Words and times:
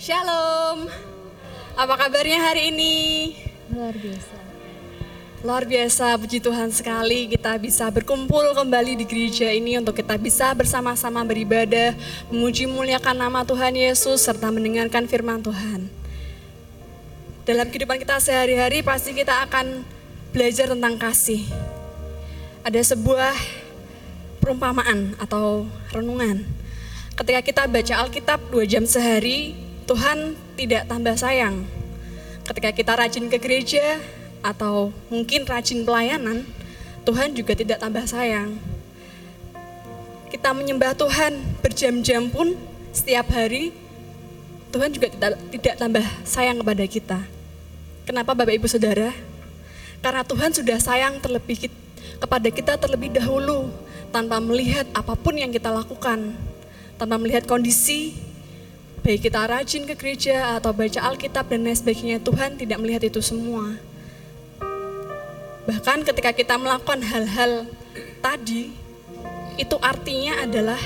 Shalom. 0.00 0.88
Apa 1.76 1.92
kabarnya 2.00 2.40
hari 2.40 2.72
ini? 2.72 2.96
Luar 3.68 3.92
biasa. 3.92 4.36
Luar 5.44 5.64
biasa, 5.68 6.16
puji 6.16 6.40
Tuhan 6.40 6.72
sekali 6.72 7.28
kita 7.28 7.60
bisa 7.60 7.84
berkumpul 7.92 8.56
kembali 8.56 8.96
di 8.96 9.04
gereja 9.04 9.52
ini 9.52 9.76
untuk 9.76 9.92
kita 10.00 10.16
bisa 10.16 10.56
bersama-sama 10.56 11.20
beribadah, 11.20 11.92
memuji 12.32 12.64
muliakan 12.64 13.28
nama 13.28 13.44
Tuhan 13.44 13.76
Yesus 13.76 14.24
serta 14.24 14.48
mendengarkan 14.48 15.04
firman 15.04 15.44
Tuhan. 15.44 15.92
Dalam 17.44 17.68
kehidupan 17.68 18.00
kita 18.00 18.24
sehari-hari 18.24 18.80
pasti 18.80 19.12
kita 19.12 19.52
akan 19.52 19.84
belajar 20.32 20.72
tentang 20.72 20.96
kasih. 20.96 21.44
Ada 22.64 22.96
sebuah 22.96 23.36
perumpamaan 24.40 25.12
atau 25.20 25.68
renungan. 25.92 26.48
Ketika 27.20 27.44
kita 27.44 27.62
baca 27.68 27.94
Alkitab 28.00 28.40
dua 28.48 28.64
jam 28.64 28.88
sehari, 28.88 29.68
Tuhan 29.90 30.38
tidak 30.54 30.86
tambah 30.86 31.18
sayang. 31.18 31.66
Ketika 32.46 32.70
kita 32.70 32.94
rajin 32.94 33.26
ke 33.26 33.42
gereja 33.42 33.98
atau 34.38 34.94
mungkin 35.10 35.42
rajin 35.42 35.82
pelayanan, 35.82 36.46
Tuhan 37.02 37.34
juga 37.34 37.58
tidak 37.58 37.82
tambah 37.82 38.06
sayang. 38.06 38.54
Kita 40.30 40.54
menyembah 40.54 40.94
Tuhan 40.94 41.42
berjam-jam 41.58 42.30
pun 42.30 42.54
setiap 42.94 43.34
hari, 43.34 43.74
Tuhan 44.70 44.94
juga 44.94 45.10
tidak, 45.10 45.42
tidak 45.58 45.74
tambah 45.74 46.06
sayang 46.22 46.62
kepada 46.62 46.84
kita. 46.86 47.18
Kenapa 48.06 48.30
Bapak 48.30 48.62
Ibu 48.62 48.70
Saudara? 48.70 49.10
Karena 49.98 50.22
Tuhan 50.22 50.54
sudah 50.54 50.78
sayang 50.78 51.18
terlebih 51.18 51.66
kepada 52.22 52.46
kita 52.46 52.78
terlebih 52.78 53.10
dahulu 53.10 53.74
tanpa 54.14 54.38
melihat 54.38 54.86
apa 54.94 55.18
pun 55.18 55.34
yang 55.34 55.50
kita 55.50 55.66
lakukan, 55.74 56.30
tanpa 56.94 57.18
melihat 57.18 57.42
kondisi, 57.42 58.29
baik 59.00 59.26
kita 59.28 59.48
rajin 59.48 59.88
ke 59.88 59.94
gereja 59.96 60.60
atau 60.60 60.76
baca 60.76 61.00
Alkitab 61.00 61.48
dan 61.48 61.64
lain 61.64 61.76
sebagainya, 61.76 62.20
Tuhan 62.20 62.60
tidak 62.60 62.78
melihat 62.80 63.02
itu 63.08 63.24
semua. 63.24 63.80
Bahkan 65.64 66.04
ketika 66.04 66.30
kita 66.36 66.54
melakukan 66.60 67.00
hal-hal 67.00 67.64
tadi, 68.20 68.72
itu 69.56 69.76
artinya 69.80 70.44
adalah 70.44 70.80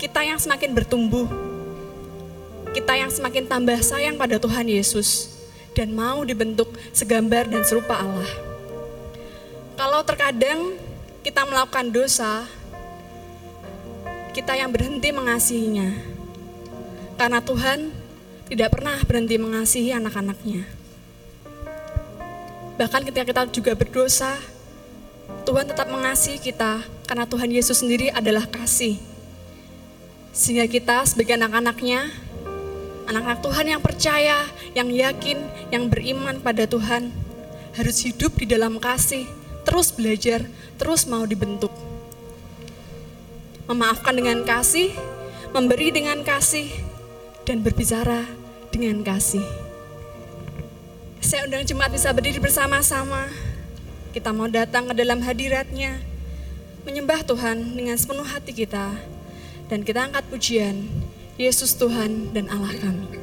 kita 0.00 0.24
yang 0.24 0.40
semakin 0.40 0.72
bertumbuh, 0.72 1.28
kita 2.72 2.96
yang 2.96 3.12
semakin 3.12 3.44
tambah 3.44 3.78
sayang 3.84 4.16
pada 4.16 4.40
Tuhan 4.40 4.68
Yesus, 4.68 5.32
dan 5.76 5.92
mau 5.92 6.24
dibentuk 6.24 6.72
segambar 6.92 7.48
dan 7.48 7.64
serupa 7.64 8.00
Allah. 8.00 8.28
Kalau 9.76 10.00
terkadang 10.04 10.76
kita 11.24 11.44
melakukan 11.48 11.88
dosa, 11.92 12.44
kita 14.36 14.56
yang 14.56 14.72
berhenti 14.72 15.08
mengasihinya, 15.12 16.11
karena 17.16 17.40
Tuhan 17.44 17.92
tidak 18.52 18.68
pernah 18.76 19.00
berhenti 19.04 19.36
mengasihi 19.40 19.96
anak-anaknya. 19.96 20.68
Bahkan 22.76 23.02
ketika 23.08 23.24
kita 23.24 23.42
juga 23.52 23.72
berdosa, 23.72 24.36
Tuhan 25.48 25.68
tetap 25.68 25.88
mengasihi 25.88 26.36
kita 26.36 26.84
karena 27.08 27.24
Tuhan 27.24 27.48
Yesus 27.52 27.80
sendiri 27.80 28.12
adalah 28.12 28.44
kasih. 28.48 29.00
Sehingga 30.32 30.64
kita 30.68 31.04
sebagai 31.04 31.36
anak-anaknya, 31.36 32.08
anak-anak 33.08 33.40
Tuhan 33.44 33.66
yang 33.68 33.82
percaya, 33.84 34.38
yang 34.72 34.88
yakin, 34.88 35.38
yang 35.68 35.88
beriman 35.92 36.40
pada 36.40 36.64
Tuhan, 36.64 37.12
harus 37.76 37.96
hidup 38.04 38.36
di 38.36 38.48
dalam 38.48 38.76
kasih, 38.80 39.28
terus 39.64 39.92
belajar, 39.92 40.44
terus 40.80 41.08
mau 41.08 41.24
dibentuk. 41.24 41.72
Memaafkan 43.68 44.12
dengan 44.16 44.44
kasih, 44.44 44.92
memberi 45.52 45.92
dengan 45.92 46.20
kasih, 46.24 46.68
dan 47.52 47.60
berbicara 47.60 48.24
dengan 48.72 49.04
kasih. 49.04 49.44
Saya 51.20 51.44
undang 51.44 51.68
jemaat 51.68 51.92
bisa 51.92 52.08
berdiri 52.08 52.40
bersama-sama. 52.40 53.28
Kita 54.16 54.32
mau 54.32 54.48
datang 54.48 54.88
ke 54.88 54.96
dalam 54.96 55.20
hadiratnya, 55.20 56.00
menyembah 56.88 57.20
Tuhan 57.28 57.76
dengan 57.76 58.00
sepenuh 58.00 58.24
hati 58.24 58.56
kita, 58.56 58.96
dan 59.68 59.84
kita 59.84 60.08
angkat 60.08 60.24
pujian, 60.32 60.88
Yesus 61.36 61.76
Tuhan 61.76 62.32
dan 62.32 62.48
Allah 62.48 62.72
kami. 62.72 63.21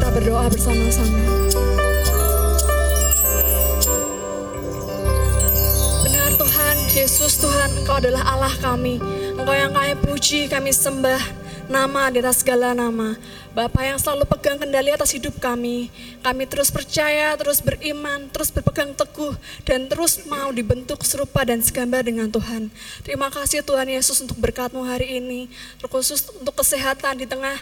Kita 0.00 0.16
berdoa 0.16 0.48
bersama-sama. 0.48 1.20
Benar 6.08 6.32
Tuhan, 6.40 6.76
Yesus 6.96 7.36
Tuhan, 7.36 7.68
Engkau 7.84 8.00
adalah 8.00 8.24
Allah 8.24 8.54
kami. 8.64 8.96
Engkau 9.36 9.52
yang 9.52 9.76
kami 9.76 10.00
puji, 10.00 10.48
kami 10.48 10.72
sembah 10.72 11.20
nama 11.68 12.08
di 12.08 12.24
atas 12.24 12.40
segala 12.40 12.72
nama. 12.72 13.12
Bapak 13.52 13.84
yang 13.84 14.00
selalu 14.00 14.24
pegang 14.24 14.56
kendali 14.56 14.88
atas 14.88 15.12
hidup 15.12 15.36
kami. 15.36 15.92
Kami 16.24 16.48
terus 16.48 16.72
percaya, 16.72 17.36
terus 17.36 17.60
beriman, 17.60 18.24
terus 18.32 18.48
berpegang 18.48 18.96
teguh, 18.96 19.36
dan 19.68 19.84
terus 19.84 20.24
mau 20.24 20.48
dibentuk 20.48 21.04
serupa 21.04 21.44
dan 21.44 21.60
segambar 21.60 22.08
dengan 22.08 22.32
Tuhan. 22.32 22.72
Terima 23.04 23.28
kasih 23.28 23.60
Tuhan 23.60 23.84
Yesus 23.84 24.24
untuk 24.24 24.40
berkatmu 24.40 24.80
hari 24.80 25.20
ini, 25.20 25.52
terkhusus 25.76 26.24
untuk 26.40 26.56
kesehatan 26.56 27.20
di 27.20 27.28
tengah 27.28 27.60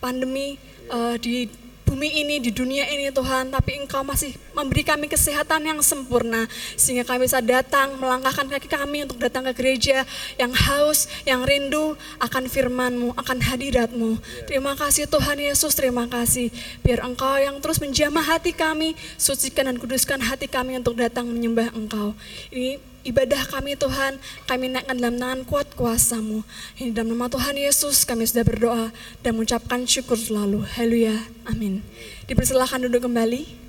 pandemi 0.00 0.56
uh, 0.88 1.20
di 1.20 1.63
bumi 1.94 2.10
ini, 2.26 2.42
di 2.42 2.50
dunia 2.50 2.90
ini 2.90 3.14
Tuhan, 3.14 3.54
tapi 3.54 3.78
Engkau 3.78 4.02
masih 4.02 4.34
memberi 4.50 4.82
kami 4.82 5.06
kesehatan 5.06 5.62
yang 5.62 5.78
sempurna, 5.78 6.50
sehingga 6.74 7.06
kami 7.06 7.30
bisa 7.30 7.38
datang, 7.38 7.94
melangkahkan 8.02 8.50
kaki 8.50 8.66
kami 8.66 9.06
untuk 9.06 9.22
datang 9.22 9.46
ke 9.46 9.54
gereja 9.54 10.02
yang 10.34 10.50
haus, 10.50 11.06
yang 11.22 11.46
rindu 11.46 11.94
akan 12.18 12.50
firman-Mu, 12.50 13.14
akan 13.14 13.38
hadirat-Mu. 13.46 14.18
Terima 14.50 14.74
kasih 14.74 15.06
Tuhan 15.06 15.38
Yesus, 15.38 15.78
terima 15.78 16.10
kasih. 16.10 16.50
Biar 16.82 17.06
Engkau 17.06 17.38
yang 17.38 17.62
terus 17.62 17.78
menjamah 17.78 18.26
hati 18.26 18.50
kami, 18.50 18.98
sucikan 19.14 19.70
dan 19.70 19.78
kuduskan 19.78 20.18
hati 20.18 20.50
kami 20.50 20.74
untuk 20.74 20.98
datang 20.98 21.30
menyembah 21.30 21.70
Engkau. 21.78 22.18
Ini 22.50 22.93
ibadah 23.04 23.44
kami 23.46 23.76
Tuhan, 23.76 24.16
kami 24.48 24.72
naikkan 24.72 24.96
dalam 24.96 25.20
tangan 25.20 25.40
kuat 25.44 25.68
kuasamu. 25.76 26.40
Ini 26.80 26.96
dalam 26.96 27.14
nama 27.14 27.28
Tuhan 27.28 27.54
Yesus 27.54 28.02
kami 28.08 28.24
sudah 28.24 28.42
berdoa 28.42 28.86
dan 29.20 29.36
mengucapkan 29.36 29.84
syukur 29.84 30.16
selalu. 30.16 30.64
Haleluya. 30.74 31.14
Amin. 31.44 31.84
Dipersilahkan 32.26 32.88
duduk 32.88 33.04
kembali. 33.04 33.62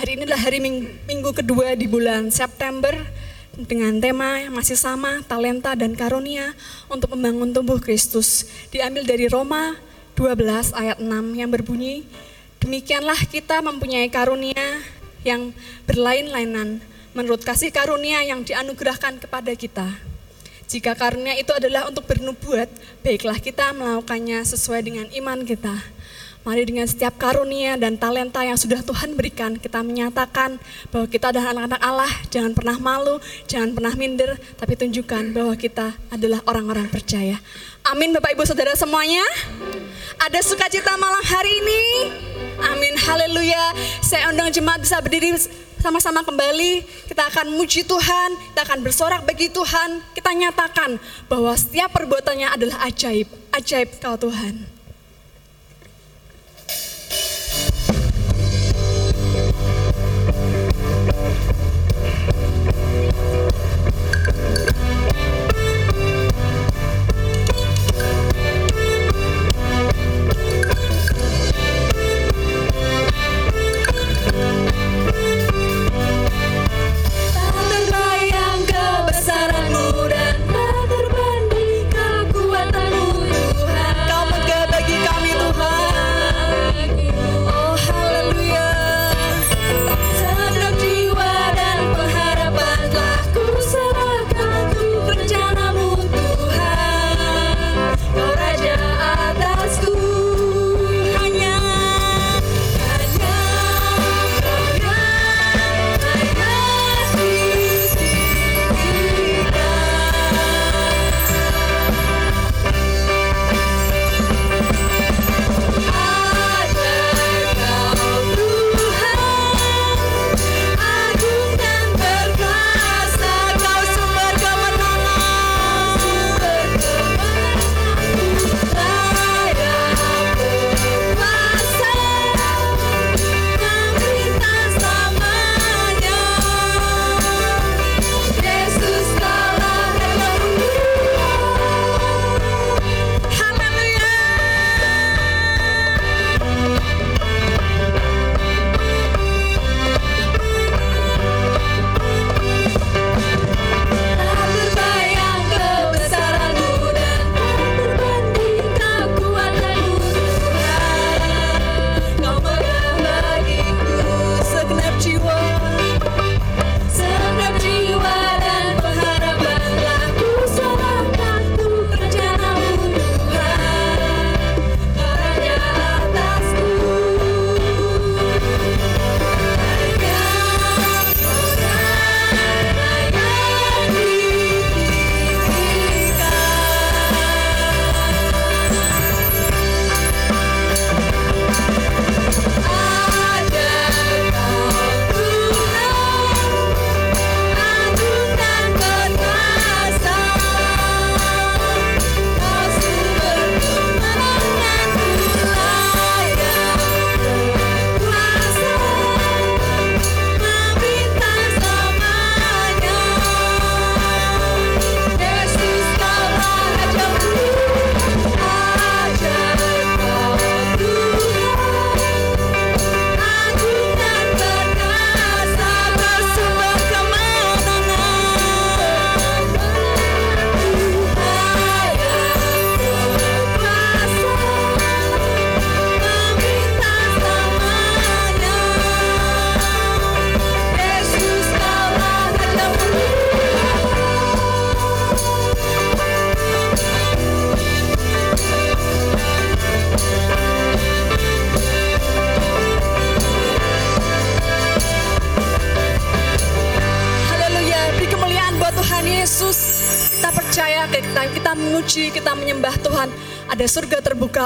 Hari 0.00 0.16
ini 0.16 0.24
adalah 0.24 0.40
hari 0.40 0.58
minggu, 0.64 1.30
kedua 1.36 1.76
di 1.76 1.84
bulan 1.84 2.32
September 2.32 2.96
dengan 3.52 4.00
tema 4.00 4.40
yang 4.40 4.56
masih 4.56 4.80
sama, 4.80 5.20
talenta 5.28 5.76
dan 5.76 5.92
karunia 5.92 6.56
untuk 6.88 7.12
membangun 7.12 7.52
tubuh 7.52 7.76
Kristus. 7.76 8.48
Diambil 8.72 9.04
dari 9.04 9.28
Roma 9.28 9.76
12 10.16 10.72
ayat 10.72 10.96
6 11.04 11.36
yang 11.36 11.52
berbunyi, 11.52 12.08
Demikianlah 12.60 13.16
kita 13.24 13.64
mempunyai 13.64 14.12
karunia 14.12 14.84
yang 15.26 15.52
berlain-lainan 15.84 16.80
menurut 17.12 17.42
kasih 17.42 17.74
karunia 17.74 18.22
yang 18.22 18.46
dianugerahkan 18.46 19.18
kepada 19.18 19.52
kita. 19.58 19.88
Jika 20.70 20.94
karunia 20.94 21.34
itu 21.34 21.50
adalah 21.50 21.90
untuk 21.90 22.06
bernubuat, 22.06 22.70
baiklah 23.02 23.42
kita 23.42 23.74
melakukannya 23.74 24.46
sesuai 24.46 24.86
dengan 24.86 25.06
iman 25.10 25.42
kita. 25.42 25.74
Mari 26.40 26.64
dengan 26.64 26.88
setiap 26.88 27.20
karunia 27.20 27.76
dan 27.76 28.00
talenta 28.00 28.40
yang 28.40 28.56
sudah 28.56 28.80
Tuhan 28.80 29.12
berikan, 29.12 29.60
kita 29.60 29.84
menyatakan 29.84 30.56
bahwa 30.88 31.04
kita 31.04 31.36
adalah 31.36 31.52
anak-anak 31.52 31.80
Allah, 31.84 32.12
jangan 32.32 32.56
pernah 32.56 32.80
malu, 32.80 33.20
jangan 33.44 33.76
pernah 33.76 33.92
minder, 33.92 34.40
tapi 34.56 34.72
tunjukkan 34.72 35.36
bahwa 35.36 35.52
kita 35.52 35.92
adalah 36.08 36.40
orang-orang 36.48 36.88
percaya. 36.88 37.36
Amin 37.84 38.16
Bapak 38.16 38.32
Ibu 38.32 38.48
Saudara 38.48 38.72
semuanya. 38.72 39.20
Ada 40.16 40.40
sukacita 40.40 40.96
malam 40.96 41.20
hari 41.20 41.60
ini. 41.60 41.82
Amin, 42.72 42.96
haleluya. 42.96 43.76
Saya 44.00 44.32
undang 44.32 44.48
jemaat 44.48 44.80
bisa 44.80 44.96
berdiri 45.04 45.36
sama-sama 45.76 46.24
kembali. 46.24 46.88
Kita 47.04 47.28
akan 47.28 47.52
muji 47.52 47.84
Tuhan, 47.84 48.56
kita 48.56 48.64
akan 48.64 48.80
bersorak 48.80 49.28
bagi 49.28 49.52
Tuhan. 49.52 50.00
Kita 50.16 50.32
nyatakan 50.32 50.96
bahwa 51.28 51.52
setiap 51.52 51.92
perbuatannya 51.92 52.48
adalah 52.48 52.88
ajaib. 52.88 53.28
Ajaib 53.52 54.00
kau 54.00 54.16
Tuhan. 54.16 54.79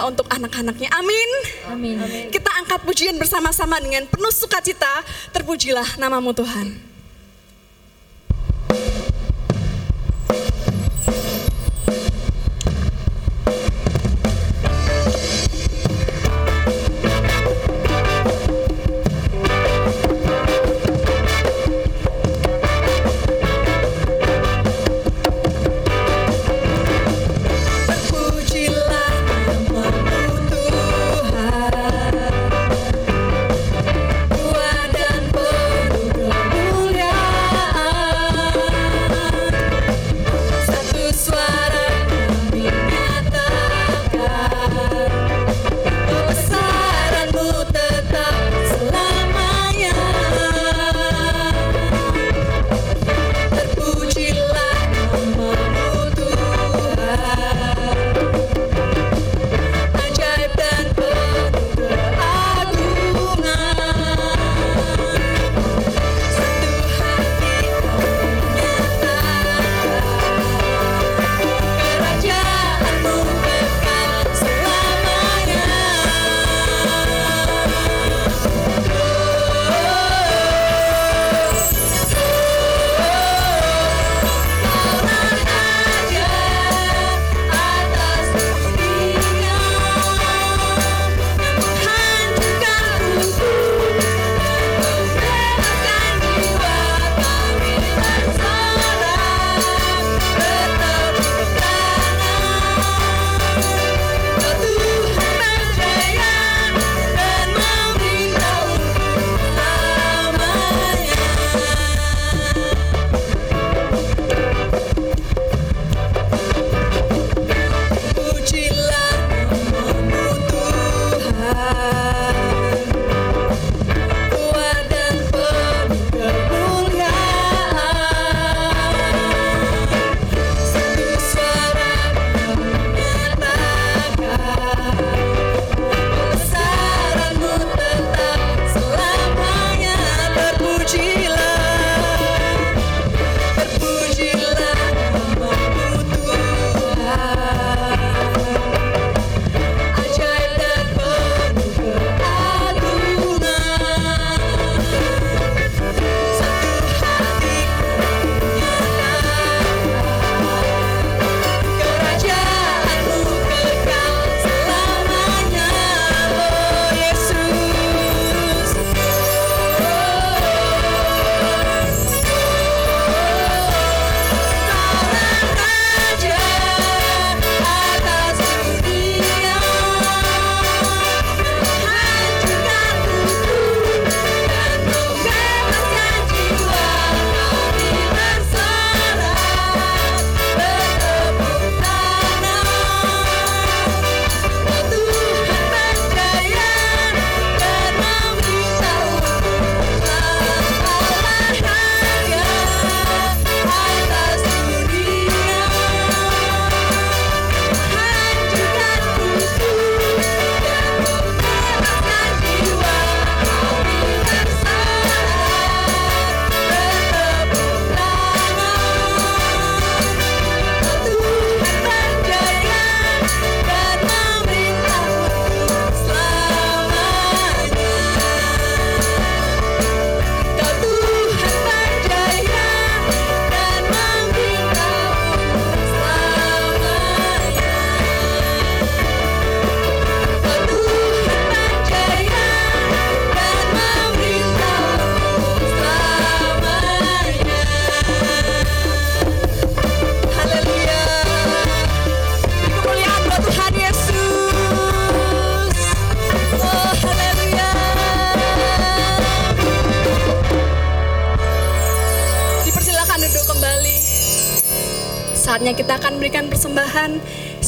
Untuk 0.08 0.28
anak-anaknya. 0.30 0.88
Amin. 0.94 1.30
Amin. 1.68 1.96
Kita 2.30 2.50
angkat 2.62 2.84
pujian 2.86 3.16
bersama-sama 3.18 3.80
dengan 3.82 4.06
penuh 4.06 4.32
sukacita. 4.32 5.02
Terpujilah 5.32 5.98
namamu 5.98 6.30
Tuhan. 6.32 6.93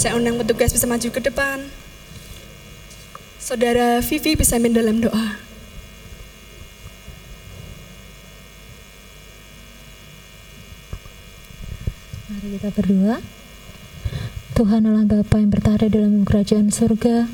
Saya 0.06 0.22
undang 0.22 0.38
petugas 0.38 0.70
bisa 0.70 0.86
maju 0.86 1.08
ke 1.10 1.18
depan. 1.18 1.66
Saudara 3.42 3.98
Vivi 3.98 4.38
bisa 4.38 4.54
main 4.54 4.70
dalam 4.70 5.02
doa. 5.02 5.34
Mari 12.30 12.54
kita 12.54 12.70
berdoa. 12.70 13.18
Tuhan 14.54 14.86
Allah 14.86 15.10
Bapa 15.10 15.42
yang 15.42 15.50
bertahta 15.50 15.90
dalam 15.90 16.22
kerajaan 16.22 16.70
surga, 16.70 17.26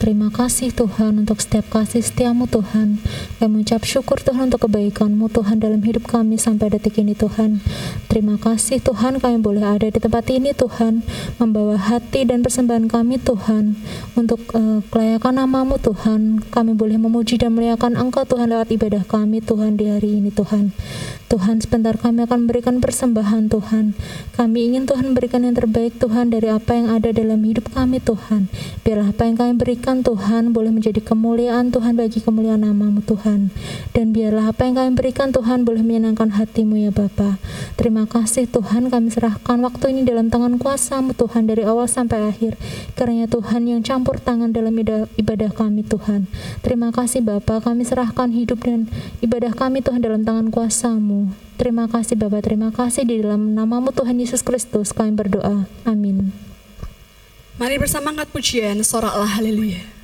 Terima 0.00 0.32
kasih 0.32 0.72
Tuhan 0.72 1.20
untuk 1.20 1.44
setiap 1.44 1.68
kasih 1.76 2.00
setiamu 2.00 2.48
Tuhan. 2.48 3.04
Kami 3.36 3.60
mengucap 3.60 3.84
syukur 3.84 4.16
Tuhan 4.16 4.48
untuk 4.48 4.64
kebaikanmu 4.64 5.28
Tuhan 5.28 5.60
dalam 5.60 5.84
hidup 5.84 6.08
kami 6.08 6.40
sampai 6.40 6.72
detik 6.72 7.04
ini 7.04 7.12
Tuhan. 7.12 7.60
Terima 8.10 8.34
kasih 8.42 8.82
Tuhan 8.82 9.22
kami 9.22 9.38
boleh 9.38 9.62
ada 9.62 9.86
di 9.86 9.94
tempat 10.02 10.26
ini 10.34 10.50
Tuhan. 10.50 11.06
Membawa 11.38 11.78
hati 11.78 12.26
dan 12.26 12.42
persembahan 12.42 12.90
kami 12.90 13.22
Tuhan. 13.22 13.78
Untuk 14.18 14.50
uh, 14.50 14.82
kelayakan 14.90 15.38
namamu 15.38 15.78
Tuhan. 15.78 16.42
Kami 16.50 16.74
boleh 16.74 16.98
memuji 16.98 17.38
dan 17.38 17.54
meliakan 17.54 17.94
Engkau 17.94 18.26
Tuhan 18.26 18.50
lewat 18.50 18.74
ibadah 18.74 19.06
kami 19.06 19.38
Tuhan 19.38 19.78
di 19.78 19.86
hari 19.86 20.18
ini 20.18 20.34
Tuhan. 20.34 20.74
Tuhan 21.30 21.62
sebentar 21.62 21.94
kami 21.96 22.26
akan 22.26 22.44
memberikan 22.44 22.82
persembahan 22.84 23.48
Tuhan. 23.48 23.94
Kami 24.34 24.58
ingin 24.66 24.84
Tuhan 24.84 25.16
berikan 25.16 25.46
yang 25.46 25.54
terbaik 25.56 25.96
Tuhan 25.96 26.34
dari 26.34 26.50
apa 26.50 26.76
yang 26.76 26.90
ada 26.90 27.14
dalam 27.14 27.40
hidup 27.46 27.70
kami 27.72 28.02
Tuhan. 28.02 28.50
Biarlah 28.82 29.14
apa 29.14 29.22
yang 29.24 29.38
kami 29.38 29.52
berikan 29.56 29.70
berikan 29.70 30.02
Tuhan 30.02 30.50
boleh 30.50 30.74
menjadi 30.74 30.98
kemuliaan 30.98 31.70
Tuhan 31.70 31.94
bagi 31.94 32.18
kemuliaan 32.18 32.66
namamu 32.66 33.06
Tuhan. 33.06 33.54
Dan 33.94 34.10
biarlah 34.10 34.50
apa 34.50 34.66
yang 34.66 34.74
kami 34.74 34.98
berikan 34.98 35.30
Tuhan 35.30 35.62
boleh 35.62 35.86
menyenangkan 35.86 36.34
hatimu 36.34 36.74
ya 36.74 36.90
Bapa. 36.90 37.38
Terima 37.78 38.10
kasih 38.10 38.50
Tuhan 38.50 38.90
kami 38.90 39.14
serahkan 39.14 39.62
waktu 39.62 39.94
ini 39.94 40.02
dalam 40.02 40.26
tangan 40.26 40.58
kuasamu 40.58 41.14
Tuhan 41.14 41.46
dari 41.46 41.62
awal 41.62 41.86
sampai 41.86 42.34
akhir. 42.34 42.58
Karena 42.98 43.30
Tuhan 43.30 43.66
yang 43.66 43.86
campur 43.86 44.18
tangan 44.18 44.50
dalam 44.50 44.74
ibadah 45.14 45.50
kami 45.54 45.86
Tuhan. 45.86 46.26
Terima 46.66 46.90
kasih 46.90 47.22
Bapa 47.22 47.62
kami 47.62 47.86
serahkan 47.86 48.34
hidup 48.34 48.62
dan 48.66 48.90
ibadah 49.22 49.54
kami 49.54 49.86
Tuhan 49.86 50.02
dalam 50.02 50.26
tangan 50.26 50.50
kuasamu. 50.50 51.19
Terima 51.60 51.84
kasih 51.90 52.16
Bapa, 52.16 52.40
terima 52.40 52.72
kasih 52.72 53.04
di 53.04 53.20
dalam 53.20 53.52
namamu 53.52 53.92
Tuhan 53.92 54.16
Yesus 54.16 54.40
Kristus 54.40 54.96
kami 54.96 55.12
berdoa. 55.12 55.68
Amin. 55.84 56.32
Mari 57.60 57.76
bersama 57.76 58.16
angkat 58.16 58.32
pujian, 58.32 58.80
soraklah 58.80 59.36
haleluya. 59.36 59.99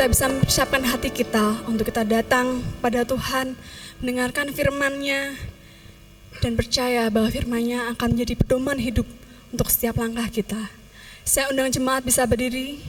Kita 0.00 0.16
bisa 0.16 0.32
mempersiapkan 0.32 0.80
hati 0.80 1.12
kita 1.12 1.60
untuk 1.68 1.92
kita 1.92 2.08
datang 2.08 2.64
pada 2.80 3.04
Tuhan, 3.04 3.52
mendengarkan 4.00 4.48
firman-Nya, 4.48 5.36
dan 6.40 6.56
percaya 6.56 7.12
bahwa 7.12 7.28
firman-Nya 7.28 7.92
akan 7.92 8.16
menjadi 8.16 8.32
pedoman 8.40 8.80
hidup 8.80 9.04
untuk 9.52 9.68
setiap 9.68 10.00
langkah 10.00 10.24
kita. 10.32 10.72
Saya 11.20 11.52
undang 11.52 11.68
jemaat 11.68 12.00
bisa 12.00 12.24
berdiri. 12.24 12.80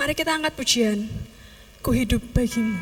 Mari 0.00 0.16
kita 0.16 0.32
angkat 0.32 0.56
pujian. 0.56 1.12
Ku 1.84 1.92
hidup 1.92 2.24
bagimu. 2.32 2.80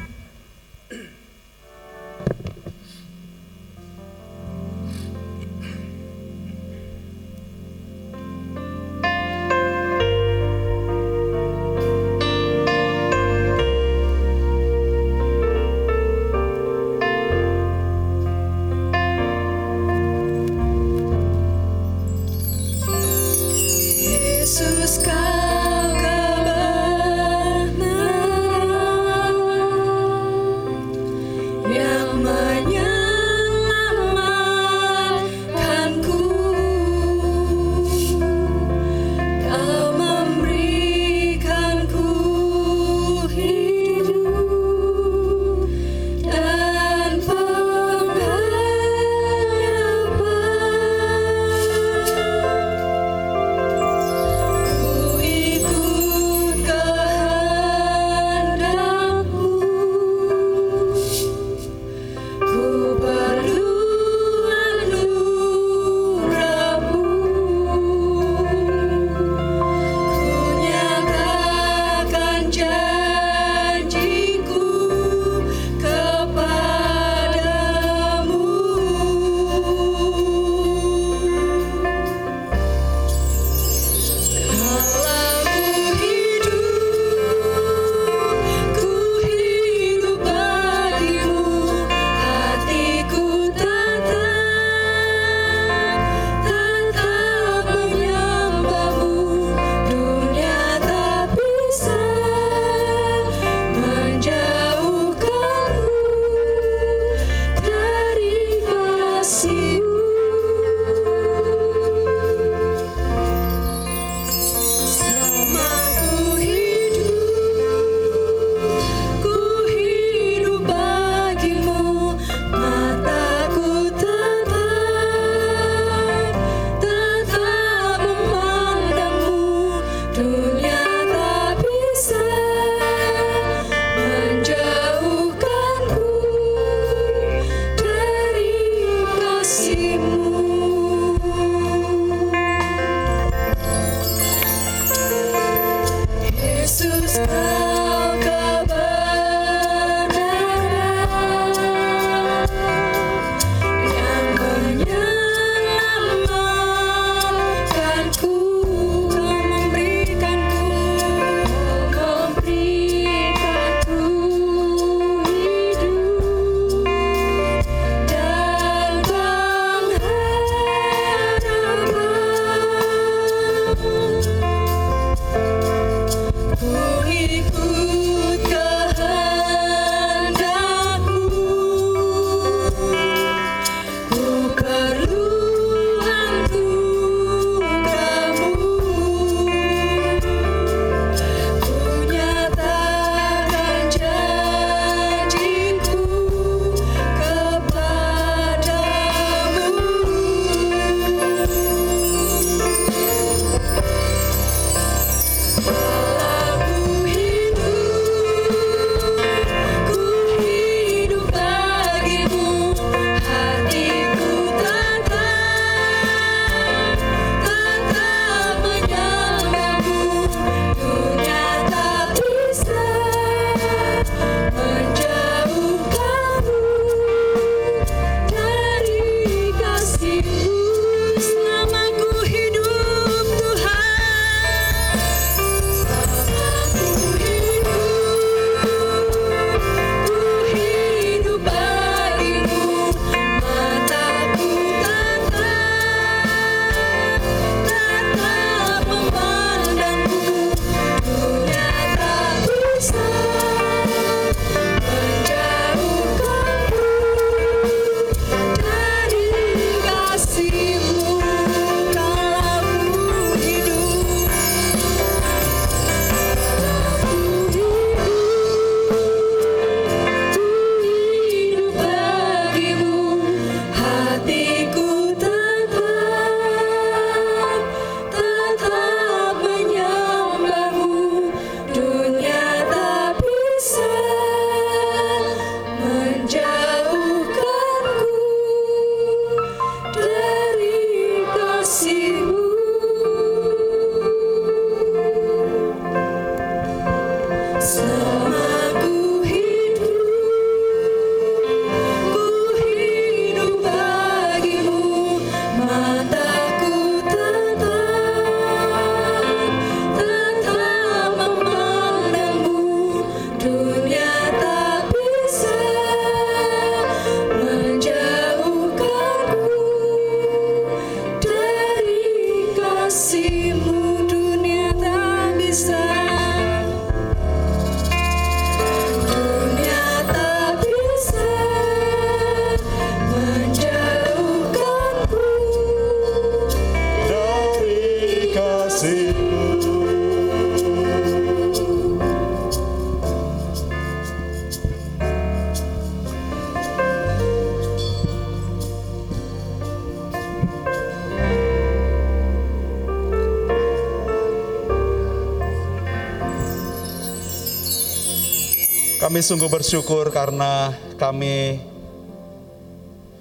Sungguh 359.23 359.47
bersyukur 359.47 360.11
karena 360.11 360.75
kami 360.99 361.63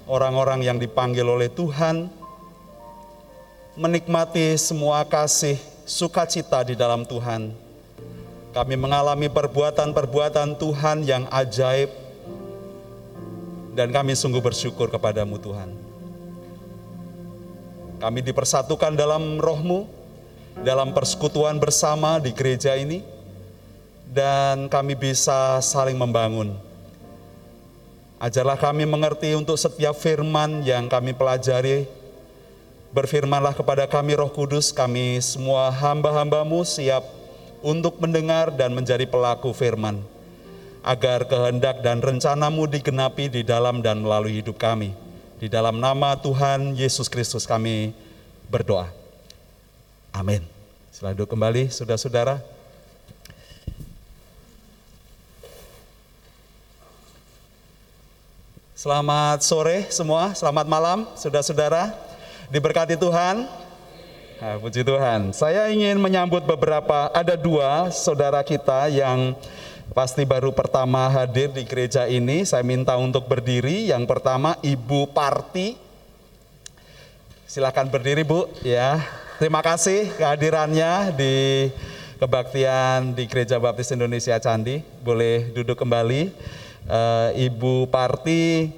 orang-orang 0.10 0.66
yang 0.66 0.82
dipanggil 0.82 1.22
oleh 1.22 1.46
Tuhan 1.46 2.10
menikmati 3.78 4.58
semua 4.58 5.06
kasih 5.06 5.62
sukacita 5.86 6.66
di 6.66 6.74
dalam 6.74 7.06
Tuhan. 7.06 7.54
Kami 8.50 8.76
mengalami 8.82 9.30
perbuatan-perbuatan 9.30 10.58
Tuhan 10.58 11.06
yang 11.06 11.30
ajaib 11.30 11.94
dan 13.78 13.94
kami 13.94 14.18
sungguh 14.18 14.42
bersyukur 14.42 14.90
kepadamu 14.90 15.38
Tuhan. 15.38 15.70
Kami 18.02 18.20
dipersatukan 18.26 18.98
dalam 18.98 19.38
rohmu, 19.38 19.86
dalam 20.66 20.98
persekutuan 20.98 21.62
bersama 21.62 22.18
di 22.18 22.34
gereja 22.34 22.74
ini, 22.74 23.11
dan 24.12 24.68
kami 24.68 25.00
bisa 25.00 25.64
saling 25.64 25.96
membangun. 25.96 26.52
Ajarlah 28.20 28.60
kami 28.60 28.84
mengerti 28.84 29.34
untuk 29.34 29.56
setiap 29.56 29.96
firman 29.98 30.62
yang 30.68 30.92
kami 30.92 31.16
pelajari. 31.16 31.88
Berfirmanlah 32.92 33.56
kepada 33.56 33.88
kami 33.88 34.20
roh 34.20 34.28
kudus, 34.28 34.76
kami 34.76 35.16
semua 35.24 35.72
hamba-hambamu 35.72 36.62
siap 36.68 37.08
untuk 37.64 37.98
mendengar 38.04 38.52
dan 38.52 38.76
menjadi 38.76 39.08
pelaku 39.08 39.56
firman. 39.56 40.04
Agar 40.84 41.24
kehendak 41.24 41.80
dan 41.80 42.04
rencanamu 42.04 42.68
digenapi 42.68 43.32
di 43.32 43.42
dalam 43.48 43.80
dan 43.80 44.04
melalui 44.04 44.44
hidup 44.44 44.60
kami. 44.60 44.92
Di 45.40 45.48
dalam 45.48 45.80
nama 45.80 46.20
Tuhan 46.20 46.76
Yesus 46.76 47.08
Kristus 47.08 47.48
kami 47.48 47.96
berdoa. 48.52 48.92
Amin. 50.12 50.44
Duduk 51.02 51.32
kembali, 51.32 51.72
saudara-saudara. 51.74 52.61
Selamat 58.82 59.46
sore 59.46 59.86
semua, 59.94 60.34
selamat 60.34 60.66
malam 60.66 61.06
saudara-saudara. 61.14 61.94
Diberkati 62.50 62.98
Tuhan. 62.98 63.46
Nah, 64.42 64.58
puji 64.58 64.82
Tuhan. 64.82 65.38
Saya 65.38 65.70
ingin 65.70 66.02
menyambut 66.02 66.42
beberapa, 66.50 67.14
ada 67.14 67.38
dua 67.38 67.94
saudara 67.94 68.42
kita 68.42 68.90
yang 68.90 69.38
pasti 69.94 70.26
baru 70.26 70.50
pertama 70.50 71.14
hadir 71.14 71.54
di 71.54 71.62
gereja 71.62 72.10
ini. 72.10 72.42
Saya 72.42 72.66
minta 72.66 72.98
untuk 72.98 73.30
berdiri. 73.30 73.94
Yang 73.94 74.10
pertama 74.10 74.58
Ibu 74.66 75.14
Parti. 75.14 75.78
Silakan 77.46 77.86
berdiri 77.94 78.26
Bu 78.26 78.50
ya. 78.66 78.98
Terima 79.38 79.62
kasih 79.62 80.10
kehadirannya 80.18 81.14
di 81.14 81.70
kebaktian 82.18 83.14
di 83.14 83.30
Gereja 83.30 83.62
Baptis 83.62 83.94
Indonesia 83.94 84.42
Candi. 84.42 84.82
Boleh 85.06 85.54
duduk 85.54 85.78
kembali 85.78 86.34
uh, 86.88 87.30
Ibu 87.36 87.90
Parti 87.92 88.72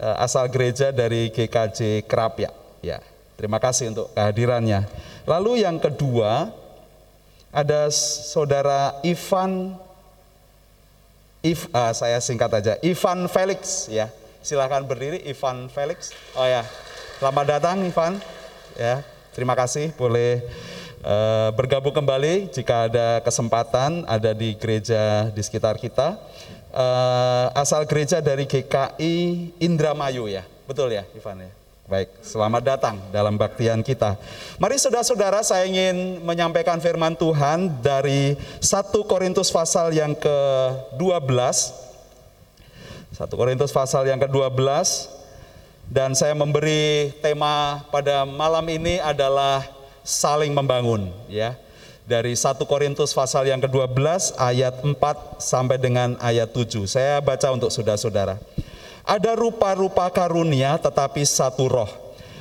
uh, 0.00 0.16
asal 0.20 0.48
gereja 0.52 0.92
dari 0.92 1.32
GKJ 1.32 2.04
Kerapia. 2.04 2.50
Ya, 2.84 3.00
terima 3.36 3.56
kasih 3.62 3.92
untuk 3.92 4.12
kehadirannya. 4.12 4.84
Lalu 5.24 5.64
yang 5.64 5.80
kedua 5.80 6.52
ada 7.50 7.88
saudara 7.92 9.00
Ivan 9.00 9.80
If, 11.46 11.70
uh, 11.70 11.94
saya 11.94 12.18
singkat 12.18 12.50
aja, 12.50 12.74
Ivan 12.82 13.30
Felix 13.30 13.86
ya. 13.86 14.10
Silahkan 14.42 14.82
berdiri 14.82 15.22
Ivan 15.26 15.70
Felix. 15.70 16.10
Oh 16.34 16.46
ya, 16.46 16.66
selamat 17.22 17.58
datang 17.58 17.86
Ivan. 17.86 18.18
Ya, 18.74 19.06
terima 19.30 19.54
kasih 19.54 19.94
boleh 19.94 20.42
uh, 21.06 21.50
bergabung 21.54 21.94
kembali 21.94 22.50
jika 22.50 22.90
ada 22.90 23.22
kesempatan 23.22 24.02
ada 24.10 24.34
di 24.34 24.58
gereja 24.58 25.30
di 25.30 25.40
sekitar 25.42 25.78
kita 25.78 26.18
uh, 26.76 27.46
asal 27.56 27.88
gereja 27.88 28.20
dari 28.20 28.44
GKI 28.44 29.14
Indramayu 29.64 30.28
ya. 30.28 30.44
Betul 30.68 30.92
ya 30.92 31.08
Ivan 31.16 31.48
ya? 31.48 31.50
Baik, 31.86 32.10
selamat 32.18 32.62
datang 32.66 32.98
dalam 33.14 33.38
baktian 33.38 33.78
kita. 33.78 34.18
Mari 34.58 34.74
saudara-saudara 34.74 35.38
saya 35.46 35.70
ingin 35.70 36.18
menyampaikan 36.26 36.82
firman 36.82 37.14
Tuhan 37.14 37.78
dari 37.78 38.34
1 38.58 38.90
Korintus 39.06 39.54
pasal 39.54 39.94
yang 39.94 40.10
ke-12. 40.18 41.30
1 43.14 43.22
Korintus 43.38 43.70
pasal 43.70 44.02
yang 44.10 44.18
ke-12 44.18 44.58
dan 45.86 46.18
saya 46.18 46.34
memberi 46.34 47.14
tema 47.22 47.86
pada 47.94 48.26
malam 48.26 48.66
ini 48.66 48.98
adalah 48.98 49.62
saling 50.02 50.50
membangun 50.50 51.06
ya 51.30 51.54
dari 52.06 52.38
1 52.38 52.62
Korintus 52.70 53.10
pasal 53.10 53.50
yang 53.50 53.58
ke-12 53.58 54.38
ayat 54.38 54.78
4 54.80 55.42
sampai 55.42 55.76
dengan 55.76 56.14
ayat 56.22 56.54
7. 56.54 56.86
Saya 56.86 57.18
baca 57.18 57.50
untuk 57.50 57.68
saudara-saudara. 57.74 58.38
Ada 59.02 59.34
rupa-rupa 59.34 60.06
karunia 60.14 60.78
tetapi 60.78 61.26
satu 61.26 61.66
roh. 61.66 61.90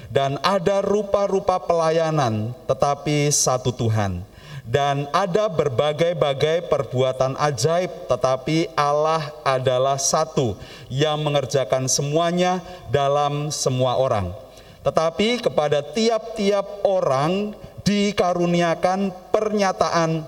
Dan 0.05 0.37
ada 0.45 0.85
rupa-rupa 0.85 1.57
pelayanan 1.57 2.53
tetapi 2.69 3.33
satu 3.33 3.73
Tuhan. 3.73 4.21
Dan 4.65 5.05
ada 5.13 5.45
berbagai-bagai 5.49 6.69
perbuatan 6.69 7.37
ajaib 7.37 8.09
tetapi 8.09 8.73
Allah 8.73 9.29
adalah 9.45 9.97
satu 9.97 10.57
yang 10.89 11.21
mengerjakan 11.21 11.85
semuanya 11.85 12.61
dalam 12.89 13.53
semua 13.53 13.97
orang. 13.97 14.33
Tetapi 14.81 15.41
kepada 15.41 15.81
tiap-tiap 15.81 16.85
orang 16.85 17.53
dikaruniakan 17.85 19.13
pernyataan 19.29 20.25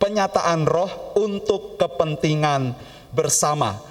penyataan 0.00 0.64
roh 0.64 1.14
untuk 1.20 1.76
kepentingan 1.76 2.72
bersama. 3.12 3.90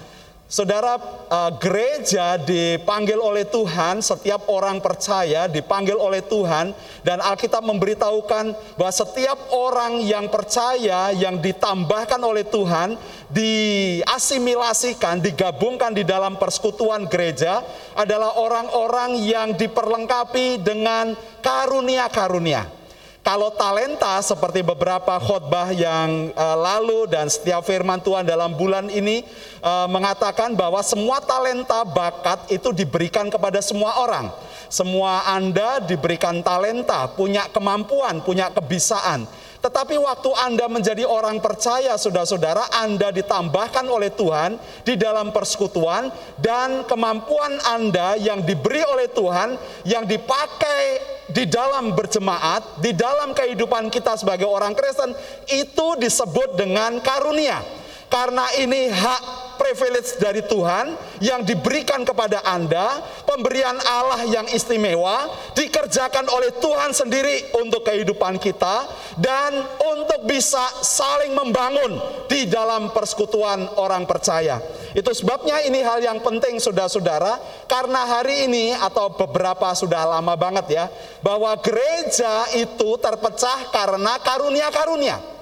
Saudara, 0.50 0.98
uh, 1.30 1.54
gereja 1.62 2.34
dipanggil 2.34 3.14
oleh 3.22 3.46
Tuhan, 3.46 4.02
setiap 4.02 4.50
orang 4.50 4.82
percaya 4.82 5.46
dipanggil 5.46 5.94
oleh 5.94 6.26
Tuhan, 6.26 6.74
dan 7.06 7.22
Alkitab 7.22 7.62
memberitahukan 7.62 8.74
bahwa 8.74 8.90
setiap 8.90 9.38
orang 9.54 10.02
yang 10.02 10.26
percaya, 10.26 11.14
yang 11.14 11.38
ditambahkan 11.38 12.18
oleh 12.18 12.42
Tuhan, 12.42 12.98
diasimilasikan, 13.30 15.22
digabungkan 15.22 15.94
di 15.94 16.02
dalam 16.02 16.34
persekutuan 16.34 17.06
gereja, 17.06 17.62
adalah 17.94 18.34
orang-orang 18.34 19.22
yang 19.22 19.54
diperlengkapi 19.54 20.66
dengan 20.66 21.14
karunia-karunia. 21.46 22.79
Kalau 23.20 23.52
talenta 23.52 24.16
seperti 24.24 24.64
beberapa 24.64 25.20
khotbah 25.20 25.76
yang 25.76 26.32
uh, 26.32 26.56
lalu 26.56 27.04
dan 27.04 27.28
setiap 27.28 27.60
firman 27.68 28.00
Tuhan 28.00 28.24
dalam 28.24 28.56
bulan 28.56 28.88
ini 28.88 29.20
uh, 29.60 29.84
mengatakan 29.92 30.56
bahwa 30.56 30.80
semua 30.80 31.20
talenta 31.20 31.84
bakat 31.84 32.48
itu 32.48 32.72
diberikan 32.72 33.28
kepada 33.28 33.60
semua 33.60 34.00
orang. 34.00 34.32
Semua 34.72 35.28
Anda 35.28 35.84
diberikan 35.84 36.40
talenta, 36.40 37.12
punya 37.12 37.44
kemampuan, 37.52 38.24
punya 38.24 38.48
kebisaan. 38.56 39.28
Tetapi 39.60 40.00
waktu 40.00 40.30
Anda 40.40 40.72
menjadi 40.72 41.04
orang 41.04 41.44
percaya, 41.44 42.00
saudara-saudara, 42.00 42.72
Anda 42.80 43.12
ditambahkan 43.12 43.84
oleh 43.84 44.08
Tuhan 44.16 44.56
di 44.88 44.96
dalam 44.96 45.28
persekutuan 45.36 46.08
dan 46.40 46.88
kemampuan 46.88 47.60
Anda 47.68 48.16
yang 48.16 48.40
diberi 48.40 48.80
oleh 48.80 49.12
Tuhan, 49.12 49.60
yang 49.84 50.08
dipakai 50.08 51.19
di 51.30 51.46
dalam 51.46 51.94
berjemaat, 51.94 52.82
di 52.82 52.94
dalam 52.94 53.34
kehidupan 53.34 53.90
kita 53.90 54.18
sebagai 54.18 54.46
orang 54.46 54.74
Kristen, 54.74 55.14
itu 55.50 55.86
disebut 55.98 56.58
dengan 56.58 56.98
karunia. 57.02 57.62
Karena 58.10 58.50
ini 58.58 58.90
hak 58.90 59.49
privilege 59.60 60.16
dari 60.16 60.40
Tuhan 60.40 60.96
yang 61.20 61.44
diberikan 61.44 62.00
kepada 62.00 62.40
Anda, 62.48 63.04
pemberian 63.28 63.76
Allah 63.84 64.24
yang 64.24 64.48
istimewa, 64.48 65.28
dikerjakan 65.52 66.32
oleh 66.32 66.56
Tuhan 66.56 66.96
sendiri 66.96 67.52
untuk 67.60 67.84
kehidupan 67.84 68.40
kita 68.40 68.88
dan 69.20 69.60
untuk 69.84 70.24
bisa 70.24 70.64
saling 70.80 71.36
membangun 71.36 72.00
di 72.24 72.48
dalam 72.48 72.88
persekutuan 72.96 73.76
orang 73.76 74.08
percaya. 74.08 74.56
Itu 74.96 75.12
sebabnya 75.12 75.60
ini 75.68 75.84
hal 75.84 76.00
yang 76.00 76.24
penting 76.24 76.56
saudara-saudara, 76.56 77.36
karena 77.68 78.08
hari 78.08 78.48
ini 78.48 78.72
atau 78.72 79.12
beberapa 79.12 79.70
sudah 79.76 80.08
lama 80.18 80.34
banget 80.40 80.66
ya, 80.72 80.84
bahwa 81.20 81.52
gereja 81.60 82.48
itu 82.56 82.96
terpecah 82.96 83.68
karena 83.70 84.16
karunia-karunia. 84.24 85.39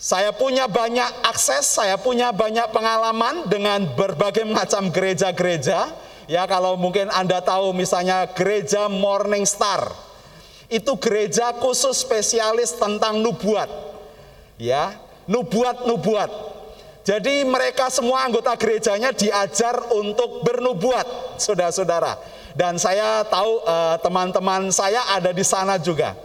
Saya 0.00 0.32
punya 0.32 0.64
banyak 0.64 1.28
akses, 1.28 1.76
saya 1.76 2.00
punya 2.00 2.32
banyak 2.32 2.72
pengalaman 2.72 3.44
dengan 3.52 3.84
berbagai 3.84 4.48
macam 4.48 4.88
gereja-gereja. 4.88 5.92
Ya, 6.24 6.48
kalau 6.48 6.80
mungkin 6.80 7.12
Anda 7.12 7.44
tahu 7.44 7.76
misalnya 7.76 8.24
gereja 8.32 8.88
Morning 8.88 9.44
Star. 9.44 9.92
Itu 10.72 10.96
gereja 10.96 11.52
khusus 11.52 12.00
spesialis 12.00 12.80
tentang 12.80 13.20
nubuat. 13.20 13.68
Ya, 14.56 14.96
nubuat-nubuat. 15.28 16.32
Jadi 17.04 17.44
mereka 17.44 17.92
semua 17.92 18.24
anggota 18.24 18.56
gerejanya 18.56 19.12
diajar 19.12 19.84
untuk 19.92 20.40
bernubuat, 20.48 21.36
saudara-saudara. 21.36 22.16
Dan 22.56 22.80
saya 22.80 23.20
tahu 23.28 23.52
eh, 23.68 23.96
teman-teman 24.00 24.72
saya 24.72 25.12
ada 25.12 25.28
di 25.28 25.44
sana 25.44 25.76
juga. 25.76 26.16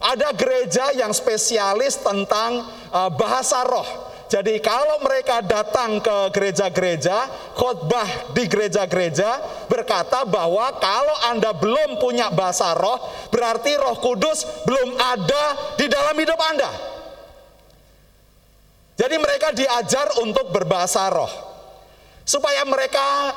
Ada 0.00 0.32
gereja 0.32 0.96
yang 0.96 1.12
spesialis 1.12 2.00
tentang 2.00 2.64
uh, 2.88 3.12
bahasa 3.12 3.60
roh. 3.68 4.10
Jadi 4.30 4.62
kalau 4.62 5.02
mereka 5.02 5.42
datang 5.42 5.98
ke 5.98 6.30
gereja-gereja, 6.30 7.26
khotbah 7.58 8.30
di 8.30 8.46
gereja-gereja 8.46 9.42
berkata 9.66 10.22
bahwa 10.22 10.70
kalau 10.78 11.16
Anda 11.28 11.50
belum 11.50 11.98
punya 11.98 12.30
bahasa 12.30 12.72
roh, 12.78 12.96
berarti 13.34 13.74
Roh 13.74 13.98
Kudus 13.98 14.46
belum 14.62 14.94
ada 14.94 15.74
di 15.74 15.90
dalam 15.90 16.14
hidup 16.14 16.38
Anda. 16.38 16.70
Jadi 18.94 19.16
mereka 19.18 19.50
diajar 19.50 20.14
untuk 20.22 20.54
berbahasa 20.54 21.10
roh. 21.10 21.32
Supaya 22.22 22.62
mereka 22.62 23.34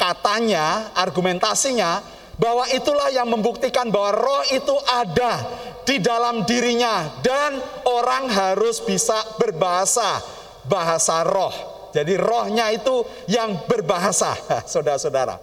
katanya, 0.00 0.88
argumentasinya 0.96 2.00
bahwa 2.38 2.64
itulah 2.70 3.10
yang 3.10 3.26
membuktikan 3.26 3.90
bahwa 3.90 4.14
roh 4.14 4.42
itu 4.54 4.72
ada 4.86 5.42
di 5.82 5.98
dalam 5.98 6.46
dirinya 6.46 7.18
dan 7.20 7.58
orang 7.84 8.30
harus 8.30 8.78
bisa 8.80 9.18
berbahasa 9.36 10.22
bahasa 10.64 11.26
roh. 11.26 11.52
Jadi 11.90 12.14
rohnya 12.14 12.70
itu 12.70 13.02
yang 13.26 13.66
berbahasa, 13.66 14.38
saudara-saudara. 14.72 15.40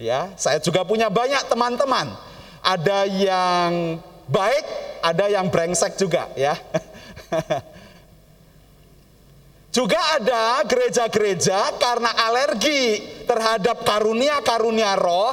Ya, 0.00 0.32
saya 0.40 0.58
juga 0.58 0.82
punya 0.82 1.12
banyak 1.12 1.46
teman-teman. 1.52 2.10
Ada 2.62 3.06
yang 3.06 3.98
baik, 4.30 4.64
ada 5.04 5.28
yang 5.28 5.50
brengsek 5.52 6.00
juga, 6.00 6.30
ya. 6.34 6.56
Juga 9.72 9.96
ada 10.20 10.60
gereja-gereja 10.68 11.80
karena 11.80 12.12
alergi 12.28 13.08
terhadap 13.24 13.80
karunia-karunia 13.88 15.00
roh, 15.00 15.32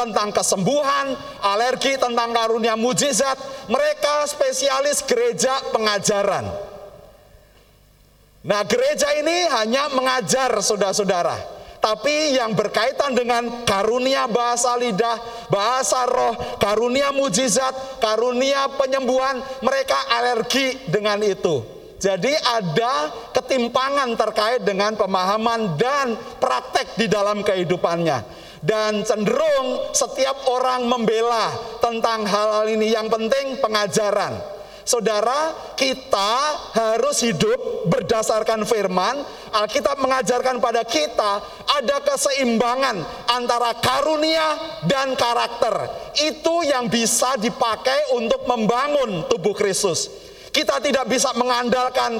tentang 0.00 0.32
kesembuhan, 0.32 1.12
alergi 1.44 2.00
tentang 2.00 2.32
karunia 2.32 2.72
mujizat. 2.72 3.36
Mereka 3.68 4.24
spesialis 4.24 5.04
gereja 5.04 5.52
pengajaran. 5.76 6.48
Nah, 8.40 8.64
gereja 8.64 9.12
ini 9.20 9.44
hanya 9.52 9.92
mengajar 9.92 10.48
saudara-saudara. 10.64 11.60
Tapi 11.80 12.36
yang 12.36 12.52
berkaitan 12.52 13.16
dengan 13.16 13.64
karunia 13.64 14.28
bahasa 14.28 14.76
lidah, 14.76 15.16
bahasa 15.48 16.04
roh, 16.08 16.36
karunia 16.60 17.08
mujizat, 17.12 18.00
karunia 18.00 18.68
penyembuhan, 18.76 19.40
mereka 19.64 19.96
alergi 20.12 20.76
dengan 20.92 21.20
itu. 21.24 21.64
Jadi 22.00 22.32
ada 22.32 23.12
ketimpangan 23.36 24.16
terkait 24.16 24.64
dengan 24.64 24.96
pemahaman 24.96 25.76
dan 25.76 26.16
praktek 26.40 26.96
di 26.96 27.08
dalam 27.08 27.44
kehidupannya 27.44 28.48
dan 28.60 29.04
cenderung 29.04 29.92
setiap 29.96 30.48
orang 30.52 30.84
membela 30.84 31.52
tentang 31.80 32.28
hal-hal 32.28 32.68
ini. 32.68 32.92
Yang 32.92 33.08
penting 33.16 33.46
pengajaran. 33.60 34.60
Saudara, 34.80 35.54
kita 35.78 36.32
harus 36.74 37.22
hidup 37.22 37.86
berdasarkan 37.86 38.66
firman. 38.66 39.22
Alkitab 39.54 40.02
mengajarkan 40.02 40.58
pada 40.58 40.82
kita 40.82 41.38
ada 41.78 41.96
keseimbangan 42.02 42.98
antara 43.30 43.76
karunia 43.78 44.80
dan 44.90 45.14
karakter. 45.14 45.86
Itu 46.18 46.66
yang 46.66 46.90
bisa 46.90 47.38
dipakai 47.38 48.18
untuk 48.18 48.42
membangun 48.50 49.30
tubuh 49.30 49.54
Kristus. 49.54 50.29
Kita 50.50 50.82
tidak 50.82 51.06
bisa 51.06 51.30
mengandalkan 51.38 52.18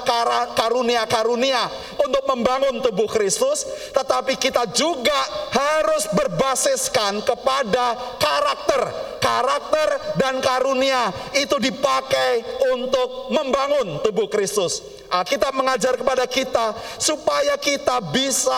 karunia-karunia 0.55 1.67
untuk 1.99 2.23
membangun 2.31 2.79
tubuh 2.79 3.11
Kristus, 3.11 3.67
tetapi 3.91 4.39
kita 4.39 4.71
juga 4.71 5.19
harus 5.51 6.07
berbasiskan 6.15 7.27
kepada 7.27 7.99
karakter. 8.23 8.83
Karakter 9.21 9.89
dan 10.17 10.39
karunia 10.39 11.11
itu 11.35 11.59
dipakai 11.59 12.41
untuk 12.71 13.35
membangun 13.35 13.99
tubuh 14.01 14.31
Kristus. 14.31 14.79
Kita 15.11 15.51
mengajar 15.51 15.99
kepada 15.99 16.23
kita 16.31 16.73
supaya 17.03 17.59
kita 17.59 17.99
bisa 18.15 18.57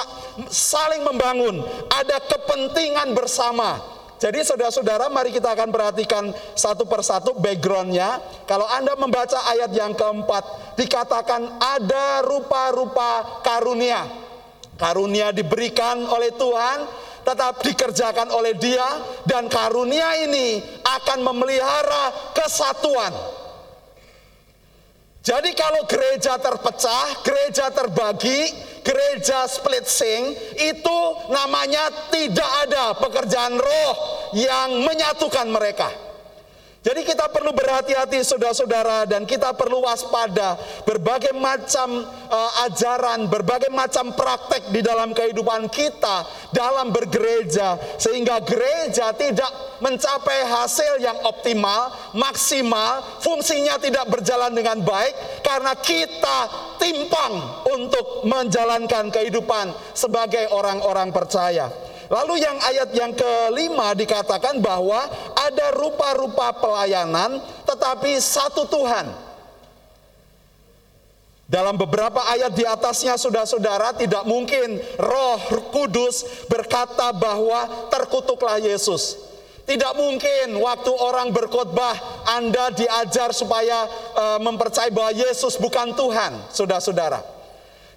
saling 0.53 1.01
membangun, 1.01 1.65
ada 1.89 2.21
kepentingan 2.21 3.17
bersama 3.17 3.81
jadi 4.23 4.47
saudara-saudara 4.47 5.11
mari 5.11 5.35
kita 5.35 5.51
akan 5.51 5.75
perhatikan 5.75 6.31
satu 6.55 6.87
persatu 6.87 7.35
backgroundnya. 7.43 8.23
Kalau 8.47 8.71
Anda 8.71 8.95
membaca 8.95 9.51
ayat 9.51 9.75
yang 9.75 9.99
keempat, 9.99 10.79
dikatakan 10.79 11.59
ada 11.59 12.23
rupa-rupa 12.23 13.43
karunia. 13.43 14.07
Karunia 14.79 15.35
diberikan 15.35 16.07
oleh 16.07 16.31
Tuhan, 16.39 16.87
tetap 17.27 17.67
dikerjakan 17.67 18.31
oleh 18.31 18.55
dia, 18.55 18.87
dan 19.27 19.51
karunia 19.51 20.15
ini 20.23 20.63
akan 20.87 21.19
memelihara 21.27 22.31
kesatuan. 22.31 23.42
Jadi 25.23 25.55
kalau 25.55 25.87
gereja 25.87 26.35
terpecah, 26.35 27.23
gereja 27.23 27.71
terbagi, 27.71 28.51
gereja 28.83 29.47
split 29.47 29.87
sing 29.87 30.35
itu 30.59 30.99
namanya 31.31 32.11
tidak 32.11 32.51
ada 32.67 32.99
pekerjaan 32.99 33.55
roh 33.55 33.95
yang 34.35 34.83
menyatukan 34.83 35.47
mereka. 35.47 36.12
Jadi 36.83 37.07
kita 37.07 37.31
perlu 37.31 37.55
berhati-hati 37.55 38.27
saudara-saudara 38.27 39.07
dan 39.07 39.23
kita 39.23 39.55
perlu 39.55 39.87
waspada 39.87 40.59
berbagai 40.83 41.31
macam 41.31 42.03
uh, 42.27 42.51
ajaran, 42.67 43.31
berbagai 43.31 43.71
macam 43.71 44.11
praktek 44.19 44.75
di 44.75 44.83
dalam 44.83 45.15
kehidupan 45.15 45.71
kita 45.71 46.27
dalam 46.51 46.91
bergereja 46.91 47.79
sehingga 48.03 48.43
gereja 48.43 49.15
tidak 49.15 49.79
mencapai 49.79 50.43
hasil 50.43 50.99
yang 50.99 51.23
optimal, 51.23 51.95
maksimal, 52.19 53.23
fungsinya 53.23 53.79
tidak 53.79 54.11
berjalan 54.11 54.51
dengan 54.51 54.83
baik 54.83 55.15
karena 55.47 55.79
kita 55.79 56.39
timpang 56.83 57.63
untuk 57.79 58.27
menjalankan 58.27 59.07
kehidupan 59.07 59.71
sebagai 59.95 60.51
orang-orang 60.51 61.15
percaya. 61.15 61.82
Lalu 62.13 62.45
yang 62.45 62.61
ayat 62.61 62.93
yang 62.93 63.13
kelima 63.17 63.97
dikatakan 63.97 64.61
bahwa 64.61 65.01
ada 65.33 65.73
rupa-rupa 65.73 66.53
pelayanan 66.61 67.41
tetapi 67.65 68.21
satu 68.21 68.69
Tuhan. 68.69 69.09
Dalam 71.49 71.81
beberapa 71.81 72.21
ayat 72.29 72.53
di 72.53 72.69
atasnya 72.69 73.17
saudara-saudara 73.17 73.97
tidak 73.97 74.29
mungkin 74.29 74.77
roh 75.01 75.41
kudus 75.73 76.45
berkata 76.53 77.17
bahwa 77.17 77.89
terkutuklah 77.89 78.61
Yesus. 78.61 79.17
Tidak 79.65 79.97
mungkin 79.97 80.61
waktu 80.61 80.93
orang 80.93 81.33
berkhotbah 81.33 81.97
Anda 82.29 82.77
diajar 82.77 83.33
supaya 83.33 83.89
uh, 84.13 84.39
mempercayai 84.43 84.93
bahwa 84.93 85.17
Yesus 85.17 85.57
bukan 85.57 85.97
Tuhan, 85.97 86.51
saudara-saudara. 86.53 87.32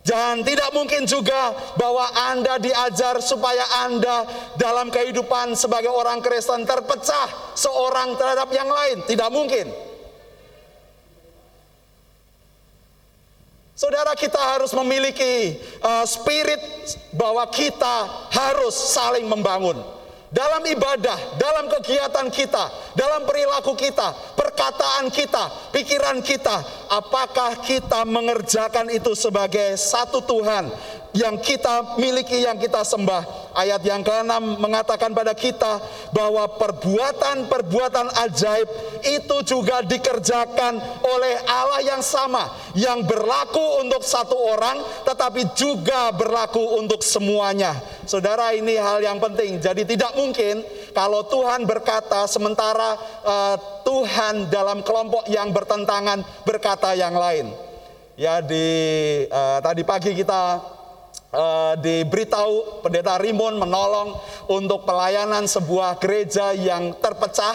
Dan 0.05 0.45
tidak 0.45 0.69
mungkin 0.69 1.09
juga 1.09 1.57
bahwa 1.81 2.05
Anda 2.29 2.61
diajar 2.61 3.17
supaya 3.25 3.65
Anda 3.89 4.29
dalam 4.53 4.93
kehidupan 4.93 5.57
sebagai 5.57 5.89
orang 5.89 6.21
Kristen 6.21 6.61
terpecah 6.61 7.57
seorang 7.57 8.13
terhadap 8.13 8.45
yang 8.53 8.69
lain. 8.69 9.01
Tidak 9.01 9.29
mungkin. 9.33 9.65
Saudara 13.73 14.13
kita 14.13 14.37
harus 14.37 14.71
memiliki 14.77 15.57
uh, 15.81 16.05
spirit 16.05 16.61
bahwa 17.09 17.43
kita 17.49 18.29
harus 18.29 18.77
saling 18.77 19.25
membangun 19.25 19.94
dalam 20.33 20.63
ibadah, 20.65 21.37
dalam 21.37 21.69
kegiatan 21.69 22.27
kita, 22.33 22.93
dalam 22.97 23.23
perilaku 23.23 23.77
kita, 23.77 24.35
perkataan 24.35 25.09
kita, 25.13 25.71
pikiran 25.71 26.19
kita, 26.25 26.87
apakah 26.89 27.61
kita 27.61 28.03
mengerjakan 28.03 28.89
itu 28.89 29.13
sebagai 29.13 29.77
satu 29.77 30.23
Tuhan 30.25 30.69
yang 31.15 31.39
kita 31.39 31.95
miliki, 31.95 32.43
yang 32.43 32.59
kita 32.59 32.83
sembah. 32.83 33.55
Ayat 33.55 33.79
yang 33.87 34.03
ke-6 34.03 34.59
mengatakan 34.59 35.15
pada 35.15 35.31
kita 35.31 35.79
bahwa 36.11 36.43
perbuatan-perbuatan 36.59 38.11
ajaib 38.27 38.67
itu 39.07 39.37
juga 39.47 39.79
dikerjakan 39.79 40.75
oleh 41.07 41.35
Allah 41.47 41.95
yang 41.95 42.03
sama, 42.03 42.51
yang 42.75 43.07
berlaku 43.07 43.79
untuk 43.79 44.03
satu 44.03 44.35
orang, 44.35 44.83
tetapi 45.07 45.55
juga 45.55 46.11
berlaku 46.11 46.83
untuk 46.83 46.99
semuanya. 46.99 47.79
Saudara, 48.03 48.51
ini 48.51 48.75
hal 48.75 48.99
yang 48.99 49.23
penting. 49.23 49.63
Jadi, 49.63 49.87
tidak 49.87 50.19
mungkin 50.19 50.67
kalau 50.91 51.23
Tuhan 51.31 51.63
berkata, 51.63 52.27
sementara 52.27 52.99
uh, 53.23 53.55
Tuhan 53.87 54.51
dalam 54.51 54.83
kelompok 54.83 55.31
yang 55.31 55.55
bertentangan 55.55 56.27
berkata 56.43 56.91
yang 56.91 57.15
lain. 57.15 57.55
Ya, 58.19 58.43
di 58.43 58.67
uh, 59.27 59.59
tadi 59.59 59.83
pagi 59.83 60.15
kita 60.15 60.74
uh, 61.35 61.73
diberitahu 61.75 62.79
pendeta 62.79 63.19
Rimon 63.19 63.59
menolong 63.59 64.15
untuk 64.47 64.87
pelayanan 64.87 65.43
sebuah 65.45 65.99
gereja 65.99 66.55
yang 66.55 66.95
terpecah 67.03 67.53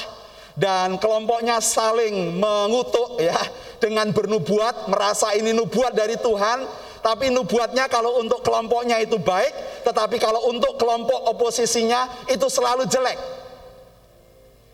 dan 0.52 1.00
kelompoknya 1.00 1.64
saling 1.64 2.36
mengutuk 2.36 3.16
ya 3.16 3.40
dengan 3.80 4.12
bernubuat 4.12 4.92
merasa 4.92 5.32
ini 5.32 5.56
nubuat 5.56 5.96
dari 5.96 6.20
Tuhan 6.20 6.68
tapi 7.00 7.32
nubuatnya 7.32 7.88
kalau 7.88 8.20
untuk 8.20 8.44
kelompoknya 8.44 9.00
itu 9.00 9.16
baik 9.16 9.82
tetapi 9.88 10.20
kalau 10.20 10.52
untuk 10.52 10.76
kelompok 10.76 11.32
oposisinya 11.32 12.28
itu 12.28 12.44
selalu 12.52 12.84
jelek 12.84 13.16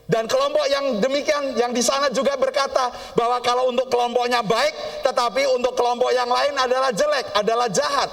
Dan 0.07 0.31
kelompok 0.31 0.63
yang 0.71 1.03
demikian 1.03 1.59
yang 1.59 1.75
di 1.75 1.83
sana 1.83 2.07
juga 2.15 2.39
berkata 2.39 2.95
bahwa 3.19 3.43
kalau 3.43 3.67
untuk 3.75 3.91
kelompoknya 3.91 4.39
baik, 4.47 5.03
tetapi 5.03 5.51
untuk 5.51 5.75
kelompok 5.75 6.15
yang 6.15 6.31
lain 6.31 6.55
adalah 6.55 6.95
jelek, 6.95 7.27
adalah 7.35 7.67
jahat. 7.67 8.07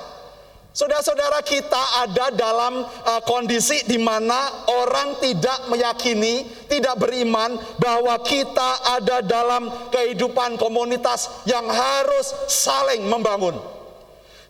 Saudara-saudara 0.73 1.45
kita 1.45 2.01
ada 2.01 2.33
dalam 2.33 2.81
uh, 2.81 3.21
kondisi 3.29 3.85
di 3.85 4.01
mana 4.01 4.65
orang 4.81 5.21
tidak 5.21 5.69
meyakini, 5.69 6.49
tidak 6.65 6.97
beriman 6.97 7.61
bahwa 7.77 8.17
kita 8.25 8.81
ada 8.97 9.21
dalam 9.21 9.69
kehidupan 9.93 10.57
komunitas 10.57 11.45
yang 11.45 11.69
harus 11.69 12.49
saling 12.49 13.05
membangun. 13.05 13.53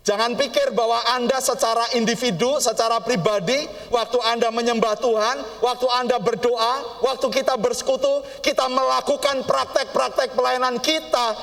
Jangan 0.07 0.39
pikir 0.39 0.71
bahwa 0.71 0.95
Anda 1.11 1.43
secara 1.43 1.91
individu, 1.99 2.55
secara 2.63 3.03
pribadi, 3.03 3.59
waktu 3.91 4.19
Anda 4.23 4.47
menyembah 4.47 4.95
Tuhan, 5.03 5.59
waktu 5.59 5.87
Anda 5.91 6.23
berdoa, 6.23 7.03
waktu 7.03 7.27
kita 7.35 7.59
bersekutu, 7.59 8.23
kita 8.39 8.71
melakukan 8.71 9.43
praktek-praktek 9.43 10.39
pelayanan 10.39 10.79
kita, 10.79 11.35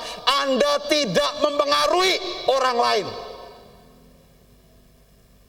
Anda 0.45 0.89
tidak 0.89 1.33
mempengaruhi 1.45 2.17
orang 2.49 2.79
lain. 2.81 3.30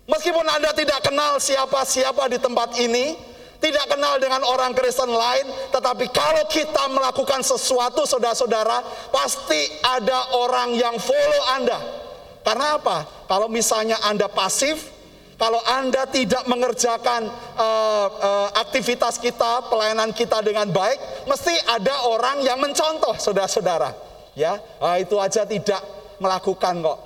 Meskipun 0.10 0.45
Anda 0.45 0.74
tidak 0.74 1.06
kenal 1.06 1.38
siapa-siapa 1.38 2.30
di 2.32 2.38
tempat 2.41 2.78
ini, 2.82 3.14
tidak 3.62 3.86
kenal 3.86 4.18
dengan 4.18 4.41
orang 4.41 4.74
Kristen 4.74 5.14
lain, 5.14 5.45
tetapi 5.70 6.10
kalau 6.10 6.49
kita 6.49 6.89
melakukan 6.89 7.45
sesuatu, 7.45 8.10
saudara-saudara, 8.10 8.82
pasti 9.14 9.62
ada 9.86 10.34
orang 10.41 10.74
yang 10.74 10.97
follow 10.97 11.43
Anda 11.54 12.02
karena 12.41 12.82
apa? 12.82 13.06
Kalau 13.30 13.47
misalnya 13.47 14.02
Anda 14.02 14.26
pasif, 14.26 14.89
kalau 15.38 15.62
Anda 15.66 16.10
tidak 16.10 16.45
mengerjakan 16.49 17.30
uh, 17.58 18.08
uh, 18.10 18.49
aktivitas 18.58 19.22
kita, 19.22 19.70
pelayanan 19.70 20.10
kita 20.14 20.41
dengan 20.41 20.70
baik, 20.70 21.26
mesti 21.30 21.54
ada 21.70 22.10
orang 22.10 22.41
yang 22.41 22.58
mencontoh, 22.58 23.14
saudara-saudara. 23.18 23.93
Ya, 24.34 24.58
uh, 24.82 24.97
itu 24.97 25.18
aja 25.22 25.45
tidak 25.45 25.82
melakukan 26.18 26.82
kok. 26.82 26.99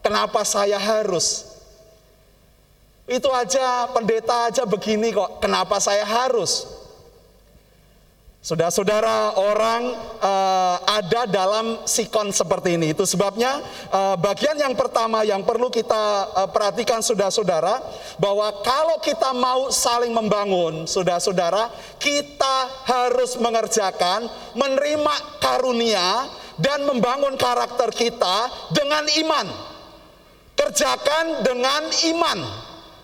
Kenapa 0.00 0.40
saya 0.44 0.80
harus? 0.80 1.57
Itu 3.08 3.32
aja 3.32 3.88
pendeta 3.88 4.52
aja 4.52 4.68
begini 4.68 5.16
kok. 5.16 5.40
Kenapa 5.40 5.80
saya 5.80 6.04
harus? 6.04 6.78
Saudara-saudara, 8.38 9.34
orang 9.34 9.92
uh, 10.22 10.76
ada 10.86 11.26
dalam 11.26 11.82
sikon 11.84 12.30
seperti 12.30 12.78
ini. 12.78 12.94
Itu 12.94 13.02
sebabnya 13.02 13.58
uh, 13.90 14.14
bagian 14.14 14.54
yang 14.56 14.78
pertama 14.78 15.26
yang 15.26 15.42
perlu 15.42 15.68
kita 15.68 16.32
uh, 16.32 16.48
perhatikan 16.48 17.02
saudara-saudara 17.02 17.82
bahwa 18.16 18.48
kalau 18.62 19.02
kita 19.02 19.34
mau 19.34 19.68
saling 19.74 20.14
membangun, 20.14 20.86
saudara-saudara, 20.86 21.68
kita 21.98 22.56
harus 22.86 23.34
mengerjakan 23.42 24.30
menerima 24.54 25.14
karunia 25.42 26.30
dan 26.62 26.86
membangun 26.86 27.34
karakter 27.34 27.90
kita 27.90 28.48
dengan 28.70 29.02
iman. 29.18 29.46
Kerjakan 30.54 31.42
dengan 31.42 31.90
iman, 31.90 32.38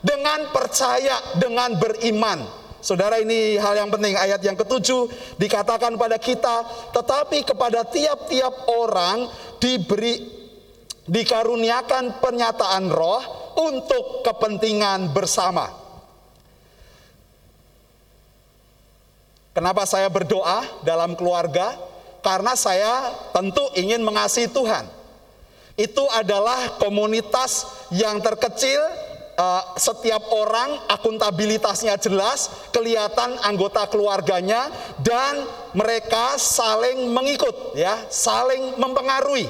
dengan 0.04 0.52
percaya, 0.52 1.40
dengan 1.40 1.80
beriman. 1.80 2.44
Saudara 2.84 3.16
ini 3.16 3.56
hal 3.56 3.80
yang 3.80 3.88
penting 3.88 4.12
ayat 4.12 4.44
yang 4.44 4.60
ketujuh 4.60 5.08
dikatakan 5.40 5.96
pada 5.96 6.20
kita 6.20 6.68
tetapi 6.92 7.40
kepada 7.48 7.80
tiap-tiap 7.88 8.68
orang 8.68 9.24
diberi 9.56 10.20
dikaruniakan 11.08 12.20
pernyataan 12.20 12.92
roh 12.92 13.24
untuk 13.56 14.20
kepentingan 14.20 15.16
bersama. 15.16 15.72
Kenapa 19.56 19.88
saya 19.88 20.12
berdoa 20.12 20.84
dalam 20.84 21.16
keluarga? 21.16 21.72
Karena 22.20 22.52
saya 22.52 23.16
tentu 23.32 23.64
ingin 23.80 24.04
mengasihi 24.04 24.50
Tuhan. 24.52 24.84
Itu 25.80 26.04
adalah 26.12 26.76
komunitas 26.76 27.64
yang 27.94 28.20
terkecil 28.20 28.82
uh, 29.38 29.74
setiap 29.78 30.22
orang 30.34 30.88
akuntabilitasnya 30.90 31.98
jelas, 31.98 32.70
kelihatan 32.70 33.38
anggota 33.42 33.86
keluarganya 33.90 34.70
dan 35.02 35.44
mereka 35.74 36.38
saling 36.38 37.10
mengikut 37.10 37.74
ya, 37.78 38.06
saling 38.10 38.78
mempengaruhi 38.78 39.46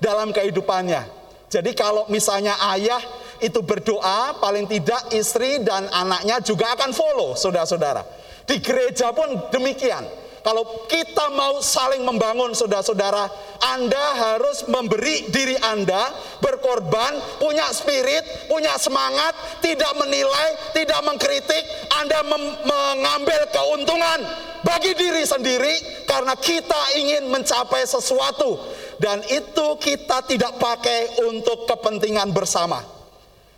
dalam 0.00 0.32
kehidupannya. 0.32 1.04
Jadi 1.46 1.72
kalau 1.78 2.10
misalnya 2.10 2.58
ayah 2.74 3.00
itu 3.38 3.60
berdoa, 3.62 4.36
paling 4.40 4.66
tidak 4.66 5.12
istri 5.14 5.62
dan 5.62 5.86
anaknya 5.92 6.42
juga 6.42 6.74
akan 6.74 6.90
follow, 6.90 7.36
saudara-saudara. 7.36 8.02
Di 8.46 8.58
gereja 8.62 9.10
pun 9.10 9.50
demikian 9.50 10.25
kalau 10.46 10.86
kita 10.86 11.26
mau 11.34 11.58
saling 11.58 12.06
membangun 12.06 12.54
saudara-saudara, 12.54 13.26
Anda 13.66 14.04
harus 14.14 14.62
memberi 14.70 15.26
diri 15.26 15.58
Anda 15.58 16.14
berkorban, 16.38 17.42
punya 17.42 17.66
spirit, 17.74 18.46
punya 18.46 18.78
semangat, 18.78 19.34
tidak 19.58 19.90
menilai, 19.98 20.70
tidak 20.70 21.02
mengkritik, 21.02 21.66
Anda 21.98 22.22
mengambil 22.62 23.50
keuntungan 23.50 24.22
bagi 24.62 24.94
diri 24.94 25.26
sendiri 25.26 26.06
karena 26.06 26.38
kita 26.38 26.94
ingin 26.94 27.26
mencapai 27.26 27.82
sesuatu. 27.82 28.54
Dan 29.02 29.26
itu 29.26 29.66
kita 29.82 30.30
tidak 30.30 30.62
pakai 30.62 31.26
untuk 31.26 31.66
kepentingan 31.66 32.30
bersama. 32.30 32.86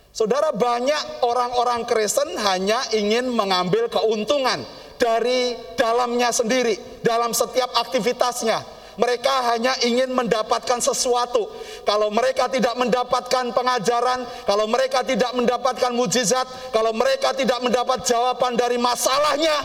Saudara 0.09 0.49
banyak 0.57 1.21
orang-orang 1.21 1.85
Kristen 1.85 2.33
hanya 2.33 2.81
ingin 2.97 3.29
mengambil 3.29 3.93
keuntungan 3.93 4.78
dari 4.99 5.55
dalamnya 5.79 6.29
sendiri, 6.29 7.01
dalam 7.01 7.31
setiap 7.31 7.71
aktivitasnya. 7.79 8.77
Mereka 8.99 9.55
hanya 9.55 9.79
ingin 9.87 10.11
mendapatkan 10.11 10.83
sesuatu. 10.83 11.47
Kalau 11.87 12.11
mereka 12.11 12.51
tidak 12.51 12.75
mendapatkan 12.75 13.55
pengajaran, 13.55 14.27
kalau 14.43 14.67
mereka 14.67 15.07
tidak 15.07 15.31
mendapatkan 15.31 15.95
mujizat, 15.95 16.43
kalau 16.75 16.91
mereka 16.91 17.31
tidak 17.31 17.63
mendapat 17.63 18.03
jawaban 18.03 18.59
dari 18.59 18.75
masalahnya, 18.75 19.55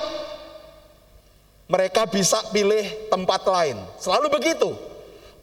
mereka 1.67 2.07
bisa 2.07 2.39
pilih 2.55 3.11
tempat 3.11 3.43
lain. 3.43 3.75
Selalu 3.99 4.31
begitu. 4.31 4.94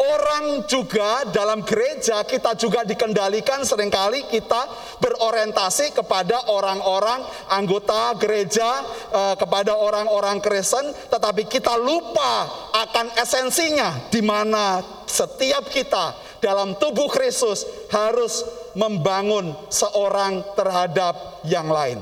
Orang 0.01 0.65
juga 0.65 1.29
dalam 1.29 1.61
gereja 1.61 2.25
kita 2.25 2.57
juga 2.57 2.81
dikendalikan 2.81 3.61
sering 3.61 3.93
kali 3.93 4.25
kita 4.25 4.65
berorientasi 4.97 5.93
kepada 5.93 6.49
orang-orang 6.49 7.21
anggota 7.53 8.17
gereja, 8.17 8.81
eh, 9.13 9.35
kepada 9.37 9.77
orang-orang 9.77 10.41
Kristen, 10.41 10.89
tetapi 11.05 11.45
kita 11.45 11.77
lupa 11.77 12.49
akan 12.73 13.13
esensinya 13.13 14.09
di 14.09 14.25
mana 14.25 14.81
setiap 15.05 15.69
kita 15.69 16.17
dalam 16.41 16.73
tubuh 16.81 17.05
Kristus 17.05 17.61
harus 17.93 18.41
membangun 18.73 19.53
seorang 19.69 20.41
terhadap 20.57 21.45
yang 21.45 21.69
lain. 21.69 22.01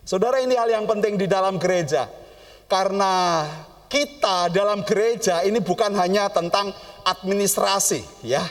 Saudara 0.00 0.40
ini 0.40 0.56
hal 0.56 0.72
yang 0.72 0.88
penting 0.88 1.20
di 1.20 1.28
dalam 1.28 1.60
gereja. 1.60 2.08
Karena 2.72 3.44
kita 3.92 4.48
dalam 4.48 4.80
gereja 4.88 5.44
ini 5.44 5.60
bukan 5.60 5.92
hanya 6.00 6.32
tentang 6.32 6.72
administrasi 7.04 8.02
ya. 8.24 8.42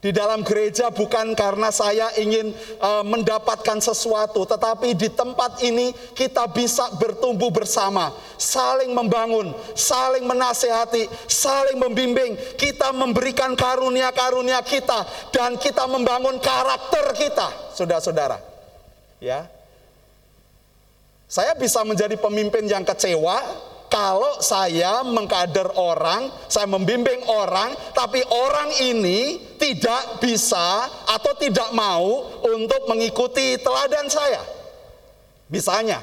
Di 0.00 0.16
dalam 0.16 0.40
gereja 0.40 0.88
bukan 0.88 1.36
karena 1.36 1.68
saya 1.68 2.08
ingin 2.16 2.56
uh, 2.80 3.04
mendapatkan 3.04 3.84
sesuatu, 3.84 4.48
tetapi 4.48 4.96
di 4.96 5.12
tempat 5.12 5.60
ini 5.60 5.92
kita 6.16 6.48
bisa 6.48 6.88
bertumbuh 6.96 7.52
bersama, 7.52 8.08
saling 8.40 8.96
membangun, 8.96 9.52
saling 9.76 10.24
menasehati, 10.24 11.04
saling 11.28 11.76
membimbing. 11.76 12.32
Kita 12.56 12.96
memberikan 12.96 13.52
karunia-karunia 13.52 14.64
kita 14.64 15.04
dan 15.36 15.60
kita 15.60 15.84
membangun 15.84 16.40
karakter 16.40 17.12
kita, 17.12 17.76
saudara-saudara. 17.76 18.40
Ya, 19.20 19.52
saya 21.30 21.54
bisa 21.54 21.86
menjadi 21.86 22.18
pemimpin 22.18 22.66
yang 22.66 22.82
kecewa 22.82 23.38
kalau 23.90 24.38
saya 24.38 25.02
mengkader 25.02 25.66
orang, 25.74 26.30
saya 26.46 26.70
membimbing 26.70 27.26
orang, 27.26 27.74
tapi 27.90 28.22
orang 28.22 28.70
ini 28.86 29.42
tidak 29.58 30.22
bisa 30.22 30.86
atau 31.10 31.34
tidak 31.34 31.74
mau 31.74 32.30
untuk 32.46 32.86
mengikuti 32.86 33.58
teladan 33.58 34.06
saya. 34.06 34.46
Misalnya, 35.50 35.98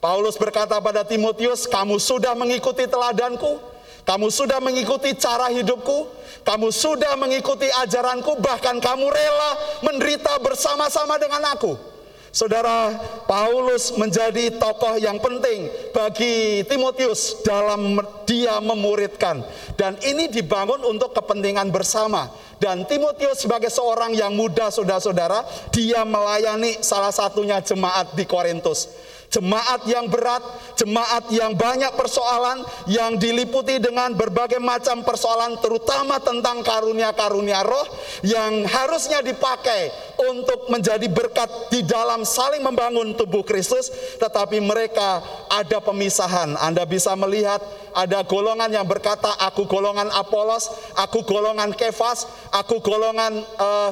Paulus 0.00 0.40
berkata 0.40 0.80
pada 0.80 1.04
Timotius, 1.04 1.68
"Kamu 1.68 2.00
sudah 2.00 2.32
mengikuti 2.32 2.88
teladanku, 2.88 3.60
kamu 4.08 4.32
sudah 4.32 4.56
mengikuti 4.64 5.12
cara 5.12 5.52
hidupku, 5.52 6.08
kamu 6.48 6.72
sudah 6.72 7.12
mengikuti 7.20 7.68
ajaranku, 7.68 8.40
bahkan 8.40 8.80
kamu 8.80 9.06
rela 9.12 9.50
menderita 9.84 10.40
bersama-sama 10.40 11.20
dengan 11.20 11.44
aku." 11.52 11.91
Saudara 12.32 12.96
Paulus 13.28 13.92
menjadi 14.00 14.56
tokoh 14.56 14.96
yang 14.96 15.20
penting 15.20 15.68
bagi 15.92 16.64
Timotius 16.64 17.44
dalam 17.44 18.00
dia 18.24 18.56
memuridkan. 18.56 19.44
Dan 19.76 20.00
ini 20.00 20.32
dibangun 20.32 20.80
untuk 20.88 21.12
kepentingan 21.12 21.68
bersama. 21.68 22.32
Dan 22.56 22.88
Timotius 22.88 23.44
sebagai 23.44 23.68
seorang 23.68 24.16
yang 24.16 24.32
muda 24.32 24.72
saudara-saudara 24.72 25.44
dia 25.76 26.08
melayani 26.08 26.80
salah 26.80 27.12
satunya 27.12 27.60
jemaat 27.60 28.16
di 28.16 28.24
Korintus 28.24 28.88
Jemaat 29.32 29.88
yang 29.88 30.12
berat, 30.12 30.44
jemaat 30.76 31.32
yang 31.32 31.56
banyak 31.56 31.96
persoalan, 31.96 32.68
yang 32.84 33.16
diliputi 33.16 33.80
dengan 33.80 34.12
berbagai 34.12 34.60
macam 34.60 35.00
persoalan, 35.00 35.56
terutama 35.56 36.20
tentang 36.20 36.60
karunia-karunia 36.60 37.64
roh 37.64 37.88
yang 38.20 38.68
harusnya 38.68 39.24
dipakai 39.24 39.88
untuk 40.20 40.68
menjadi 40.68 41.08
berkat 41.08 41.48
di 41.72 41.80
dalam 41.80 42.28
saling 42.28 42.60
membangun 42.60 43.16
tubuh 43.16 43.40
Kristus, 43.40 43.88
tetapi 44.20 44.60
mereka 44.60 45.24
ada 45.48 45.80
pemisahan. 45.80 46.52
Anda 46.60 46.84
bisa 46.84 47.16
melihat 47.16 47.64
ada 47.96 48.20
golongan 48.28 48.68
yang 48.68 48.84
berkata, 48.84 49.32
"Aku 49.48 49.64
golongan 49.64 50.12
Apolos, 50.12 50.68
aku 50.92 51.24
golongan 51.24 51.72
Kefas, 51.72 52.28
aku 52.52 52.84
golongan 52.84 53.40
uh, 53.56 53.90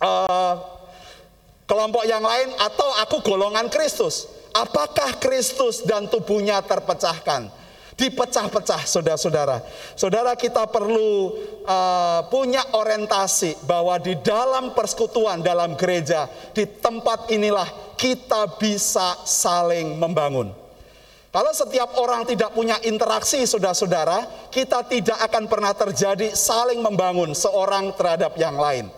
uh, 0.00 0.54
kelompok 1.68 2.08
yang 2.08 2.24
lain, 2.24 2.56
atau 2.56 2.88
aku 3.04 3.20
golongan 3.20 3.68
Kristus." 3.68 4.35
Apakah 4.56 5.20
Kristus 5.20 5.84
dan 5.84 6.08
tubuhnya 6.08 6.64
terpecahkan? 6.64 7.52
Dipecah-pecah, 7.96 8.84
saudara-saudara. 8.84 9.64
Saudara 9.96 10.36
kita 10.36 10.68
perlu 10.68 11.32
uh, 11.64 12.20
punya 12.28 12.60
orientasi 12.76 13.64
bahwa 13.64 13.96
di 13.96 14.16
dalam 14.20 14.76
persekutuan 14.76 15.40
dalam 15.40 15.76
gereja, 15.80 16.28
di 16.52 16.68
tempat 16.68 17.32
inilah 17.32 17.96
kita 17.96 18.60
bisa 18.60 19.16
saling 19.24 19.96
membangun. 19.96 20.52
Kalau 21.32 21.52
setiap 21.52 22.00
orang 22.00 22.24
tidak 22.24 22.52
punya 22.52 22.80
interaksi, 22.84 23.44
saudara-saudara, 23.44 24.48
kita 24.48 24.84
tidak 24.88 25.20
akan 25.20 25.44
pernah 25.48 25.72
terjadi 25.76 26.32
saling 26.32 26.80
membangun 26.80 27.36
seorang 27.36 27.92
terhadap 27.96 28.36
yang 28.40 28.56
lain. 28.56 28.88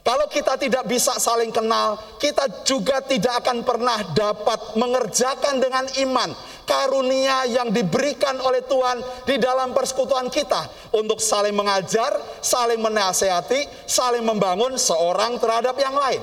Kalau 0.00 0.26
kita 0.32 0.56
tidak 0.56 0.88
bisa 0.88 1.12
saling 1.20 1.52
kenal, 1.52 2.00
kita 2.16 2.64
juga 2.64 3.04
tidak 3.04 3.44
akan 3.44 3.60
pernah 3.60 4.00
dapat 4.16 4.72
mengerjakan 4.80 5.60
dengan 5.60 5.84
iman 6.08 6.32
karunia 6.64 7.44
yang 7.50 7.68
diberikan 7.68 8.40
oleh 8.40 8.64
Tuhan 8.64 9.02
di 9.28 9.36
dalam 9.36 9.76
persekutuan 9.76 10.32
kita 10.32 10.94
untuk 10.96 11.20
saling 11.20 11.52
mengajar, 11.52 12.16
saling 12.40 12.80
menasehati, 12.80 13.68
saling 13.84 14.24
membangun 14.24 14.80
seorang 14.80 15.36
terhadap 15.36 15.76
yang 15.76 15.92
lain. 15.92 16.22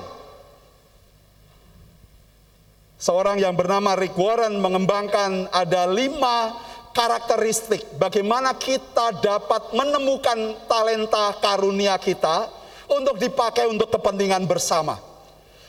Seorang 2.98 3.38
yang 3.38 3.54
bernama 3.54 3.94
Rick 3.94 4.18
Warren 4.18 4.58
mengembangkan 4.58 5.54
ada 5.54 5.86
lima 5.86 6.58
karakteristik 6.98 7.94
bagaimana 8.02 8.58
kita 8.58 9.22
dapat 9.22 9.70
menemukan 9.78 10.66
talenta 10.66 11.30
karunia 11.38 11.94
kita 12.02 12.57
untuk 12.92 13.20
dipakai 13.20 13.68
untuk 13.68 13.92
kepentingan 13.92 14.48
bersama. 14.48 15.00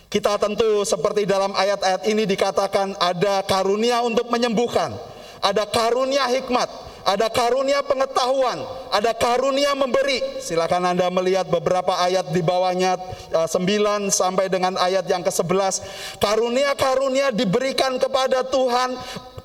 Kita 0.09 0.41
tentu 0.41 0.89
seperti 0.89 1.29
dalam 1.29 1.53
ayat-ayat 1.53 2.09
ini 2.09 2.25
dikatakan 2.25 2.97
ada 2.97 3.45
karunia 3.45 4.01
untuk 4.01 4.33
menyembuhkan, 4.33 4.97
ada 5.45 5.69
karunia 5.69 6.25
hikmat, 6.33 6.65
ada 7.05 7.29
karunia 7.29 7.85
pengetahuan, 7.85 8.57
ada 8.89 9.13
karunia 9.13 9.77
memberi. 9.77 10.21
Silakan 10.41 10.97
Anda 10.97 11.13
melihat 11.13 11.53
beberapa 11.53 11.93
ayat 12.01 12.33
di 12.33 12.41
bawahnya 12.41 12.97
9 13.33 13.49
eh, 13.53 14.03
sampai 14.09 14.49
dengan 14.49 14.81
ayat 14.81 15.05
yang 15.05 15.21
ke-11. 15.21 15.85
Karunia-karunia 16.21 17.29
diberikan 17.29 18.01
kepada 18.01 18.45
Tuhan 18.49 18.97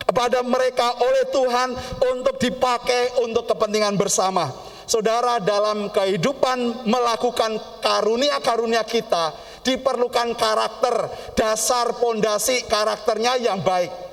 kepada 0.04 0.44
mereka 0.46 0.94
oleh 1.00 1.26
Tuhan 1.32 1.70
untuk 2.14 2.36
dipakai 2.38 3.24
untuk 3.24 3.48
kepentingan 3.48 3.96
bersama. 3.96 4.52
Saudara 4.86 5.40
dalam 5.40 5.90
kehidupan 5.90 6.88
melakukan 6.88 7.56
karunia-karunia 7.80 8.84
kita 8.84 9.32
diperlukan 9.64 10.36
karakter, 10.36 11.08
dasar 11.34 11.96
pondasi 11.98 12.68
karakternya 12.68 13.40
yang 13.40 13.64
baik. 13.64 14.04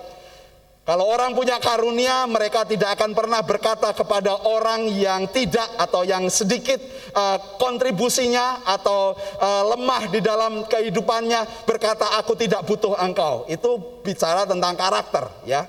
Kalau 0.80 1.06
orang 1.06 1.38
punya 1.38 1.62
karunia, 1.62 2.26
mereka 2.26 2.66
tidak 2.66 2.98
akan 2.98 3.14
pernah 3.14 3.46
berkata 3.46 3.94
kepada 3.94 4.42
orang 4.48 4.90
yang 4.90 5.28
tidak 5.30 5.78
atau 5.78 6.02
yang 6.02 6.26
sedikit 6.26 6.82
uh, 7.14 7.38
kontribusinya 7.62 8.66
atau 8.66 9.14
uh, 9.14 9.62
lemah 9.70 10.10
di 10.10 10.18
dalam 10.18 10.66
kehidupannya 10.66 11.62
berkata 11.62 12.18
aku 12.18 12.34
tidak 12.34 12.66
butuh 12.66 12.98
engkau. 12.98 13.46
Itu 13.46 14.02
bicara 14.02 14.48
tentang 14.48 14.74
karakter, 14.74 15.30
ya. 15.46 15.68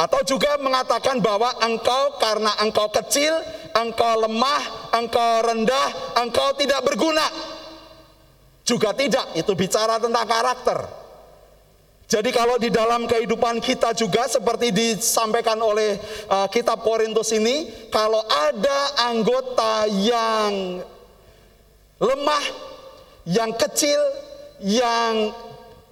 Atau 0.00 0.24
juga 0.24 0.56
mengatakan 0.56 1.20
bahwa 1.20 1.52
engkau 1.60 2.16
karena 2.16 2.56
engkau 2.64 2.88
kecil, 2.88 3.36
engkau 3.76 4.24
lemah, 4.24 4.88
engkau 4.96 5.44
rendah, 5.44 6.16
engkau 6.24 6.56
tidak 6.56 6.80
berguna. 6.88 7.28
Juga 8.64 8.96
tidak, 8.96 9.36
itu 9.36 9.52
bicara 9.52 10.00
tentang 10.00 10.24
karakter. 10.24 10.88
Jadi 12.08 12.32
kalau 12.32 12.56
di 12.56 12.72
dalam 12.72 13.04
kehidupan 13.04 13.60
kita 13.60 13.92
juga 13.92 14.24
seperti 14.24 14.72
disampaikan 14.72 15.60
oleh 15.60 16.00
uh, 16.32 16.48
kitab 16.48 16.80
Korintus 16.80 17.36
ini, 17.36 17.68
kalau 17.92 18.24
ada 18.24 19.04
anggota 19.04 19.84
yang 19.84 20.80
lemah, 22.00 22.44
yang 23.28 23.52
kecil, 23.52 24.00
yang 24.64 25.28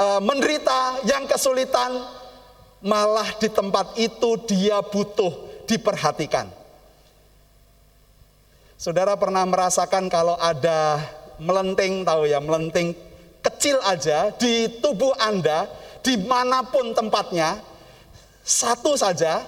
uh, 0.01 0.19
menderita, 0.25 1.05
yang 1.05 1.29
kesulitan, 1.29 2.18
malah 2.83 3.35
di 3.39 3.51
tempat 3.51 3.99
itu 3.99 4.39
dia 4.47 4.79
butuh 4.83 5.65
diperhatikan. 5.67 6.47
Saudara 8.79 9.19
pernah 9.19 9.43
merasakan 9.43 10.07
kalau 10.07 10.39
ada 10.39 11.03
melenting, 11.43 12.07
tahu 12.07 12.31
ya, 12.31 12.39
melenting 12.39 12.95
kecil 13.43 13.83
aja 13.83 14.31
di 14.39 14.71
tubuh 14.79 15.11
Anda, 15.19 15.67
di 15.99 16.15
mana 16.23 16.63
pun 16.63 16.95
tempatnya, 16.95 17.59
satu 18.47 18.95
saja, 18.95 19.43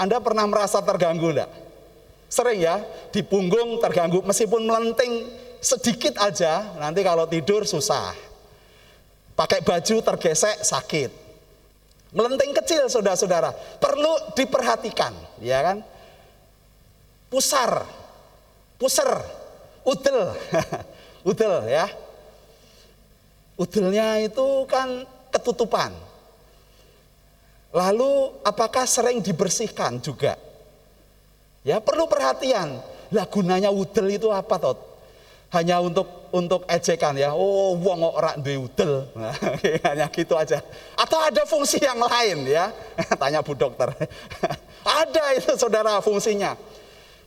Anda 0.00 0.24
pernah 0.24 0.48
merasa 0.48 0.80
terganggu 0.80 1.36
enggak? 1.36 1.52
Sering 2.32 2.64
ya, 2.64 2.80
di 3.12 3.20
punggung 3.20 3.76
terganggu, 3.76 4.24
meskipun 4.24 4.64
melenting 4.64 5.28
sedikit 5.60 6.16
aja, 6.16 6.72
nanti 6.80 7.04
kalau 7.04 7.28
tidur 7.28 7.68
susah. 7.68 8.16
Pakai 9.36 9.60
baju 9.60 10.00
tergesek 10.00 10.64
sakit 10.64 11.25
Melenting 12.16 12.56
kecil 12.56 12.88
saudara-saudara, 12.88 13.52
perlu 13.76 14.32
diperhatikan, 14.32 15.12
ya 15.44 15.60
kan? 15.60 15.84
Pusar, 17.28 17.84
puser, 18.80 19.20
udel, 19.84 20.32
udel 21.28 21.68
ya. 21.68 21.84
Udelnya 23.60 24.24
itu 24.24 24.64
kan 24.64 25.04
ketutupan. 25.28 25.92
Lalu 27.76 28.40
apakah 28.44 28.88
sering 28.88 29.20
dibersihkan 29.20 30.00
juga? 30.00 30.40
Ya 31.68 31.84
perlu 31.84 32.08
perhatian. 32.08 32.80
Lah 33.12 33.28
gunanya 33.28 33.68
udel 33.68 34.08
itu 34.16 34.32
apa 34.32 34.56
tot? 34.56 34.96
hanya 35.54 35.78
untuk 35.78 36.06
untuk 36.32 36.66
ejekan 36.66 37.14
ya. 37.14 37.34
Oh, 37.34 37.76
wong 37.78 38.02
ora 38.02 38.34
duwe 38.38 38.66
udel. 38.66 39.06
Nah, 39.14 39.34
hanya 39.90 40.06
gitu 40.10 40.34
aja. 40.34 40.62
Atau 40.98 41.18
ada 41.20 41.42
fungsi 41.46 41.82
yang 41.82 41.98
lain 41.98 42.46
ya? 42.48 42.72
Tanya 43.20 43.44
Bu 43.44 43.54
Dokter. 43.54 43.92
ada 45.02 45.24
itu 45.34 45.52
Saudara 45.54 45.98
fungsinya. 46.02 46.56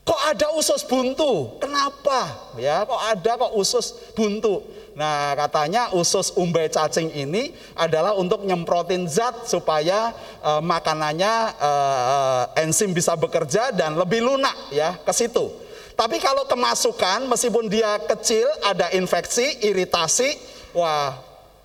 Kok 0.09 0.21
ada 0.25 0.47
usus 0.57 0.81
buntu? 0.89 1.61
Kenapa? 1.61 2.49
Ya, 2.57 2.81
kok 2.81 2.97
ada 2.97 3.31
kok 3.37 3.53
usus 3.53 3.93
buntu? 4.17 4.65
Nah, 4.97 5.37
katanya 5.37 5.93
usus 5.93 6.33
umbai 6.33 6.65
cacing 6.65 7.13
ini 7.13 7.53
adalah 7.77 8.17
untuk 8.17 8.41
nyemprotin 8.41 9.05
zat 9.05 9.45
supaya 9.45 10.11
uh, 10.41 10.59
makanannya 10.65 11.33
uh, 11.61 12.43
enzim 12.57 12.89
bisa 12.89 13.13
bekerja 13.13 13.69
dan 13.69 13.95
lebih 14.01 14.25
lunak 14.25 14.73
ya 14.73 14.97
ke 14.97 15.13
situ. 15.13 15.68
Tapi 15.99 16.15
kalau 16.23 16.47
kemasukan 16.47 17.27
meskipun 17.27 17.67
dia 17.67 17.99
kecil 17.99 18.47
ada 18.63 18.87
infeksi, 18.95 19.59
iritasi, 19.59 20.31
wah 20.71 21.11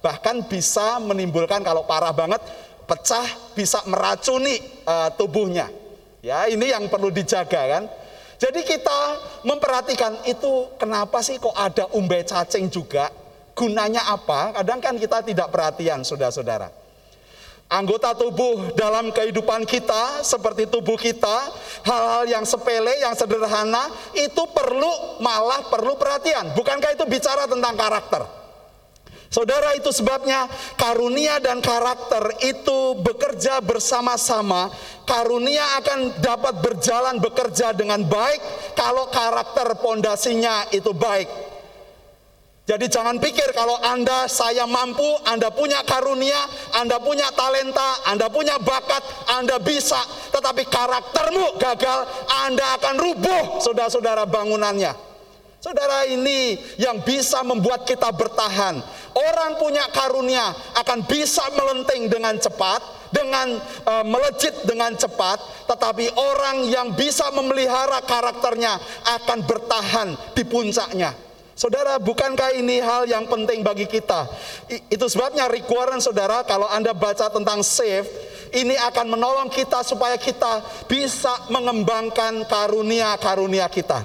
bahkan 0.03 0.43
bisa 0.51 0.99
menimbulkan 0.99 1.63
kalau 1.63 1.87
parah 1.87 2.11
banget 2.11 2.43
pecah 2.83 3.55
bisa 3.55 3.87
meracuni 3.87 4.59
uh, 4.91 5.15
tubuhnya. 5.15 5.71
Ya, 6.19 6.51
ini 6.51 6.75
yang 6.75 6.91
perlu 6.91 7.15
dijaga 7.15 7.79
kan. 7.79 7.87
Jadi 8.35 8.67
kita 8.67 9.01
memperhatikan 9.47 10.27
itu 10.27 10.67
kenapa 10.83 11.23
sih 11.23 11.39
kok 11.39 11.55
ada 11.55 11.87
umbai 11.95 12.27
cacing 12.27 12.67
juga? 12.67 13.15
Gunanya 13.55 14.11
apa? 14.11 14.51
Kadang 14.51 14.83
kan 14.83 14.99
kita 14.99 15.23
tidak 15.23 15.55
perhatian, 15.55 16.03
saudara-saudara 16.03 16.84
anggota 17.69 18.13
tubuh 18.13 18.77
dalam 18.77 19.11
kehidupan 19.11 19.65
kita 19.65 20.21
seperti 20.23 20.69
tubuh 20.69 21.01
kita 21.01 21.51
hal-hal 21.85 22.25
yang 22.29 22.45
sepele 22.45 22.93
yang 23.01 23.17
sederhana 23.17 23.89
itu 24.15 24.43
perlu 24.53 25.19
malah 25.25 25.67
perlu 25.73 25.97
perhatian 25.97 26.53
bukankah 26.53 26.93
itu 26.93 27.05
bicara 27.09 27.49
tentang 27.49 27.75
karakter 27.75 28.45
Saudara 29.35 29.75
itu 29.75 29.91
sebabnya 29.91 30.47
karunia 30.79 31.43
dan 31.43 31.59
karakter 31.59 32.39
itu 32.47 32.95
bekerja 33.03 33.59
bersama-sama. 33.59 34.71
Karunia 35.03 35.75
akan 35.83 36.23
dapat 36.23 36.63
berjalan 36.63 37.19
bekerja 37.19 37.75
dengan 37.75 38.07
baik 38.07 38.39
kalau 38.79 39.11
karakter 39.11 39.75
pondasinya 39.83 40.71
itu 40.71 40.95
baik. 40.95 41.27
Jadi 42.65 42.89
jangan 42.89 43.21
pikir 43.21 43.53
kalau 43.53 43.77
Anda 43.77 44.25
saya 44.25 44.65
mampu, 44.65 45.05
Anda 45.29 45.53
punya 45.53 45.85
karunia, 45.85 46.49
Anda 46.81 46.97
punya 46.97 47.29
talenta, 47.37 48.09
Anda 48.09 48.33
punya 48.33 48.57
bakat, 48.57 49.05
Anda 49.37 49.61
bisa, 49.61 50.01
tetapi 50.33 50.65
karaktermu 50.73 51.61
gagal, 51.61 52.09
Anda 52.49 52.65
akan 52.81 52.95
rubuh 52.97 53.61
saudara-saudara 53.61 54.25
bangunannya. 54.25 54.97
Saudara 55.61 56.09
ini 56.09 56.57
yang 56.81 57.05
bisa 57.05 57.45
membuat 57.45 57.85
kita 57.85 58.09
bertahan. 58.13 58.81
Orang 59.13 59.61
punya 59.61 59.85
karunia 59.93 60.53
akan 60.81 61.05
bisa 61.05 61.45
melenting 61.57 62.09
dengan 62.09 62.37
cepat, 62.41 62.81
dengan 63.13 63.61
uh, 63.85 64.05
melejit 64.09 64.53
dengan 64.65 64.93
cepat, 64.97 65.69
tetapi 65.69 66.17
orang 66.17 66.69
yang 66.69 66.97
bisa 66.97 67.29
memelihara 67.33 68.01
karakternya 68.05 68.77
akan 69.21 69.39
bertahan 69.45 70.09
di 70.33 70.45
puncaknya. 70.49 71.24
Saudara, 71.55 72.03
bukankah 72.03 72.51
ini 72.59 72.83
hal 72.83 73.07
yang 73.07 73.31
penting 73.31 73.63
bagi 73.63 73.87
kita? 73.87 74.27
Itu 74.91 75.07
sebabnya 75.07 75.47
requirement 75.47 76.03
saudara, 76.03 76.43
kalau 76.43 76.67
Anda 76.67 76.91
baca 76.91 77.31
tentang 77.31 77.63
save, 77.63 78.11
ini 78.51 78.75
akan 78.75 79.15
menolong 79.15 79.47
kita 79.55 79.87
supaya 79.87 80.19
kita 80.19 80.67
bisa 80.91 81.31
mengembangkan 81.55 82.43
karunia-karunia 82.51 83.71
kita. 83.71 84.03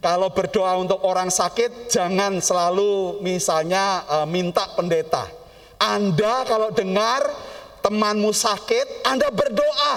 Kalau 0.00 0.32
berdoa 0.32 0.80
untuk 0.80 1.04
orang 1.04 1.28
sakit, 1.28 1.92
jangan 1.92 2.40
selalu 2.40 3.20
misalnya 3.20 4.00
uh, 4.08 4.24
minta 4.24 4.72
pendeta. 4.72 5.28
Anda 5.76 6.48
kalau 6.48 6.72
dengar 6.72 7.20
temanmu 7.84 8.32
sakit, 8.32 9.04
Anda 9.04 9.28
berdoa 9.28 9.94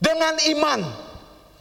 dengan 0.00 0.40
iman 0.56 1.03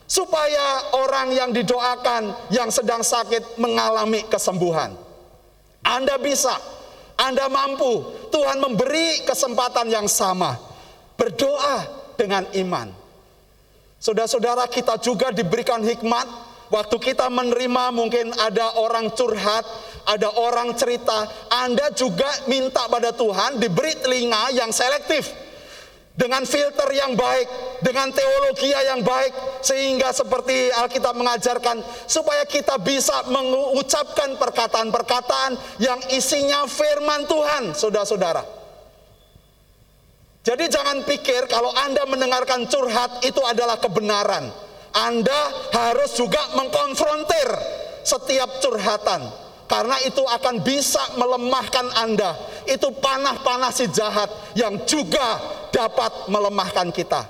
supaya 0.08 0.96
orang 1.00 1.32
yang 1.34 1.50
didoakan 1.56 2.52
yang 2.54 2.70
sedang 2.70 3.02
sakit 3.02 3.58
mengalami 3.60 4.24
kesembuhan. 4.28 4.94
Anda 5.84 6.16
bisa, 6.20 6.56
Anda 7.20 7.52
mampu. 7.52 8.04
Tuhan 8.32 8.58
memberi 8.60 9.28
kesempatan 9.28 9.92
yang 9.92 10.08
sama. 10.08 10.56
Berdoa 11.14 11.86
dengan 12.18 12.48
iman. 12.56 12.90
Saudara-saudara 14.00 14.68
kita 14.68 15.00
juga 15.00 15.32
diberikan 15.32 15.80
hikmat 15.80 16.28
waktu 16.68 16.98
kita 17.00 17.32
menerima 17.32 17.94
mungkin 17.96 18.36
ada 18.36 18.76
orang 18.82 19.14
curhat, 19.16 19.64
ada 20.04 20.28
orang 20.36 20.76
cerita, 20.76 21.24
Anda 21.48 21.94
juga 21.96 22.28
minta 22.52 22.84
pada 22.92 23.16
Tuhan 23.16 23.64
diberi 23.64 23.96
telinga 24.04 24.52
yang 24.52 24.76
selektif 24.76 25.32
dengan 26.14 26.46
filter 26.46 26.86
yang 26.94 27.18
baik, 27.18 27.82
dengan 27.82 28.14
teologi 28.14 28.70
yang 28.70 29.02
baik, 29.02 29.34
sehingga 29.66 30.14
seperti 30.14 30.70
Alkitab 30.70 31.18
mengajarkan, 31.18 31.82
supaya 32.06 32.46
kita 32.46 32.78
bisa 32.78 33.26
mengucapkan 33.34 34.38
perkataan-perkataan 34.38 35.58
yang 35.82 35.98
isinya 36.14 36.70
firman 36.70 37.26
Tuhan, 37.26 37.74
saudara-saudara. 37.74 38.46
Jadi 40.44 40.68
jangan 40.68 41.08
pikir 41.08 41.48
kalau 41.48 41.72
Anda 41.72 42.04
mendengarkan 42.04 42.68
curhat 42.68 43.24
itu 43.24 43.40
adalah 43.48 43.80
kebenaran. 43.80 44.52
Anda 44.94 45.40
harus 45.72 46.14
juga 46.20 46.54
mengkonfrontir 46.54 47.50
setiap 48.04 48.60
curhatan. 48.60 49.24
Karena 49.72 49.98
itu 50.04 50.22
akan 50.22 50.62
bisa 50.62 51.00
melemahkan 51.16 51.88
Anda. 51.96 52.36
Itu 52.68 52.92
panah-panah 52.92 53.72
si 53.72 53.88
jahat 53.90 54.30
yang 54.54 54.84
juga 54.84 55.40
dapat 55.74 56.30
melemahkan 56.30 56.94
kita. 56.94 57.26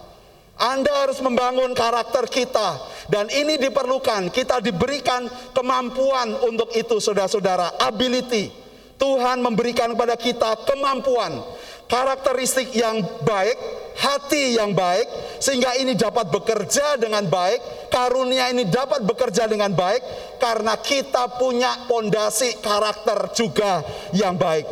Anda 0.59 1.07
harus 1.07 1.17
membangun 1.23 1.73
karakter 1.73 2.29
kita 2.29 2.77
dan 3.09 3.25
ini 3.33 3.57
diperlukan. 3.57 4.29
Kita 4.29 4.61
diberikan 4.61 5.25
kemampuan 5.55 6.29
untuk 6.45 6.69
itu 6.77 7.01
saudara-saudara, 7.01 7.81
ability. 7.81 8.61
Tuhan 8.93 9.41
memberikan 9.41 9.91
kepada 9.97 10.13
kita 10.13 10.53
kemampuan, 10.69 11.41
karakteristik 11.89 12.71
yang 12.77 13.01
baik, 13.25 13.57
hati 13.97 14.55
yang 14.55 14.71
baik 14.71 15.09
sehingga 15.41 15.75
ini 15.75 15.97
dapat 15.97 16.29
bekerja 16.29 17.01
dengan 17.01 17.25
baik, 17.27 17.89
karunia 17.89 18.53
ini 18.53 18.69
dapat 18.69 19.03
bekerja 19.03 19.49
dengan 19.49 19.73
baik 19.73 19.99
karena 20.37 20.77
kita 20.79 21.35
punya 21.35 21.89
pondasi 21.89 22.61
karakter 22.61 23.33
juga 23.35 23.81
yang 24.15 24.37
baik. 24.37 24.69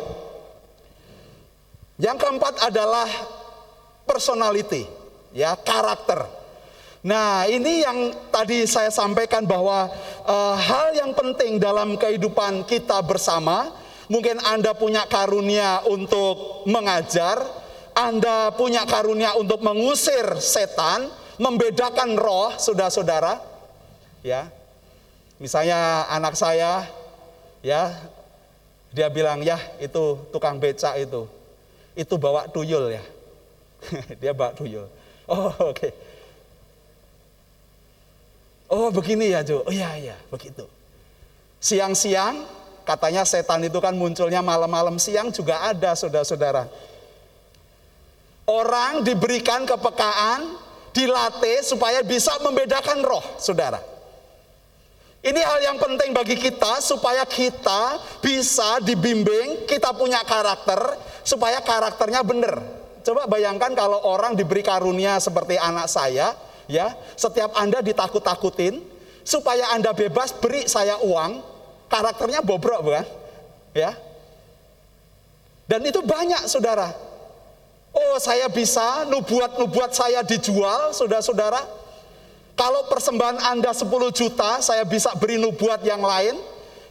Yang 2.00 2.16
keempat 2.18 2.54
adalah 2.66 3.10
personality, 4.04 4.86
ya 5.32 5.54
karakter. 5.58 6.42
Nah, 7.02 7.50
ini 7.50 7.82
yang 7.82 8.14
tadi 8.30 8.62
saya 8.62 8.86
sampaikan 8.94 9.42
bahwa 9.42 9.90
uh, 10.22 10.54
hal 10.54 10.94
yang 10.94 11.10
penting 11.18 11.58
dalam 11.58 11.98
kehidupan 11.98 12.62
kita 12.62 13.02
bersama, 13.02 13.74
mungkin 14.06 14.38
Anda 14.46 14.70
punya 14.70 15.02
karunia 15.10 15.82
untuk 15.90 16.62
mengajar, 16.70 17.42
Anda 17.90 18.54
punya 18.54 18.86
karunia 18.86 19.34
untuk 19.34 19.66
mengusir 19.66 20.38
setan, 20.38 21.10
membedakan 21.42 22.14
roh, 22.14 22.54
saudara-saudara. 22.54 23.42
Ya. 24.22 24.46
Misalnya 25.42 26.06
anak 26.06 26.38
saya 26.38 26.86
ya 27.66 27.90
dia 28.94 29.10
bilang 29.10 29.42
ya 29.42 29.58
itu 29.82 30.22
tukang 30.30 30.62
beca 30.62 30.94
itu. 30.94 31.26
Itu 31.98 32.14
bawa 32.14 32.46
tuyul 32.46 32.94
ya. 32.94 33.02
dia 34.20 34.32
bawa 34.32 34.52
tuyul. 34.54 34.86
Oh 35.28 35.50
oke. 35.70 35.74
Okay. 35.74 35.92
Oh 38.72 38.88
begini 38.88 39.28
ya 39.30 39.44
Jo. 39.44 39.62
Oh 39.66 39.72
iya 39.72 39.92
iya 40.00 40.16
begitu. 40.32 40.64
Siang-siang 41.62 42.42
katanya 42.82 43.22
setan 43.22 43.62
itu 43.62 43.78
kan 43.78 43.94
munculnya 43.94 44.42
malam-malam 44.42 44.98
siang 44.98 45.30
juga 45.30 45.62
ada 45.70 45.94
saudara-saudara. 45.94 46.66
Orang 48.42 49.06
diberikan 49.06 49.62
kepekaan, 49.62 50.58
dilatih 50.90 51.62
supaya 51.62 52.02
bisa 52.02 52.34
membedakan 52.42 52.98
roh, 53.06 53.22
saudara. 53.38 53.78
Ini 55.22 55.38
hal 55.38 55.62
yang 55.62 55.78
penting 55.78 56.10
bagi 56.10 56.34
kita 56.34 56.82
supaya 56.82 57.22
kita 57.22 58.02
bisa 58.18 58.82
dibimbing, 58.82 59.70
kita 59.70 59.94
punya 59.94 60.18
karakter 60.26 60.98
supaya 61.22 61.62
karakternya 61.62 62.26
benar. 62.26 62.81
Coba 63.02 63.26
bayangkan 63.26 63.74
kalau 63.74 63.98
orang 64.06 64.38
diberi 64.38 64.62
karunia 64.62 65.18
seperti 65.18 65.58
anak 65.58 65.90
saya, 65.90 66.34
ya, 66.70 66.94
setiap 67.18 67.54
Anda 67.58 67.82
ditakut-takutin, 67.82 68.78
supaya 69.26 69.74
Anda 69.74 69.90
bebas 69.90 70.30
beri 70.38 70.70
saya 70.70 70.98
uang, 71.02 71.42
karakternya 71.90 72.42
bobrok 72.42 72.80
bukan? 72.82 73.06
Ya. 73.74 73.94
Dan 75.66 75.82
itu 75.86 76.02
banyak 76.02 76.46
saudara. 76.46 76.94
Oh 77.92 78.16
saya 78.16 78.48
bisa, 78.48 79.04
nubuat-nubuat 79.10 79.92
saya 79.92 80.24
dijual, 80.24 80.96
saudara-saudara. 80.96 81.60
Kalau 82.56 82.88
persembahan 82.88 83.40
Anda 83.52 83.72
10 83.72 83.88
juta, 84.12 84.60
saya 84.60 84.84
bisa 84.84 85.12
beri 85.16 85.40
nubuat 85.40 85.84
yang 85.84 86.00
lain. 86.00 86.36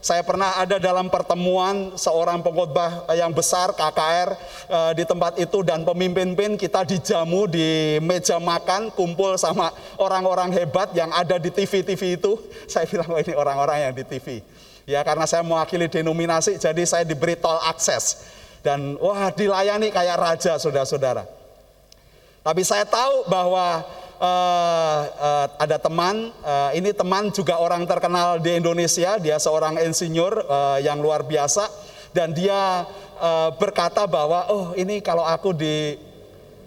Saya 0.01 0.25
pernah 0.25 0.57
ada 0.57 0.81
dalam 0.81 1.13
pertemuan 1.13 1.93
seorang 1.93 2.41
pengkhotbah 2.41 3.05
yang 3.13 3.29
besar 3.29 3.69
KKR 3.77 4.29
eh, 4.65 4.91
di 4.97 5.05
tempat 5.05 5.37
itu 5.37 5.61
dan 5.61 5.85
pemimpin-pemimpin 5.85 6.57
kita 6.57 6.81
dijamu 6.81 7.45
di 7.45 8.01
meja 8.01 8.41
makan 8.41 8.89
kumpul 8.97 9.37
sama 9.37 9.69
orang-orang 10.01 10.49
hebat 10.57 10.89
yang 10.97 11.13
ada 11.13 11.37
di 11.37 11.53
TV-TV 11.53 12.17
itu. 12.17 12.33
Saya 12.71 12.89
bilang 12.89 13.13
oh, 13.13 13.21
ini 13.21 13.37
orang-orang 13.37 13.77
yang 13.77 13.93
di 13.93 14.01
TV. 14.01 14.41
Ya 14.89 15.05
karena 15.05 15.29
saya 15.29 15.45
mewakili 15.45 15.85
denominasi 15.85 16.57
jadi 16.57 16.81
saya 16.89 17.05
diberi 17.05 17.37
tol 17.37 17.61
akses 17.69 18.25
dan 18.65 18.97
wah 18.97 19.29
dilayani 19.29 19.93
kayak 19.93 20.17
raja 20.17 20.57
saudara-saudara. 20.57 21.21
Tapi 22.41 22.65
saya 22.65 22.89
tahu 22.89 23.29
bahwa 23.29 23.85
uh, 24.21 25.01
uh, 25.09 25.45
ada 25.57 25.81
teman, 25.81 26.29
uh, 26.45 26.69
ini 26.77 26.93
teman 26.93 27.33
juga 27.33 27.57
orang 27.57 27.83
terkenal 27.89 28.37
di 28.37 28.53
Indonesia, 28.61 29.17
dia 29.17 29.41
seorang 29.41 29.81
insinyur 29.81 30.45
uh, 30.45 30.77
yang 30.77 31.01
luar 31.01 31.25
biasa 31.25 31.65
dan 32.13 32.31
dia 32.31 32.85
uh, 33.17 33.49
berkata 33.57 34.05
bahwa 34.05 34.47
oh 34.53 34.77
ini 34.77 35.01
kalau 35.01 35.25
aku 35.25 35.57
di 35.57 35.97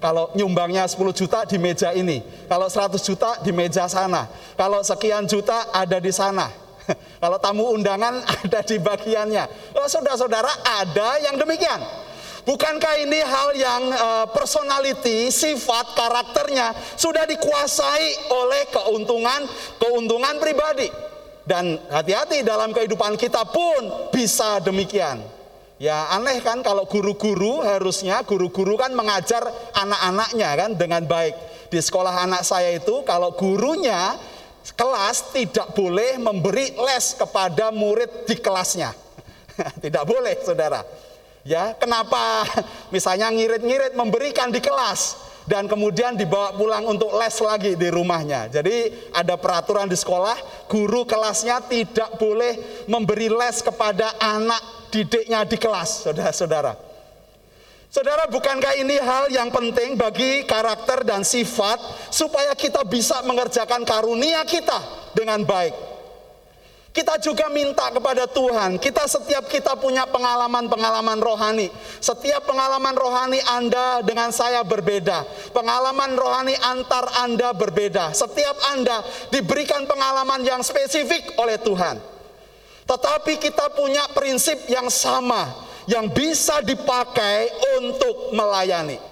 kalau 0.03 0.29
nyumbangnya 0.37 0.85
10 0.85 1.01
juta 1.17 1.49
di 1.49 1.57
meja 1.57 1.89
ini, 1.97 2.21
kalau 2.45 2.69
100 2.69 3.01
juta 3.01 3.41
di 3.41 3.57
meja 3.57 3.89
sana, 3.89 4.29
kalau 4.53 4.85
sekian 4.85 5.25
juta 5.25 5.73
ada 5.73 5.97
di 5.97 6.13
sana. 6.13 6.53
kalau 7.23 7.41
tamu 7.41 7.73
undangan 7.73 8.21
ada 8.45 8.61
di 8.61 8.77
bagiannya. 8.77 9.73
Oh, 9.73 9.89
saudara-saudara, 9.89 10.53
ada 10.85 11.25
yang 11.25 11.41
demikian. 11.41 11.81
Bukankah 12.45 12.95
ini 13.01 13.25
hal 13.25 13.57
yang 13.57 13.83
uh, 13.89 14.27
personality, 14.29 15.33
sifat, 15.33 15.97
karakternya 15.97 16.77
sudah 16.93 17.25
dikuasai 17.25 18.29
oleh 18.29 18.69
keuntungan 18.69 19.49
keuntungan 19.81 20.37
pribadi. 20.37 20.93
Dan 21.45 21.77
hati-hati 21.89 22.45
dalam 22.45 22.73
kehidupan 22.73 23.17
kita 23.17 23.49
pun 23.49 24.13
bisa 24.13 24.61
demikian. 24.61 25.25
Ya 25.81 26.09
aneh 26.13 26.41
kan 26.45 26.61
kalau 26.61 26.85
guru-guru 26.89 27.61
harusnya 27.65 28.25
guru-guru 28.25 28.77
kan 28.77 28.93
mengajar 28.93 29.45
anak-anaknya 29.77 30.51
kan 30.57 30.71
dengan 30.77 31.03
baik. 31.05 31.37
Di 31.73 31.81
sekolah 31.81 32.29
anak 32.29 32.45
saya 32.45 32.77
itu 32.77 33.05
kalau 33.09 33.33
gurunya 33.37 34.17
kelas 34.73 35.33
tidak 35.37 35.73
boleh 35.77 36.17
memberi 36.17 36.73
les 36.77 37.07
kepada 37.17 37.73
murid 37.73 38.29
di 38.29 38.37
kelasnya. 38.41 38.97
tidak 39.85 40.05
boleh, 40.09 40.41
Saudara. 40.41 40.81
Ya, 41.45 41.77
kenapa 41.77 42.49
misalnya 42.95 43.29
ngirit-ngirit 43.29 43.93
memberikan 43.93 44.49
di 44.49 44.65
kelas 44.65 45.21
dan 45.45 45.69
kemudian 45.69 46.17
dibawa 46.17 46.57
pulang 46.57 46.89
untuk 46.89 47.13
les 47.21 47.37
lagi 47.45 47.77
di 47.77 47.89
rumahnya. 47.93 48.49
Jadi 48.49 49.09
ada 49.13 49.37
peraturan 49.37 49.85
di 49.85 49.97
sekolah, 49.97 50.67
guru 50.73 51.05
kelasnya 51.05 51.61
tidak 51.69 52.17
boleh 52.17 52.85
memberi 52.89 53.29
les 53.29 53.61
kepada 53.61 54.17
anak 54.17 54.89
didiknya 54.89 55.45
di 55.45 55.61
kelas, 55.61 56.09
saudara-saudara. 56.09 56.73
Saudara, 57.93 58.27
bukankah 58.27 58.75
ini 58.75 58.99
hal 58.99 59.31
yang 59.31 59.55
penting 59.55 59.95
bagi 59.95 60.43
karakter 60.49 61.07
dan 61.07 61.23
sifat 61.23 61.79
supaya 62.11 62.51
kita 62.59 62.83
bisa 62.83 63.23
mengerjakan 63.23 63.87
karunia 63.87 64.43
kita 64.43 64.81
dengan 65.15 65.47
baik? 65.47 65.94
Kita 66.95 67.19
juga 67.19 67.51
minta 67.51 67.91
kepada 67.91 68.23
Tuhan, 68.31 68.79
kita 68.79 69.11
setiap 69.11 69.51
kita 69.51 69.75
punya 69.75 70.07
pengalaman-pengalaman 70.07 71.19
rohani. 71.19 71.67
Setiap 71.99 72.47
pengalaman 72.47 72.95
rohani 72.95 73.43
Anda 73.51 73.99
dengan 74.07 74.31
saya 74.31 74.63
berbeda. 74.63 75.27
Pengalaman 75.51 76.15
rohani 76.15 76.55
antar 76.55 77.11
Anda 77.19 77.51
berbeda. 77.51 78.15
Setiap 78.15 78.79
Anda 78.79 79.03
diberikan 79.35 79.91
pengalaman 79.91 80.47
yang 80.47 80.63
spesifik 80.63 81.35
oleh 81.35 81.59
Tuhan. 81.59 81.99
Tetapi 82.87 83.43
kita 83.43 83.75
punya 83.75 84.07
prinsip 84.15 84.63
yang 84.71 84.87
sama 84.87 85.51
yang 85.91 86.07
bisa 86.15 86.63
dipakai 86.63 87.51
untuk 87.83 88.39
melayani. 88.39 89.03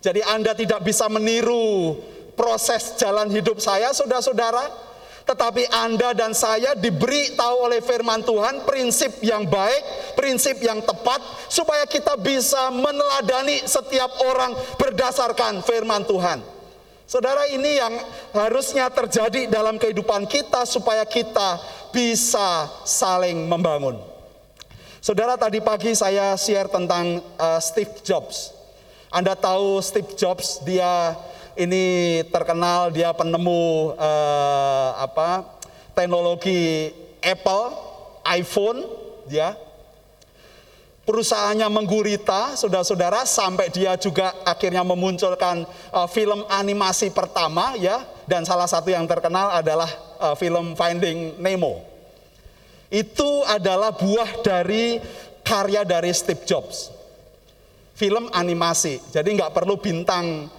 Jadi 0.00 0.24
Anda 0.32 0.56
tidak 0.56 0.80
bisa 0.80 1.12
meniru 1.12 2.00
proses 2.32 2.96
jalan 2.96 3.28
hidup 3.28 3.60
saya, 3.60 3.92
saudara-saudara 3.92 4.83
tetapi 5.24 5.64
Anda 5.72 6.12
dan 6.12 6.36
saya 6.36 6.76
diberi 6.76 7.32
tahu 7.32 7.64
oleh 7.64 7.80
firman 7.80 8.20
Tuhan 8.20 8.68
prinsip 8.68 9.24
yang 9.24 9.48
baik, 9.48 10.14
prinsip 10.20 10.60
yang 10.60 10.84
tepat 10.84 11.20
supaya 11.48 11.88
kita 11.88 12.20
bisa 12.20 12.68
meneladani 12.68 13.64
setiap 13.64 14.12
orang 14.28 14.52
berdasarkan 14.76 15.64
firman 15.64 16.04
Tuhan. 16.04 16.44
Saudara, 17.04 17.44
ini 17.52 17.76
yang 17.76 17.92
harusnya 18.32 18.88
terjadi 18.88 19.48
dalam 19.48 19.76
kehidupan 19.76 20.24
kita 20.24 20.64
supaya 20.64 21.04
kita 21.04 21.60
bisa 21.92 22.68
saling 22.84 23.44
membangun. 23.44 24.00
Saudara, 25.04 25.36
tadi 25.36 25.60
pagi 25.60 25.92
saya 25.92 26.32
share 26.36 26.68
tentang 26.68 27.20
uh, 27.36 27.60
Steve 27.60 27.92
Jobs. 28.00 28.56
Anda 29.12 29.36
tahu 29.36 29.84
Steve 29.84 30.16
Jobs 30.16 30.64
dia 30.64 31.12
ini 31.54 32.20
terkenal 32.28 32.90
dia 32.90 33.14
penemu 33.14 33.94
eh, 33.96 34.90
apa 34.98 35.54
teknologi 35.94 36.90
Apple, 37.24 37.64
iPhone, 38.28 38.84
ya. 39.30 39.56
Perusahaannya 41.04 41.68
menggurita, 41.68 42.56
saudara-saudara, 42.56 43.28
sampai 43.28 43.68
dia 43.68 43.92
juga 44.00 44.32
akhirnya 44.40 44.80
memunculkan 44.80 45.68
uh, 45.92 46.08
film 46.08 46.48
animasi 46.48 47.12
pertama, 47.12 47.76
ya. 47.76 48.04
Dan 48.24 48.48
salah 48.48 48.64
satu 48.64 48.88
yang 48.88 49.04
terkenal 49.04 49.52
adalah 49.52 49.88
uh, 50.20 50.32
film 50.36 50.72
Finding 50.72 51.36
Nemo. 51.40 51.84
Itu 52.88 53.44
adalah 53.44 53.92
buah 53.92 54.40
dari 54.40 54.96
karya 55.44 55.84
dari 55.84 56.08
Steve 56.16 56.44
Jobs. 56.48 56.88
Film 57.94 58.32
animasi, 58.32 58.98
jadi 59.12 59.28
nggak 59.28 59.54
perlu 59.54 59.78
bintang 59.78 60.50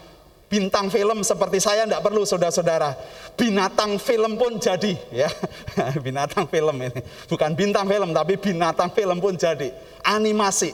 Bintang 0.46 0.94
film 0.94 1.26
seperti 1.26 1.58
saya 1.58 1.90
tidak 1.90 2.06
perlu 2.06 2.22
saudara-saudara. 2.22 2.94
Binatang 3.34 3.98
film 3.98 4.38
pun 4.38 4.62
jadi 4.62 4.94
ya. 5.10 5.30
binatang 6.06 6.46
film 6.46 6.78
ini. 6.86 7.02
Bukan 7.26 7.58
bintang 7.58 7.90
film 7.90 8.14
tapi 8.14 8.38
binatang 8.38 8.94
film 8.94 9.18
pun 9.18 9.34
jadi. 9.34 9.74
Animasi. 10.06 10.70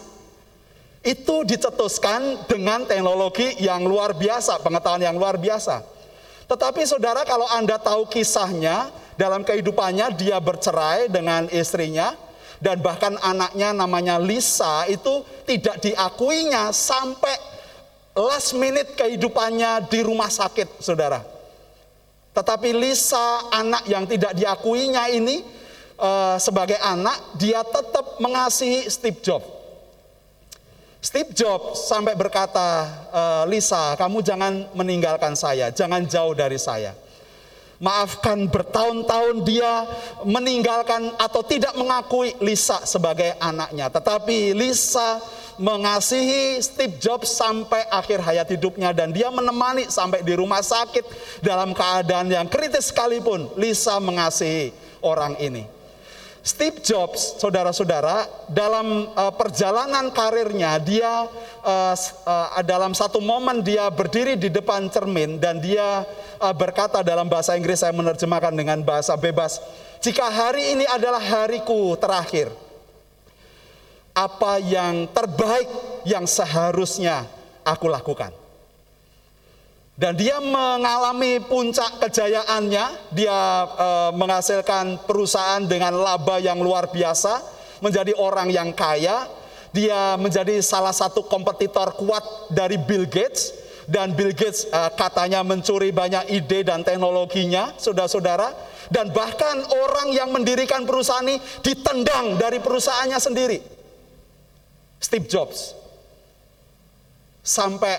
Itu 1.01 1.47
dicetuskan 1.47 2.45
dengan 2.45 2.86
teknologi 2.86 3.57
yang 3.57 3.82
luar 3.88 4.13
biasa, 4.13 4.61
pengetahuan 4.61 5.01
yang 5.01 5.17
luar 5.17 5.39
biasa. 5.39 5.82
Tetapi 6.45 6.84
saudara 6.86 7.26
kalau 7.26 7.47
Anda 7.49 7.82
tahu 7.82 8.05
kisahnya, 8.05 8.91
dalam 9.17 9.41
kehidupannya 9.41 10.13
dia 10.13 10.38
bercerai 10.38 11.09
dengan 11.09 11.49
istrinya, 11.49 12.13
dan 12.61 12.78
bahkan 12.86 13.17
anaknya 13.17 13.74
namanya 13.74 14.22
Lisa 14.22 14.86
itu 14.86 15.26
tidak 15.49 15.82
diakuinya 15.82 16.69
sampai 16.69 17.34
last 18.16 18.57
minute 18.57 18.95
kehidupannya 18.95 19.88
di 19.88 19.99
rumah 20.03 20.28
sakit, 20.28 20.84
saudara. 20.84 21.24
Tetapi 22.32 22.72
Lisa, 22.72 23.51
anak 23.51 23.84
yang 23.88 24.07
tidak 24.07 24.32
diakuinya 24.36 25.12
ini, 25.12 25.43
uh, 25.99 26.39
sebagai 26.39 26.80
anak, 26.80 27.36
dia 27.36 27.59
tetap 27.64 28.20
mengasihi 28.24 28.88
Steve 28.88 29.20
Jobs. 29.20 29.62
Steve 31.01 31.34
Jobs 31.34 31.89
sampai 31.89 32.14
berkata, 32.14 32.86
e, 33.09 33.24
Lisa, 33.49 33.97
kamu 33.97 34.22
jangan 34.22 34.70
meninggalkan 34.78 35.34
saya, 35.34 35.74
jangan 35.74 36.05
jauh 36.05 36.38
dari 36.38 36.62
saya. 36.62 36.93
Maafkan 37.82 38.45
bertahun-tahun 38.45 39.41
dia 39.41 39.89
meninggalkan 40.22 41.09
atau 41.18 41.41
tidak 41.41 41.74
mengakui 41.74 42.38
Lisa 42.45 42.86
sebagai 42.86 43.34
anaknya. 43.41 43.89
Tetapi 43.89 44.53
Lisa 44.53 45.18
mengasihi 45.59 46.59
Steve 46.63 46.95
Jobs 47.01 47.33
sampai 47.35 47.83
akhir 47.89 48.23
hayat 48.23 48.47
hidupnya 48.51 48.95
dan 48.95 49.11
dia 49.11 49.27
menemani 49.33 49.89
sampai 49.89 50.23
di 50.23 50.35
rumah 50.37 50.63
sakit 50.63 51.03
dalam 51.43 51.75
keadaan 51.75 52.31
yang 52.31 52.47
kritis 52.47 52.93
sekalipun 52.93 53.51
Lisa 53.57 53.99
mengasihi 53.99 54.71
orang 55.03 55.35
ini. 55.41 55.81
Steve 56.41 56.81
Jobs, 56.81 57.37
saudara-saudara, 57.37 58.25
dalam 58.49 59.13
uh, 59.13 59.29
perjalanan 59.29 60.09
karirnya 60.09 60.81
dia 60.81 61.29
uh, 61.61 61.93
uh, 62.25 62.61
dalam 62.65 62.97
satu 62.97 63.21
momen 63.21 63.61
dia 63.61 63.85
berdiri 63.93 64.33
di 64.33 64.49
depan 64.49 64.89
cermin 64.89 65.37
dan 65.37 65.61
dia 65.61 66.01
uh, 66.41 66.49
berkata 66.57 67.05
dalam 67.05 67.29
bahasa 67.29 67.53
Inggris 67.53 67.85
saya 67.85 67.93
menerjemahkan 67.93 68.57
dengan 68.57 68.81
bahasa 68.81 69.13
bebas, 69.13 69.61
jika 70.01 70.33
hari 70.33 70.73
ini 70.73 70.85
adalah 70.89 71.21
hariku 71.21 71.93
terakhir, 72.01 72.49
apa 74.12 74.59
yang 74.59 75.07
terbaik 75.12 75.68
yang 76.03 76.28
seharusnya 76.28 77.28
aku 77.64 77.88
lakukan. 77.88 78.34
Dan 80.01 80.18
dia 80.18 80.41
mengalami 80.41 81.38
puncak 81.45 82.01
kejayaannya, 82.01 83.14
dia 83.14 83.38
e, 83.70 83.89
menghasilkan 84.18 85.05
perusahaan 85.05 85.62
dengan 85.62 85.93
laba 85.93 86.41
yang 86.41 86.57
luar 86.57 86.89
biasa, 86.89 87.38
menjadi 87.86 88.18
orang 88.18 88.49
yang 88.49 88.74
kaya, 88.74 89.30
dia 89.70 90.18
menjadi 90.18 90.57
salah 90.64 90.95
satu 90.95 91.30
kompetitor 91.30 91.93
kuat 92.01 92.49
dari 92.49 92.82
Bill 92.82 93.05
Gates, 93.05 93.53
dan 93.86 94.18
Bill 94.18 94.34
Gates 94.34 94.66
e, 94.74 94.82
katanya 94.97 95.45
mencuri 95.45 95.93
banyak 95.93 96.34
ide 96.34 96.66
dan 96.66 96.82
teknologinya, 96.82 97.78
saudara-saudara, 97.78 98.57
dan 98.89 99.14
bahkan 99.14 99.62
orang 99.86 100.18
yang 100.18 100.34
mendirikan 100.34 100.82
perusahaan 100.82 101.22
ini 101.30 101.38
ditendang 101.62 102.41
dari 102.41 102.57
perusahaannya 102.57 103.20
sendiri. 103.22 103.80
Steve 105.01 105.25
Jobs 105.25 105.73
sampai 107.41 107.97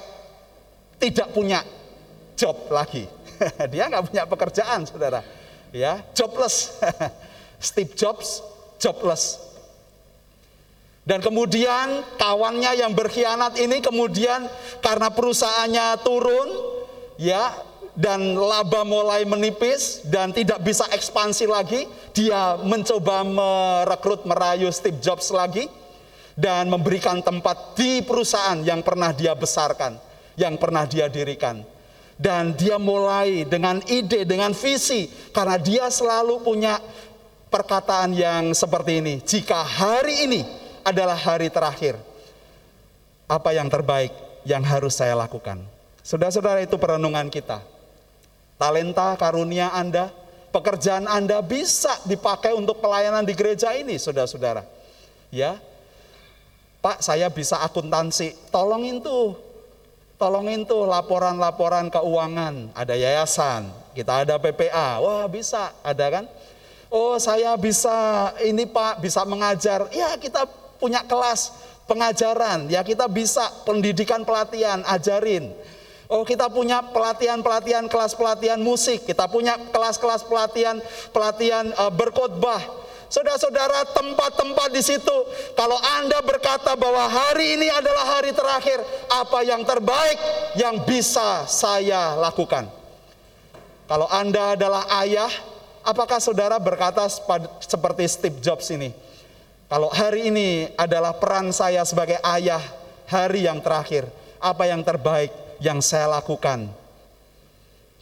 tidak 1.02 1.34
punya 1.34 1.66
job 2.38 2.70
lagi. 2.70 3.10
Dia 3.74 3.90
nggak 3.90 4.14
punya 4.14 4.24
pekerjaan, 4.30 4.86
saudara. 4.86 5.26
Ya, 5.74 5.98
jobless. 6.14 6.78
Steve 7.58 7.90
Jobs 7.98 8.38
jobless. 8.78 9.42
Dan 11.02 11.18
kemudian 11.18 12.06
kawannya 12.14 12.78
yang 12.78 12.94
berkhianat 12.94 13.58
ini 13.58 13.82
kemudian 13.82 14.46
karena 14.78 15.10
perusahaannya 15.10 15.98
turun, 16.06 16.48
ya, 17.18 17.50
dan 17.98 18.38
laba 18.38 18.86
mulai 18.86 19.26
menipis 19.26 20.06
dan 20.06 20.30
tidak 20.30 20.62
bisa 20.62 20.86
ekspansi 20.94 21.50
lagi, 21.50 21.90
dia 22.14 22.54
mencoba 22.62 23.26
merekrut 23.26 24.22
merayu 24.22 24.70
Steve 24.70 25.02
Jobs 25.02 25.34
lagi 25.34 25.81
dan 26.42 26.66
memberikan 26.66 27.22
tempat 27.22 27.78
di 27.78 28.02
perusahaan 28.02 28.58
yang 28.66 28.82
pernah 28.82 29.14
dia 29.14 29.30
besarkan, 29.38 29.94
yang 30.34 30.58
pernah 30.58 30.82
dia 30.90 31.06
dirikan. 31.06 31.62
Dan 32.18 32.58
dia 32.58 32.82
mulai 32.82 33.46
dengan 33.46 33.78
ide, 33.86 34.26
dengan 34.26 34.50
visi, 34.50 35.06
karena 35.30 35.54
dia 35.54 35.86
selalu 35.86 36.42
punya 36.42 36.82
perkataan 37.46 38.10
yang 38.10 38.50
seperti 38.58 38.98
ini. 38.98 39.14
Jika 39.22 39.62
hari 39.62 40.26
ini 40.26 40.42
adalah 40.82 41.14
hari 41.14 41.46
terakhir, 41.46 41.94
apa 43.30 43.50
yang 43.54 43.70
terbaik 43.70 44.10
yang 44.42 44.66
harus 44.66 44.98
saya 44.98 45.14
lakukan? 45.14 45.62
Saudara-saudara 46.02 46.66
itu 46.66 46.74
perenungan 46.74 47.30
kita. 47.30 47.62
Talenta, 48.58 49.14
karunia 49.18 49.70
Anda, 49.74 50.10
pekerjaan 50.50 51.06
Anda 51.06 51.38
bisa 51.42 52.02
dipakai 52.06 52.54
untuk 52.54 52.82
pelayanan 52.82 53.22
di 53.26 53.34
gereja 53.34 53.74
ini, 53.74 53.98
saudara-saudara. 53.98 54.62
Ya, 55.32 55.58
Pak 56.82 56.98
saya 56.98 57.30
bisa 57.30 57.62
akuntansi, 57.62 58.50
tolongin 58.50 58.98
tuh, 58.98 59.38
tolongin 60.18 60.66
tuh 60.66 60.82
laporan-laporan 60.82 61.86
keuangan, 61.94 62.74
ada 62.74 62.98
yayasan, 62.98 63.70
kita 63.94 64.26
ada 64.26 64.34
PPA, 64.42 64.98
wah 64.98 65.30
bisa, 65.30 65.70
ada 65.86 66.06
kan? 66.10 66.26
Oh 66.90 67.14
saya 67.22 67.54
bisa 67.54 67.94
ini 68.42 68.66
Pak, 68.66 68.98
bisa 68.98 69.22
mengajar, 69.22 69.86
ya 69.94 70.18
kita 70.18 70.42
punya 70.82 71.06
kelas 71.06 71.54
pengajaran, 71.86 72.66
ya 72.66 72.82
kita 72.82 73.06
bisa 73.06 73.46
pendidikan 73.62 74.26
pelatihan, 74.26 74.82
ajarin. 74.90 75.54
Oh 76.10 76.26
kita 76.26 76.50
punya 76.50 76.82
pelatihan-pelatihan 76.92 77.86
kelas 77.86 78.18
pelatihan 78.18 78.58
musik, 78.58 79.06
kita 79.06 79.30
punya 79.30 79.54
kelas-kelas 79.70 80.26
pelatihan 80.26 80.82
pelatihan 81.14 81.72
uh, 81.78 81.88
berkhotbah, 81.88 82.60
Saudara-saudara, 83.12 83.92
tempat-tempat 83.92 84.72
di 84.72 84.80
situ, 84.80 85.16
kalau 85.52 85.76
Anda 86.00 86.24
berkata 86.24 86.72
bahwa 86.72 87.04
hari 87.12 87.60
ini 87.60 87.68
adalah 87.68 88.16
hari 88.16 88.32
terakhir, 88.32 88.80
apa 89.12 89.44
yang 89.44 89.68
terbaik 89.68 90.16
yang 90.56 90.80
bisa 90.88 91.44
saya 91.44 92.16
lakukan? 92.16 92.72
Kalau 93.84 94.08
Anda 94.08 94.56
adalah 94.56 94.88
ayah, 95.04 95.28
apakah 95.84 96.24
saudara 96.24 96.56
berkata 96.56 97.04
seperti 97.60 98.08
Steve 98.08 98.40
Jobs 98.40 98.72
ini? 98.72 98.96
Kalau 99.68 99.92
hari 99.92 100.32
ini 100.32 100.72
adalah 100.80 101.12
peran 101.12 101.52
saya 101.52 101.84
sebagai 101.84 102.16
ayah, 102.24 102.64
hari 103.12 103.44
yang 103.44 103.60
terakhir, 103.60 104.08
apa 104.40 104.72
yang 104.72 104.80
terbaik 104.80 105.60
yang 105.60 105.84
saya 105.84 106.08
lakukan 106.08 106.72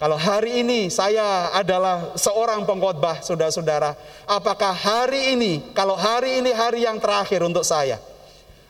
kalau 0.01 0.17
hari 0.17 0.65
ini 0.65 0.89
saya 0.89 1.53
adalah 1.53 2.17
seorang 2.17 2.65
pengkhotbah, 2.65 3.21
saudara-saudara, 3.21 3.93
apakah 4.25 4.73
hari 4.73 5.37
ini, 5.37 5.61
kalau 5.77 5.93
hari 5.93 6.41
ini 6.41 6.57
hari 6.57 6.89
yang 6.89 6.97
terakhir 6.97 7.45
untuk 7.45 7.61
saya, 7.61 8.01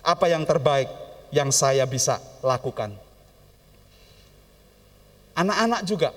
apa 0.02 0.26
yang 0.26 0.42
terbaik 0.42 0.90
yang 1.30 1.54
saya 1.54 1.86
bisa 1.86 2.18
lakukan? 2.42 2.90
Anak-anak 5.38 5.86
juga, 5.86 6.10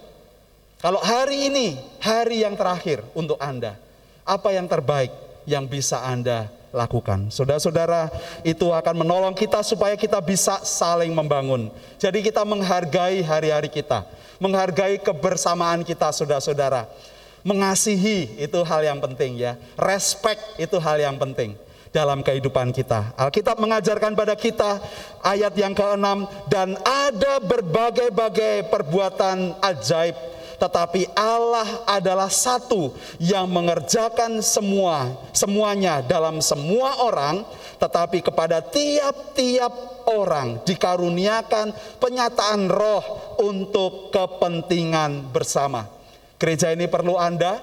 kalau 0.81 0.97
hari 0.97 1.45
ini 1.45 1.77
hari 2.01 2.41
yang 2.41 2.57
terakhir 2.57 3.05
untuk 3.13 3.37
Anda, 3.37 3.77
apa 4.25 4.49
yang 4.49 4.65
terbaik 4.65 5.13
yang 5.45 5.69
bisa 5.69 6.01
Anda 6.01 6.49
lakukan. 6.49 6.62
Saudara-saudara, 7.29 8.09
itu 8.41 8.73
akan 8.73 9.05
menolong 9.05 9.37
kita 9.37 9.61
supaya 9.61 9.93
kita 9.93 10.17
bisa 10.19 10.57
saling 10.65 11.13
membangun. 11.13 11.69
Jadi 12.01 12.25
kita 12.25 12.41
menghargai 12.41 13.21
hari-hari 13.21 13.69
kita 13.69 14.03
menghargai 14.43 14.99
kebersamaan 14.99 15.87
kita 15.87 16.11
saudara-saudara. 16.11 16.91
Mengasihi 17.47 18.39
itu 18.39 18.59
hal 18.63 18.83
yang 18.83 18.99
penting 18.99 19.39
ya. 19.39 19.55
Respect 19.79 20.59
itu 20.59 20.75
hal 20.79 20.99
yang 20.99 21.15
penting 21.15 21.55
dalam 21.91 22.19
kehidupan 22.23 22.71
kita. 22.75 23.15
Alkitab 23.19 23.59
mengajarkan 23.59 24.15
pada 24.15 24.35
kita 24.35 24.79
ayat 25.23 25.55
yang 25.55 25.71
ke-6 25.71 26.07
dan 26.51 26.75
ada 26.83 27.43
berbagai-bagai 27.43 28.67
perbuatan 28.71 29.59
ajaib 29.59 30.15
tetapi 30.63 31.11
Allah 31.11 31.83
adalah 31.83 32.31
satu 32.31 32.95
yang 33.19 33.51
mengerjakan 33.51 34.39
semua 34.39 35.11
semuanya 35.35 35.99
dalam 35.99 36.39
semua 36.39 37.03
orang 37.03 37.43
tetapi 37.83 38.23
kepada 38.23 38.63
tiap-tiap 38.63 40.07
orang 40.07 40.63
dikaruniakan 40.63 41.75
penyataan 41.99 42.71
roh 42.71 43.35
untuk 43.43 44.07
kepentingan 44.15 45.35
bersama. 45.35 45.91
Gereja 46.39 46.71
ini 46.71 46.87
perlu 46.87 47.19
Anda, 47.19 47.59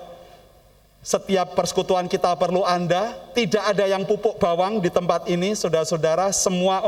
setiap 1.01 1.57
persekutuan 1.57 2.05
kita 2.05 2.37
perlu 2.37 2.69
Anda, 2.69 3.17
tidak 3.33 3.65
ada 3.65 3.89
yang 3.89 4.05
pupuk 4.05 4.37
bawang 4.37 4.85
di 4.85 4.93
tempat 4.93 5.25
ini, 5.25 5.57
saudara-saudara, 5.57 6.37
semua 6.37 6.85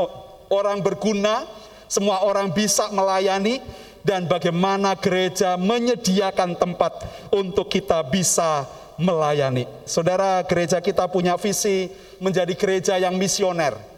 orang 0.53 0.77
berguna, 0.85 1.49
semua 1.89 2.21
orang 2.21 2.53
bisa 2.53 2.89
melayani, 2.93 3.61
dan 4.03 4.27
bagaimana 4.27 4.99
gereja 4.99 5.55
menyediakan 5.55 6.59
tempat 6.59 7.07
untuk 7.31 7.71
kita 7.71 8.03
bisa 8.05 8.67
melayani. 8.99 9.65
Saudara, 9.87 10.43
gereja 10.45 10.83
kita 10.83 11.07
punya 11.09 11.39
visi 11.39 11.89
menjadi 12.19 12.53
gereja 12.53 12.93
yang 12.99 13.15
misioner 13.17 13.93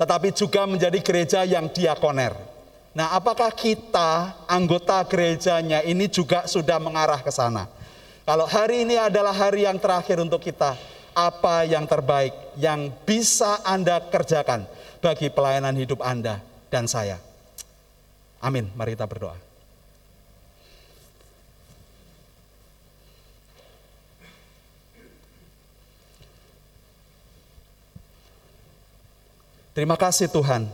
tetapi 0.00 0.32
juga 0.32 0.64
menjadi 0.64 0.96
gereja 1.04 1.40
yang 1.44 1.68
diakoner. 1.68 2.32
Nah, 2.96 3.12
apakah 3.12 3.52
kita 3.52 4.32
anggota 4.48 5.04
gerejanya 5.04 5.84
ini 5.84 6.08
juga 6.08 6.48
sudah 6.48 6.80
mengarah 6.80 7.20
ke 7.20 7.28
sana? 7.28 7.68
Kalau 8.24 8.48
hari 8.48 8.88
ini 8.88 8.96
adalah 8.96 9.36
hari 9.36 9.68
yang 9.68 9.76
terakhir 9.76 10.16
untuk 10.16 10.40
kita, 10.40 10.72
apa 11.12 11.68
yang 11.68 11.84
terbaik 11.84 12.32
yang 12.56 12.88
bisa 13.04 13.60
Anda 13.60 14.00
kerjakan 14.00 14.64
bagi 15.04 15.28
pelayanan 15.28 15.76
hidup 15.76 16.00
Anda 16.00 16.40
dan 16.72 16.88
saya? 16.88 17.20
Amin. 18.40 18.72
Mari 18.72 18.96
kita 18.96 19.04
berdoa. 19.04 19.36
Terima 29.70 29.94
kasih 29.94 30.26
Tuhan 30.26 30.66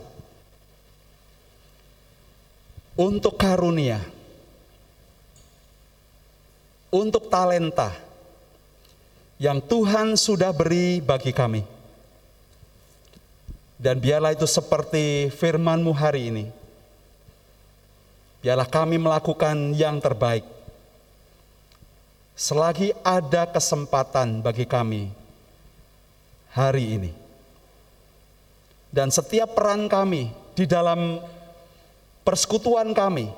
untuk 2.97 3.37
karunia, 3.37 4.01
untuk 6.89 7.29
talenta 7.29 7.93
yang 9.37 9.61
Tuhan 9.61 10.17
sudah 10.17 10.49
beri 10.49 10.97
bagi 10.99 11.29
kami. 11.29 11.61
Dan 13.77 14.01
biarlah 14.01 14.33
itu 14.33 14.49
seperti 14.49 15.29
firman-Mu 15.29 15.93
hari 15.93 16.33
ini. 16.33 16.45
Biarlah 18.41 18.69
kami 18.69 19.01
melakukan 19.01 19.73
yang 19.73 19.97
terbaik. 19.97 20.45
Selagi 22.37 22.93
ada 23.01 23.49
kesempatan 23.49 24.45
bagi 24.45 24.69
kami 24.69 25.09
hari 26.53 26.85
ini 26.97 27.11
dan 28.97 29.11
setiap 29.11 29.53
peran 29.53 29.91
kami 29.91 30.31
di 30.55 30.65
dalam 30.65 31.21
persekutuan 32.23 32.95
kami, 32.95 33.29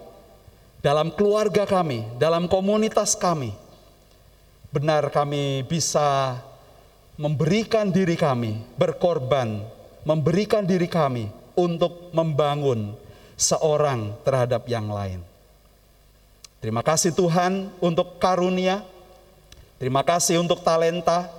dalam 0.79 1.11
keluarga 1.13 1.65
kami, 1.65 2.05
dalam 2.21 2.47
komunitas 2.47 3.17
kami, 3.17 3.51
benar 4.69 5.09
kami 5.09 5.65
bisa 5.65 6.39
memberikan 7.19 7.89
diri 7.91 8.15
kami, 8.15 8.61
berkorban, 8.79 9.59
memberikan 10.07 10.63
diri 10.63 10.87
kami 10.87 11.27
untuk 11.59 12.13
membangun 12.15 12.95
seorang 13.39 14.19
terhadap 14.27 14.67
yang 14.67 14.91
lain. 14.91 15.23
Terima 16.59 16.83
kasih 16.83 17.15
Tuhan 17.15 17.71
untuk 17.79 18.19
karunia, 18.19 18.83
terima 19.79 20.03
kasih 20.03 20.43
untuk 20.43 20.59
talenta 20.59 21.31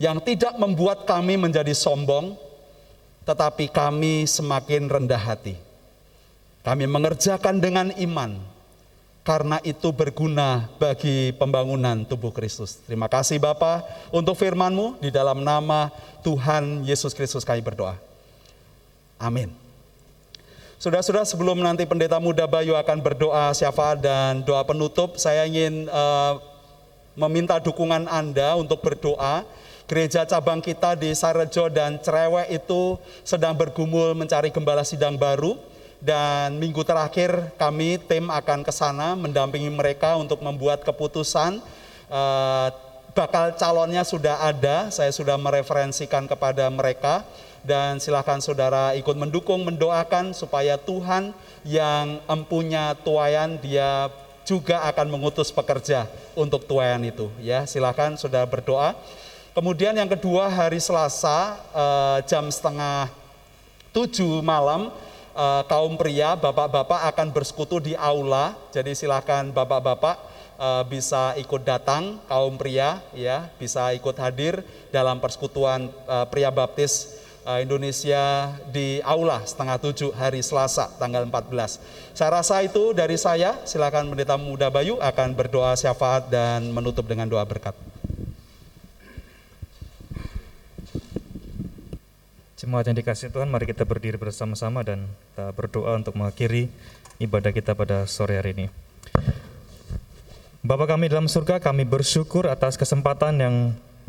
yang 0.00 0.24
tidak 0.24 0.56
membuat 0.56 1.04
kami 1.04 1.36
menjadi 1.36 1.76
sombong, 1.76 2.32
tetapi 3.28 3.68
kami 3.68 4.24
semakin 4.24 4.88
rendah 4.88 5.20
hati. 5.20 5.60
Kami 6.64 6.88
mengerjakan 6.88 7.60
dengan 7.60 7.92
iman, 7.92 8.40
karena 9.20 9.60
itu 9.60 9.92
berguna 9.92 10.72
bagi 10.80 11.36
pembangunan 11.36 12.08
tubuh 12.08 12.32
Kristus. 12.32 12.80
Terima 12.88 13.12
kasih 13.12 13.36
Bapa 13.36 13.84
untuk 14.08 14.32
firman-Mu 14.40 14.96
di 15.04 15.12
dalam 15.12 15.44
nama 15.44 15.92
Tuhan 16.24 16.88
Yesus 16.88 17.12
Kristus 17.12 17.44
kami 17.44 17.60
berdoa. 17.60 18.00
Amin. 19.20 19.67
Sudah-sudah 20.78 21.26
sebelum 21.26 21.58
nanti 21.58 21.82
pendeta 21.90 22.22
muda 22.22 22.46
Bayu 22.46 22.78
akan 22.78 23.02
berdoa 23.02 23.50
syafaat 23.50 23.98
dan 23.98 24.46
doa 24.46 24.62
penutup, 24.62 25.18
saya 25.18 25.42
ingin 25.42 25.90
uh, 25.90 26.38
meminta 27.18 27.58
dukungan 27.58 28.06
Anda 28.06 28.54
untuk 28.54 28.86
berdoa. 28.86 29.42
Gereja 29.90 30.22
cabang 30.22 30.62
kita 30.62 30.94
di 30.94 31.10
Sarejo 31.18 31.66
dan 31.66 31.98
Cerewek 31.98 32.62
itu 32.62 32.94
sedang 33.26 33.58
bergumul 33.58 34.14
mencari 34.14 34.54
gembala 34.54 34.86
sidang 34.86 35.18
baru. 35.18 35.58
Dan 35.98 36.62
minggu 36.62 36.86
terakhir 36.86 37.58
kami 37.58 37.98
tim 37.98 38.30
akan 38.30 38.62
ke 38.62 38.70
sana 38.70 39.18
mendampingi 39.18 39.74
mereka 39.74 40.14
untuk 40.14 40.38
membuat 40.46 40.86
keputusan 40.86 41.58
uh, 42.06 42.70
bakal 43.18 43.50
calonnya 43.58 44.06
sudah 44.06 44.46
ada 44.46 44.94
saya 44.94 45.10
sudah 45.10 45.34
mereferensikan 45.34 46.30
kepada 46.30 46.70
mereka 46.70 47.26
dan 47.68 48.00
silakan 48.00 48.40
saudara 48.40 48.96
ikut 48.96 49.12
mendukung 49.12 49.68
mendoakan 49.68 50.32
supaya 50.32 50.80
Tuhan 50.80 51.36
yang 51.68 52.24
empunya 52.24 52.96
tuayan 53.04 53.60
dia 53.60 54.08
juga 54.48 54.88
akan 54.88 55.12
mengutus 55.12 55.52
pekerja 55.52 56.08
untuk 56.32 56.64
tuayan 56.64 57.04
itu 57.04 57.28
ya 57.44 57.68
silakan 57.68 58.16
saudara 58.16 58.48
berdoa 58.48 58.96
Kemudian 59.58 59.90
yang 59.90 60.06
kedua 60.06 60.46
hari 60.46 60.78
Selasa 60.78 61.58
eh, 61.74 62.18
jam 62.30 62.46
setengah 62.46 63.10
tujuh 63.90 64.38
malam 64.38 64.94
eh, 65.34 65.62
kaum 65.66 65.98
pria, 65.98 66.38
bapak-bapak 66.38 67.10
akan 67.10 67.34
bersekutu 67.34 67.82
di 67.82 67.98
aula. 67.98 68.54
Jadi 68.70 68.94
silakan 68.94 69.50
bapak-bapak 69.50 70.14
eh, 70.62 70.82
bisa 70.86 71.34
ikut 71.42 71.66
datang, 71.66 72.22
kaum 72.30 72.54
pria 72.54 73.02
ya 73.10 73.50
bisa 73.58 73.90
ikut 73.98 74.14
hadir 74.22 74.62
dalam 74.94 75.18
persekutuan 75.18 75.90
pria 76.30 76.54
baptis 76.54 77.17
Indonesia 77.56 78.52
di 78.68 79.00
Aula 79.00 79.40
setengah 79.40 79.80
tujuh 79.80 80.12
hari 80.12 80.44
Selasa 80.44 80.92
tanggal 81.00 81.24
14. 81.24 81.80
Saya 82.12 82.28
rasa 82.36 82.60
itu 82.60 82.92
dari 82.92 83.16
saya, 83.16 83.56
silakan 83.64 84.12
Pendeta 84.12 84.36
Muda 84.36 84.68
Bayu 84.68 85.00
akan 85.00 85.32
berdoa 85.32 85.72
syafaat 85.72 86.28
dan 86.28 86.68
menutup 86.68 87.08
dengan 87.08 87.24
doa 87.24 87.40
berkat. 87.48 87.72
Jemaat 92.60 92.84
yang 92.92 93.00
dikasih 93.00 93.32
Tuhan, 93.32 93.48
mari 93.48 93.64
kita 93.64 93.88
berdiri 93.88 94.20
bersama-sama 94.20 94.84
dan 94.84 95.08
kita 95.32 95.56
berdoa 95.56 95.96
untuk 95.96 96.20
mengakhiri 96.20 96.68
ibadah 97.16 97.56
kita 97.56 97.72
pada 97.72 98.04
sore 98.04 98.36
hari 98.36 98.52
ini. 98.52 98.66
Bapa 100.60 100.84
kami 100.84 101.08
dalam 101.08 101.32
surga, 101.32 101.64
kami 101.64 101.88
bersyukur 101.88 102.44
atas 102.44 102.76
kesempatan 102.76 103.40
yang 103.40 103.54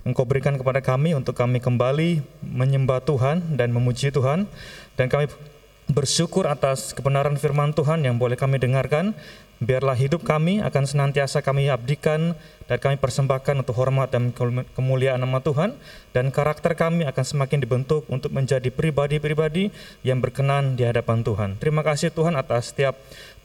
Engkau 0.08 0.24
berikan 0.24 0.56
kepada 0.56 0.80
kami 0.80 1.12
untuk 1.16 1.36
kami 1.36 1.60
kembali 1.60 2.24
menyembah 2.44 3.04
Tuhan 3.04 3.60
dan 3.60 3.76
memuji 3.76 4.12
Tuhan. 4.14 4.48
Dan 4.96 5.08
kami 5.12 5.28
bersyukur 5.90 6.46
atas 6.46 6.94
kebenaran 6.94 7.36
firman 7.36 7.74
Tuhan 7.74 8.06
yang 8.06 8.22
boleh 8.22 8.38
kami 8.38 8.62
dengarkan. 8.62 9.18
Biarlah 9.60 10.00
hidup 10.00 10.24
kami 10.24 10.64
akan 10.64 10.88
senantiasa 10.88 11.44
kami 11.44 11.68
abdikan 11.68 12.32
dan 12.72 12.80
kami 12.80 12.96
persembahkan 12.96 13.60
untuk 13.60 13.76
hormat 13.76 14.08
dan 14.08 14.32
kemuliaan 14.72 15.20
nama 15.20 15.44
Tuhan 15.44 15.76
dan 16.16 16.32
karakter 16.32 16.80
kami 16.80 17.04
akan 17.04 17.26
semakin 17.28 17.60
dibentuk 17.60 18.08
untuk 18.08 18.32
menjadi 18.32 18.72
pribadi-pribadi 18.72 19.68
yang 20.08 20.24
berkenan 20.24 20.80
di 20.80 20.88
hadapan 20.88 21.28
Tuhan. 21.28 21.60
Terima 21.60 21.84
kasih 21.84 22.08
Tuhan 22.08 22.40
atas 22.40 22.72
setiap 22.72 22.96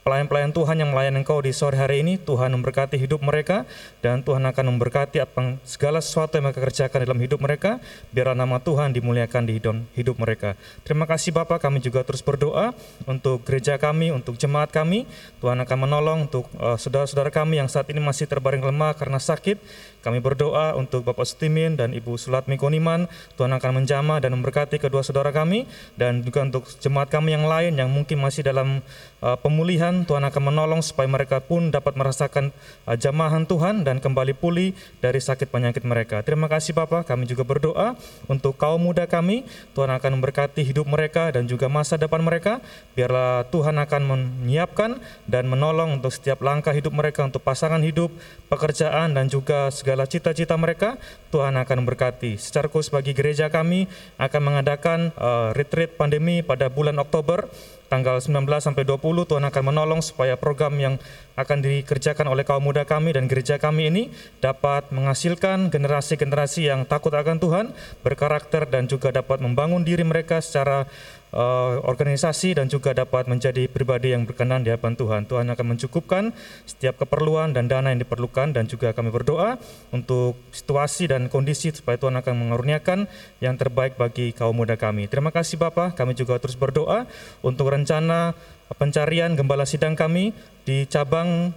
pelayan-pelayan 0.05 0.52
Tuhan 0.52 0.76
yang 0.84 0.92
melayani 0.92 1.24
Engkau 1.24 1.40
di 1.40 1.50
sore 1.57 1.80
hari 1.80 2.05
ini, 2.05 2.20
Tuhan 2.20 2.52
memberkati 2.52 3.00
hidup 3.00 3.24
mereka, 3.24 3.64
dan 4.05 4.20
Tuhan 4.20 4.44
akan 4.44 4.76
memberkati 4.76 5.16
apa 5.24 5.57
segala 5.64 6.05
sesuatu 6.05 6.36
yang 6.36 6.52
mereka 6.52 6.61
kerjakan 6.61 7.09
dalam 7.09 7.20
hidup 7.24 7.40
mereka, 7.40 7.80
biar 8.12 8.36
nama 8.36 8.61
Tuhan 8.61 8.92
dimuliakan 8.92 9.48
di 9.48 9.57
hidup, 9.96 10.16
mereka. 10.20 10.61
Terima 10.84 11.09
kasih 11.09 11.32
Bapak, 11.32 11.64
kami 11.64 11.80
juga 11.80 12.05
terus 12.05 12.20
berdoa 12.20 12.76
untuk 13.09 13.42
gereja 13.48 13.80
kami, 13.80 14.12
untuk 14.12 14.36
jemaat 14.36 14.68
kami, 14.68 15.09
Tuhan 15.40 15.57
akan 15.64 15.78
menolong 15.88 16.28
untuk 16.28 16.44
uh, 16.61 16.76
saudara-saudara 16.76 17.32
kami 17.32 17.59
yang 17.64 17.72
saat 17.72 17.88
ini 17.88 17.98
masih 18.05 18.28
terbaring 18.28 18.61
lemah 18.61 18.92
karena 18.92 19.16
sakit, 19.16 19.57
kami 20.05 20.20
berdoa 20.20 20.76
untuk 20.76 21.09
Bapak 21.09 21.24
Sutimin 21.24 21.80
dan 21.80 21.96
Ibu 21.96 22.20
Sulatmi 22.20 22.61
Koniman, 22.61 23.09
Tuhan 23.40 23.57
akan 23.57 23.80
menjamah 23.80 24.20
dan 24.20 24.36
memberkati 24.36 24.76
kedua 24.76 25.00
saudara 25.00 25.32
kami, 25.32 25.64
dan 25.96 26.20
juga 26.20 26.44
untuk 26.44 26.68
jemaat 26.84 27.09
kami 27.09 27.32
yang 27.32 27.48
lain 27.48 27.80
yang 27.80 27.88
mungkin 27.88 28.20
masih 28.20 28.44
dalam 28.44 28.84
uh, 29.24 29.40
pemulihan, 29.40 30.05
Tuhan 30.05 30.28
akan 30.28 30.42
menolong 30.52 30.84
supaya 30.84 31.09
mereka 31.09 31.40
pun 31.40 31.72
dapat 31.72 31.96
merasakan 31.96 32.52
uh, 32.84 32.92
jamahan 33.00 33.48
Tuhan 33.48 33.88
dan 33.88 34.05
kembali 34.05 34.36
pulih 34.36 34.76
dari 35.00 35.24
sakit 35.24 35.48
penyakit 35.48 35.80
mereka. 35.88 36.20
Terima 36.20 36.52
kasih 36.52 36.76
Bapak, 36.76 37.09
kami 37.09 37.24
juga 37.24 37.48
berdoa 37.48 37.96
untuk 38.26 38.61
kaum 38.61 38.84
muda 38.84 39.09
kami, 39.09 39.48
Tuhan 39.72 39.88
akan 39.88 40.20
memberkati 40.20 40.61
hidup 40.66 40.84
mereka 40.84 41.30
dan 41.30 41.46
juga 41.46 41.70
masa 41.72 41.96
depan 41.96 42.20
mereka, 42.20 42.61
biarlah 42.92 43.46
Tuhan 43.48 43.80
akan 43.80 44.02
menyiapkan 44.05 44.98
dan 45.30 45.46
menolong 45.46 46.02
untuk 46.02 46.11
setiap 46.11 46.42
langkah 46.42 46.74
hidup 46.74 46.90
mereka, 46.90 47.22
untuk 47.22 47.46
pasangan 47.46 47.78
hidup, 47.78 48.11
pekerjaan, 48.50 49.14
dan 49.14 49.30
juga 49.30 49.70
segala 49.70 49.93
segala 49.95 50.11
cita-cita 50.11 50.59
mereka, 50.59 50.99
Tuhan 51.30 51.55
akan 51.55 51.86
memberkati. 51.86 52.34
Secara 52.34 52.66
khusus 52.66 52.90
bagi 52.90 53.14
gereja 53.14 53.47
kami 53.47 53.86
akan 54.18 54.42
mengadakan 54.42 55.14
uh, 55.14 55.55
retreat 55.55 55.95
pandemi 55.95 56.42
pada 56.42 56.66
bulan 56.66 56.99
Oktober 56.99 57.47
tanggal 57.86 58.18
19 58.18 58.42
sampai 58.59 58.82
20 58.82 58.99
Tuhan 59.30 59.47
akan 59.47 59.62
menolong 59.70 60.03
supaya 60.03 60.34
program 60.34 60.74
yang 60.82 60.99
akan 61.38 61.62
dikerjakan 61.62 62.26
oleh 62.26 62.42
kaum 62.42 62.66
muda 62.66 62.82
kami 62.82 63.14
dan 63.14 63.30
gereja 63.30 63.55
kami 63.62 63.86
ini 63.86 64.03
dapat 64.42 64.90
menghasilkan 64.90 65.70
generasi-generasi 65.70 66.74
yang 66.74 66.90
takut 66.90 67.14
akan 67.14 67.38
Tuhan, 67.38 67.70
berkarakter 68.03 68.66
dan 68.66 68.90
juga 68.90 69.14
dapat 69.14 69.38
membangun 69.38 69.86
diri 69.86 70.03
mereka 70.03 70.42
secara 70.42 70.90
uh, 71.35 71.82
organisasi 71.85 72.57
dan 72.57 72.70
juga 72.70 72.95
dapat 72.95 73.26
menjadi 73.26 73.66
pribadi 73.66 74.14
yang 74.14 74.24
berkenan 74.24 74.62
di 74.62 74.70
hadapan 74.70 74.95
Tuhan. 74.95 75.22
Tuhan 75.26 75.51
akan 75.51 75.66
mencukupkan 75.76 76.30
setiap 76.64 77.03
keperluan 77.03 77.53
dan 77.53 77.66
dana 77.66 77.91
yang 77.91 78.01
diperlukan 78.01 78.55
dan 78.55 78.70
juga 78.70 78.95
kami 78.95 79.11
berdoa 79.11 79.59
untuk 79.91 80.39
situasi 80.55 81.11
dan 81.11 81.26
kondisi 81.26 81.74
supaya 81.74 81.99
Tuhan 81.99 82.14
akan 82.22 82.35
mengaruniakan 82.49 83.11
yang 83.43 83.59
terbaik 83.59 83.99
bagi 83.99 84.30
kaum 84.32 84.55
muda 84.55 84.78
kami. 84.78 85.11
Terima 85.11 85.35
kasih 85.35 85.59
Bapak, 85.59 85.99
kami 85.99 86.14
juga 86.14 86.39
terus 86.39 86.55
berdoa 86.55 87.11
untuk 87.43 87.68
rencana 87.74 88.32
pencarian 88.72 89.37
gembala 89.37 89.68
sidang 89.68 89.93
kami 89.93 90.32
di 90.64 90.88
cabang 90.88 91.52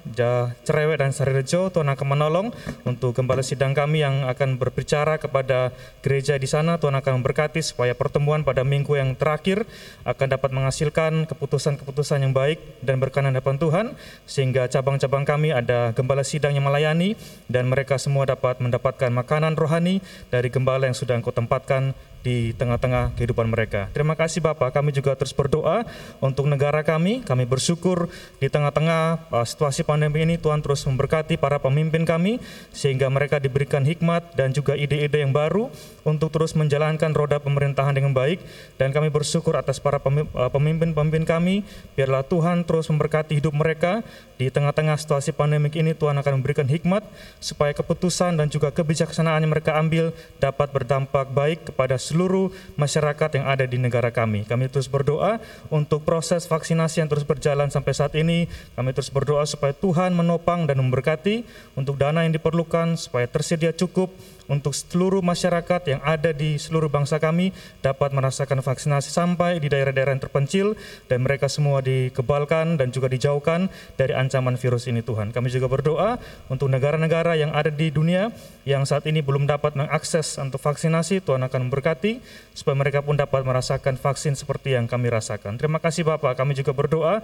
Cerewet 0.67 0.99
dan 0.99 1.15
Sarirejo, 1.15 1.71
Tuhan 1.71 1.87
akan 1.87 2.07
menolong 2.11 2.47
untuk 2.83 3.15
gembala 3.15 3.39
sidang 3.39 3.71
kami 3.71 4.03
yang 4.03 4.27
akan 4.27 4.59
berbicara 4.59 5.15
kepada 5.15 5.71
gereja 6.03 6.35
di 6.35 6.43
sana. 6.43 6.75
Tuhan 6.75 6.91
akan 6.99 7.23
memberkati 7.23 7.63
supaya 7.63 7.95
pertemuan 7.95 8.43
pada 8.43 8.67
minggu 8.67 8.99
yang 8.99 9.15
terakhir 9.15 9.63
akan 10.03 10.27
dapat 10.27 10.51
menghasilkan 10.51 11.23
keputusan-keputusan 11.31 12.27
yang 12.27 12.35
baik 12.35 12.59
dan 12.83 12.99
berkenan 12.99 13.31
hadapan 13.31 13.55
Tuhan, 13.55 13.85
sehingga 14.27 14.67
cabang-cabang 14.67 15.23
kami 15.23 15.55
ada 15.55 15.95
gembala 15.95 16.27
sidang 16.27 16.59
yang 16.59 16.67
melayani 16.67 17.15
dan 17.47 17.71
mereka 17.71 17.95
semua 17.95 18.27
dapat 18.27 18.59
mendapatkan 18.59 19.07
makanan 19.07 19.55
rohani 19.55 20.03
dari 20.27 20.51
gembala 20.51 20.83
yang 20.83 20.97
sudah 20.97 21.15
engkau 21.15 21.31
tempatkan 21.31 21.95
di 22.27 22.51
tengah-tengah 22.59 23.15
kehidupan 23.15 23.47
mereka. 23.47 23.87
Terima 23.95 24.11
kasih 24.11 24.43
Bapak, 24.43 24.75
kami 24.75 24.91
juga 24.91 25.15
terus 25.15 25.31
berdoa 25.31 25.87
untuk 26.19 26.43
negara 26.51 26.83
kami. 26.83 27.23
Kami 27.23 27.47
bersyukur 27.47 28.11
di 28.43 28.51
tengah-tengah 28.51 28.96
uh, 29.31 29.45
situasi 29.45 29.85
pandemi 29.85 30.25
ini 30.25 30.35
Tuhan 30.35 30.59
terus 30.65 30.83
memberkati 30.87 31.37
para 31.37 31.61
pemimpin 31.61 32.03
kami 32.03 32.41
sehingga 32.73 33.07
mereka 33.07 33.37
diberikan 33.37 33.85
hikmat 33.85 34.33
dan 34.33 34.51
juga 34.51 34.73
ide-ide 34.73 35.21
yang 35.21 35.33
baru 35.33 35.69
untuk 36.07 36.31
terus 36.33 36.55
menjalankan 36.55 37.11
roda 37.11 37.37
pemerintahan 37.37 37.93
dengan 37.93 38.15
baik 38.15 38.39
dan 38.79 38.95
kami 38.95 39.11
bersyukur 39.11 39.55
atas 39.59 39.77
para 39.77 39.99
uh, 39.99 40.49
pemimpin-pemimpin 40.49 41.27
kami. 41.27 41.67
Biarlah 41.93 42.23
Tuhan 42.25 42.63
terus 42.63 42.87
memberkati 42.87 43.37
hidup 43.37 43.53
mereka 43.53 44.01
di 44.37 44.53
tengah-tengah 44.53 44.95
situasi 45.01 45.33
pandemik 45.33 45.73
ini 45.77 45.97
Tuhan 45.97 46.13
akan 46.21 46.41
memberikan 46.41 46.69
hikmat 46.69 47.01
supaya 47.41 47.73
keputusan 47.73 48.37
dan 48.37 48.47
juga 48.53 48.69
kebijaksanaan 48.69 49.41
yang 49.41 49.51
mereka 49.51 49.73
ambil 49.75 50.13
dapat 50.37 50.69
berdampak 50.69 51.27
baik 51.33 51.73
kepada 51.73 51.97
seluruh 51.97 52.53
masyarakat 52.77 53.41
yang 53.41 53.45
ada 53.49 53.65
di 53.65 53.81
negara 53.81 54.13
kami. 54.13 54.45
Kami 54.45 54.69
terus 54.69 54.85
berdoa 54.85 55.41
untuk 55.73 56.05
proses 56.05 56.45
vaksinasi 56.45 57.01
yang 57.01 57.09
terus 57.09 57.25
berjalan 57.25 57.67
sampai 57.73 57.93
saat 57.97 58.13
ini. 58.13 58.45
Kami 58.77 58.86
terus 58.93 59.09
berdoa 59.09 59.43
supaya 59.47 59.71
Tuhan 59.71 60.13
menopang 60.13 60.67
dan 60.67 60.79
memberkati 60.83 61.47
untuk 61.79 61.95
dana 61.95 62.23
yang 62.23 62.35
diperlukan 62.35 62.99
supaya 62.99 63.25
tersedia 63.25 63.71
cukup 63.73 64.11
untuk 64.47 64.71
seluruh 64.71 65.19
masyarakat 65.19 65.81
yang 65.91 66.01
ada 66.03 66.31
di 66.31 66.55
seluruh 66.55 66.87
bangsa 66.87 67.19
kami 67.19 67.51
dapat 67.83 68.15
merasakan 68.15 68.63
vaksinasi 68.63 69.11
sampai 69.11 69.59
di 69.59 69.67
daerah-daerah 69.67 70.15
yang 70.15 70.23
terpencil 70.23 70.67
dan 71.11 71.23
mereka 71.23 71.51
semua 71.51 71.83
dikebalkan 71.83 72.79
dan 72.79 72.89
juga 72.89 73.11
dijauhkan 73.11 73.67
dari 73.99 74.15
ancaman 74.15 74.55
virus 74.55 74.87
ini 74.87 75.03
Tuhan. 75.03 75.35
Kami 75.35 75.51
juga 75.51 75.67
berdoa 75.67 76.17
untuk 76.47 76.71
negara-negara 76.71 77.35
yang 77.35 77.51
ada 77.51 77.69
di 77.69 77.91
dunia 77.91 78.31
yang 78.63 78.87
saat 78.87 79.03
ini 79.05 79.19
belum 79.19 79.45
dapat 79.45 79.75
mengakses 79.75 80.39
untuk 80.39 80.63
vaksinasi, 80.63 81.23
Tuhan 81.23 81.43
akan 81.43 81.67
memberkati 81.67 82.23
supaya 82.55 82.75
mereka 82.75 83.03
pun 83.03 83.19
dapat 83.19 83.43
merasakan 83.43 83.99
vaksin 83.99 84.33
seperti 84.39 84.79
yang 84.79 84.87
kami 84.87 85.11
rasakan. 85.11 85.59
Terima 85.59 85.83
kasih 85.83 86.07
Bapak, 86.07 86.39
kami 86.39 86.55
juga 86.55 86.71
berdoa 86.71 87.19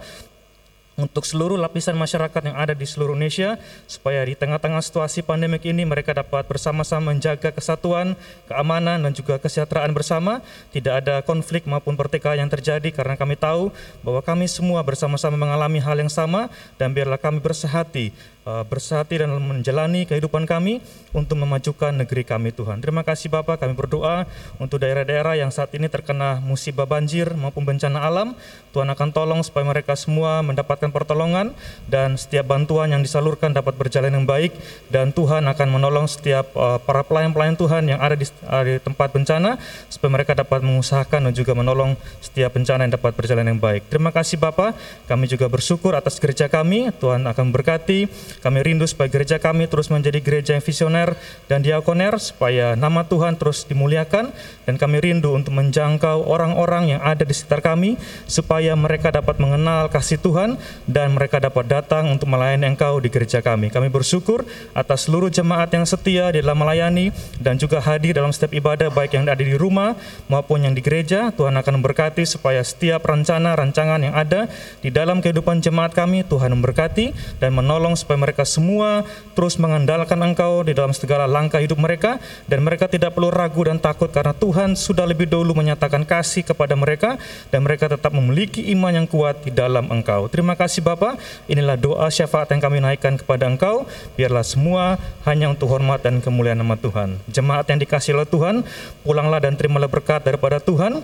untuk 0.94 1.26
seluruh 1.26 1.58
lapisan 1.58 1.98
masyarakat 1.98 2.42
yang 2.46 2.56
ada 2.56 2.70
di 2.70 2.86
seluruh 2.86 3.18
Indonesia 3.18 3.58
supaya 3.90 4.22
di 4.22 4.38
tengah-tengah 4.38 4.78
situasi 4.78 5.26
pandemik 5.26 5.66
ini 5.66 5.82
mereka 5.82 6.14
dapat 6.14 6.46
bersama-sama 6.46 7.10
menjaga 7.10 7.50
kesatuan, 7.50 8.14
keamanan 8.46 9.02
dan 9.02 9.12
juga 9.12 9.42
kesejahteraan 9.42 9.90
bersama, 9.90 10.38
tidak 10.70 11.04
ada 11.04 11.20
konflik 11.26 11.66
maupun 11.66 11.98
pertikaian 11.98 12.46
yang 12.46 12.50
terjadi 12.50 12.94
karena 12.94 13.18
kami 13.18 13.34
tahu 13.34 13.74
bahwa 14.06 14.22
kami 14.22 14.46
semua 14.46 14.82
bersama-sama 14.86 15.34
mengalami 15.34 15.82
hal 15.82 15.98
yang 15.98 16.10
sama 16.10 16.46
dan 16.78 16.94
biarlah 16.94 17.18
kami 17.18 17.42
bersehati 17.42 18.14
Uh, 18.44 18.60
bersati 18.60 19.16
dan 19.16 19.32
menjalani 19.40 20.04
kehidupan 20.04 20.44
kami 20.44 20.84
untuk 21.16 21.40
memajukan 21.40 21.96
negeri 21.96 22.28
kami 22.28 22.52
Tuhan. 22.52 22.76
Terima 22.76 23.00
kasih 23.00 23.32
Bapak, 23.32 23.64
kami 23.64 23.72
berdoa 23.72 24.28
untuk 24.60 24.84
daerah-daerah 24.84 25.40
yang 25.40 25.48
saat 25.48 25.72
ini 25.72 25.88
terkena 25.88 26.44
musibah 26.44 26.84
banjir 26.84 27.32
maupun 27.32 27.64
bencana 27.64 28.04
alam. 28.04 28.36
Tuhan 28.76 28.84
akan 28.92 29.08
tolong 29.16 29.40
supaya 29.40 29.64
mereka 29.64 29.96
semua 29.96 30.44
mendapatkan 30.44 30.92
pertolongan 30.92 31.56
dan 31.88 32.20
setiap 32.20 32.44
bantuan 32.52 32.92
yang 32.92 33.00
disalurkan 33.00 33.56
dapat 33.56 33.80
berjalan 33.80 34.12
yang 34.12 34.28
baik 34.28 34.52
dan 34.92 35.08
Tuhan 35.08 35.48
akan 35.48 35.68
menolong 35.80 36.04
setiap 36.04 36.52
uh, 36.52 36.76
para 36.76 37.00
pelayan-pelayan 37.00 37.56
Tuhan 37.56 37.96
yang 37.96 38.04
ada 38.04 38.12
di, 38.12 38.28
di 38.28 38.74
tempat 38.76 39.08
bencana 39.08 39.56
supaya 39.88 40.20
mereka 40.20 40.36
dapat 40.36 40.60
mengusahakan 40.60 41.30
dan 41.30 41.32
juga 41.32 41.56
menolong 41.56 41.96
setiap 42.20 42.52
bencana 42.52 42.84
yang 42.84 42.92
dapat 42.92 43.16
berjalan 43.16 43.56
yang 43.56 43.56
baik. 43.56 43.88
Terima 43.88 44.12
kasih 44.12 44.36
Bapak, 44.36 44.76
kami 45.08 45.32
juga 45.32 45.48
bersyukur 45.48 45.96
atas 45.96 46.20
gereja 46.20 46.44
kami, 46.44 46.92
Tuhan 47.00 47.24
akan 47.24 47.48
berkati 47.48 48.33
Kami 48.40 48.64
rindu 48.64 48.88
supaya 48.88 49.12
gereja 49.12 49.36
kami 49.38 49.68
terus 49.68 49.92
menjadi 49.92 50.18
gereja 50.24 50.50
yang 50.56 50.64
visioner 50.64 51.14
dan 51.46 51.60
diakoner, 51.60 52.16
supaya 52.18 52.74
nama 52.74 53.04
Tuhan 53.04 53.36
terus 53.36 53.68
dimuliakan, 53.68 54.32
dan 54.64 54.80
kami 54.80 55.00
rindu 55.00 55.36
untuk 55.36 55.52
menjangkau 55.56 56.24
orang-orang 56.26 56.96
yang 56.96 57.00
ada 57.04 57.22
di 57.22 57.32
sekitar 57.36 57.60
kami, 57.60 58.00
supaya 58.28 58.72
mereka 58.76 59.12
dapat 59.12 59.36
mengenal 59.40 59.88
kasih 59.92 60.20
Tuhan, 60.20 60.56
dan 60.88 61.12
mereka 61.16 61.40
dapat 61.40 61.68
datang 61.68 62.10
untuk 62.10 62.28
melayani 62.28 62.74
Engkau 62.74 62.98
di 62.98 63.12
gereja 63.12 63.44
kami. 63.44 63.68
Kami 63.68 63.92
bersyukur 63.92 64.42
atas 64.72 65.06
seluruh 65.06 65.28
jemaat 65.28 65.70
yang 65.72 65.84
setia 65.84 66.32
di 66.32 66.40
dalam 66.40 66.60
melayani, 66.60 67.12
dan 67.38 67.60
juga 67.60 67.80
hadir 67.80 68.16
dalam 68.16 68.32
setiap 68.32 68.52
ibadah, 68.56 68.88
baik 68.88 69.14
yang 69.14 69.28
ada 69.28 69.40
di 69.40 69.56
rumah 69.56 69.94
maupun 70.26 70.64
yang 70.64 70.74
di 70.74 70.80
gereja. 70.80 71.30
Tuhan 71.30 71.54
akan 71.54 71.72
memberkati 71.80 72.24
supaya 72.24 72.64
setiap 72.64 73.04
rencana, 73.04 73.54
rancangan 73.54 74.00
yang 74.00 74.16
ada 74.16 74.48
di 74.80 74.88
dalam 74.88 75.20
kehidupan 75.20 75.60
jemaat 75.60 75.92
kami, 75.92 76.24
Tuhan 76.26 76.56
memberkati 76.56 77.38
dan 77.38 77.52
menolong 77.52 77.94
supaya 77.94 78.18
mereka 78.20 78.42
semua 78.48 79.04
terus 79.36 79.60
mengandalkan 79.60 80.16
Engkau 80.24 80.64
di 80.64 80.72
dalam 80.72 80.94
segala 80.96 81.28
langkah 81.28 81.60
hidup 81.60 81.76
mereka 81.76 82.22
dan 82.48 82.64
mereka 82.64 82.88
tidak 82.88 83.12
perlu 83.12 83.28
ragu 83.28 83.66
dan 83.66 83.76
takut 83.82 84.08
karena 84.08 84.32
Tuhan 84.32 84.53
sudah 84.78 85.02
lebih 85.02 85.26
dahulu 85.26 85.58
menyatakan 85.58 86.06
kasih 86.06 86.46
kepada 86.46 86.78
mereka 86.78 87.18
dan 87.50 87.66
mereka 87.66 87.90
tetap 87.90 88.14
memiliki 88.14 88.62
iman 88.70 88.94
yang 88.94 89.06
kuat 89.10 89.42
di 89.42 89.50
dalam 89.50 89.90
Engkau. 89.90 90.30
Terima 90.30 90.54
kasih 90.54 90.86
Bapa. 90.86 91.18
Inilah 91.50 91.74
doa 91.74 92.06
syafaat 92.06 92.54
yang 92.54 92.62
kami 92.62 92.78
naikkan 92.78 93.18
kepada 93.18 93.50
Engkau. 93.50 93.84
Biarlah 94.14 94.46
semua 94.46 94.96
hanya 95.26 95.50
untuk 95.50 95.66
hormat 95.66 96.06
dan 96.06 96.22
kemuliaan 96.22 96.62
nama 96.62 96.78
Tuhan. 96.78 97.18
Jemaat 97.26 97.66
yang 97.68 97.82
dikasih 97.82 98.14
oleh 98.14 98.28
Tuhan, 98.30 98.62
pulanglah 99.02 99.42
dan 99.42 99.58
terimalah 99.58 99.90
berkat 99.90 100.22
daripada 100.22 100.62
Tuhan. 100.62 101.02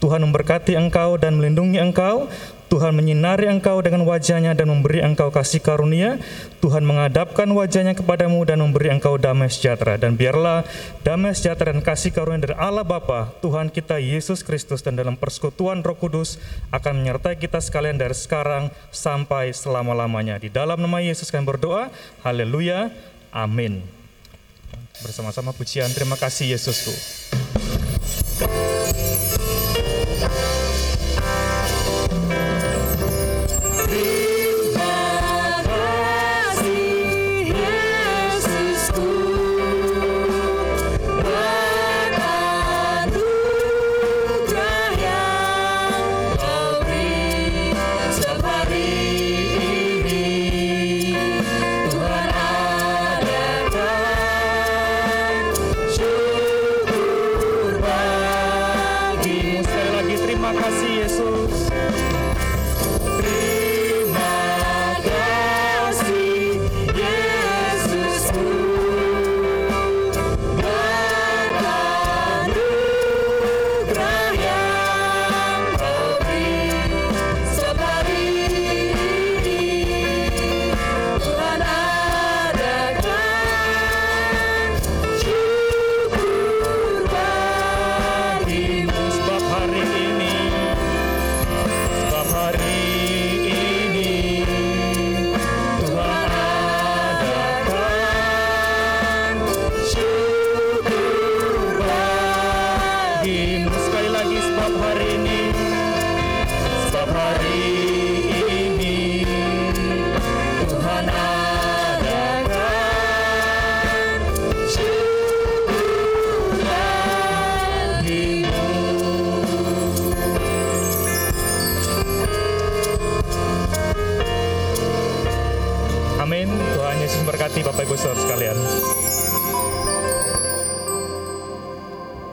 Tuhan 0.00 0.24
memberkati 0.24 0.80
engkau 0.80 1.20
dan 1.20 1.36
melindungi 1.36 1.76
engkau. 1.76 2.24
Tuhan 2.70 2.94
menyinari 2.94 3.50
engkau 3.50 3.82
dengan 3.82 4.06
wajahnya 4.06 4.54
dan 4.54 4.70
memberi 4.70 5.02
engkau 5.02 5.34
kasih 5.34 5.58
karunia. 5.58 6.22
Tuhan 6.62 6.86
mengadapkan 6.86 7.50
wajahnya 7.50 7.98
kepadamu 7.98 8.46
dan 8.46 8.62
memberi 8.62 8.94
engkau 8.94 9.18
damai 9.18 9.50
sejahtera. 9.50 9.98
Dan 9.98 10.14
biarlah 10.14 10.62
damai 11.02 11.34
sejahtera 11.34 11.74
dan 11.74 11.82
kasih 11.82 12.14
karunia 12.14 12.46
dari 12.46 12.54
Allah 12.54 12.86
Bapa, 12.86 13.34
Tuhan 13.42 13.74
kita 13.74 13.98
Yesus 13.98 14.46
Kristus 14.46 14.86
dan 14.86 14.94
dalam 14.94 15.18
persekutuan 15.18 15.82
Roh 15.82 15.98
Kudus 15.98 16.38
akan 16.70 17.02
menyertai 17.02 17.42
kita 17.42 17.58
sekalian 17.58 17.98
dari 17.98 18.14
sekarang 18.14 18.70
sampai 18.94 19.50
selama-lamanya. 19.50 20.38
Di 20.38 20.46
dalam 20.46 20.78
nama 20.78 21.02
Yesus 21.02 21.34
kami 21.34 21.50
berdoa. 21.50 21.90
Haleluya. 22.22 22.94
Amin. 23.34 23.82
Bersama-sama 25.02 25.50
pujian 25.50 25.90
terima 25.90 26.14
kasih 26.14 26.54
Yesusku. 26.54 26.94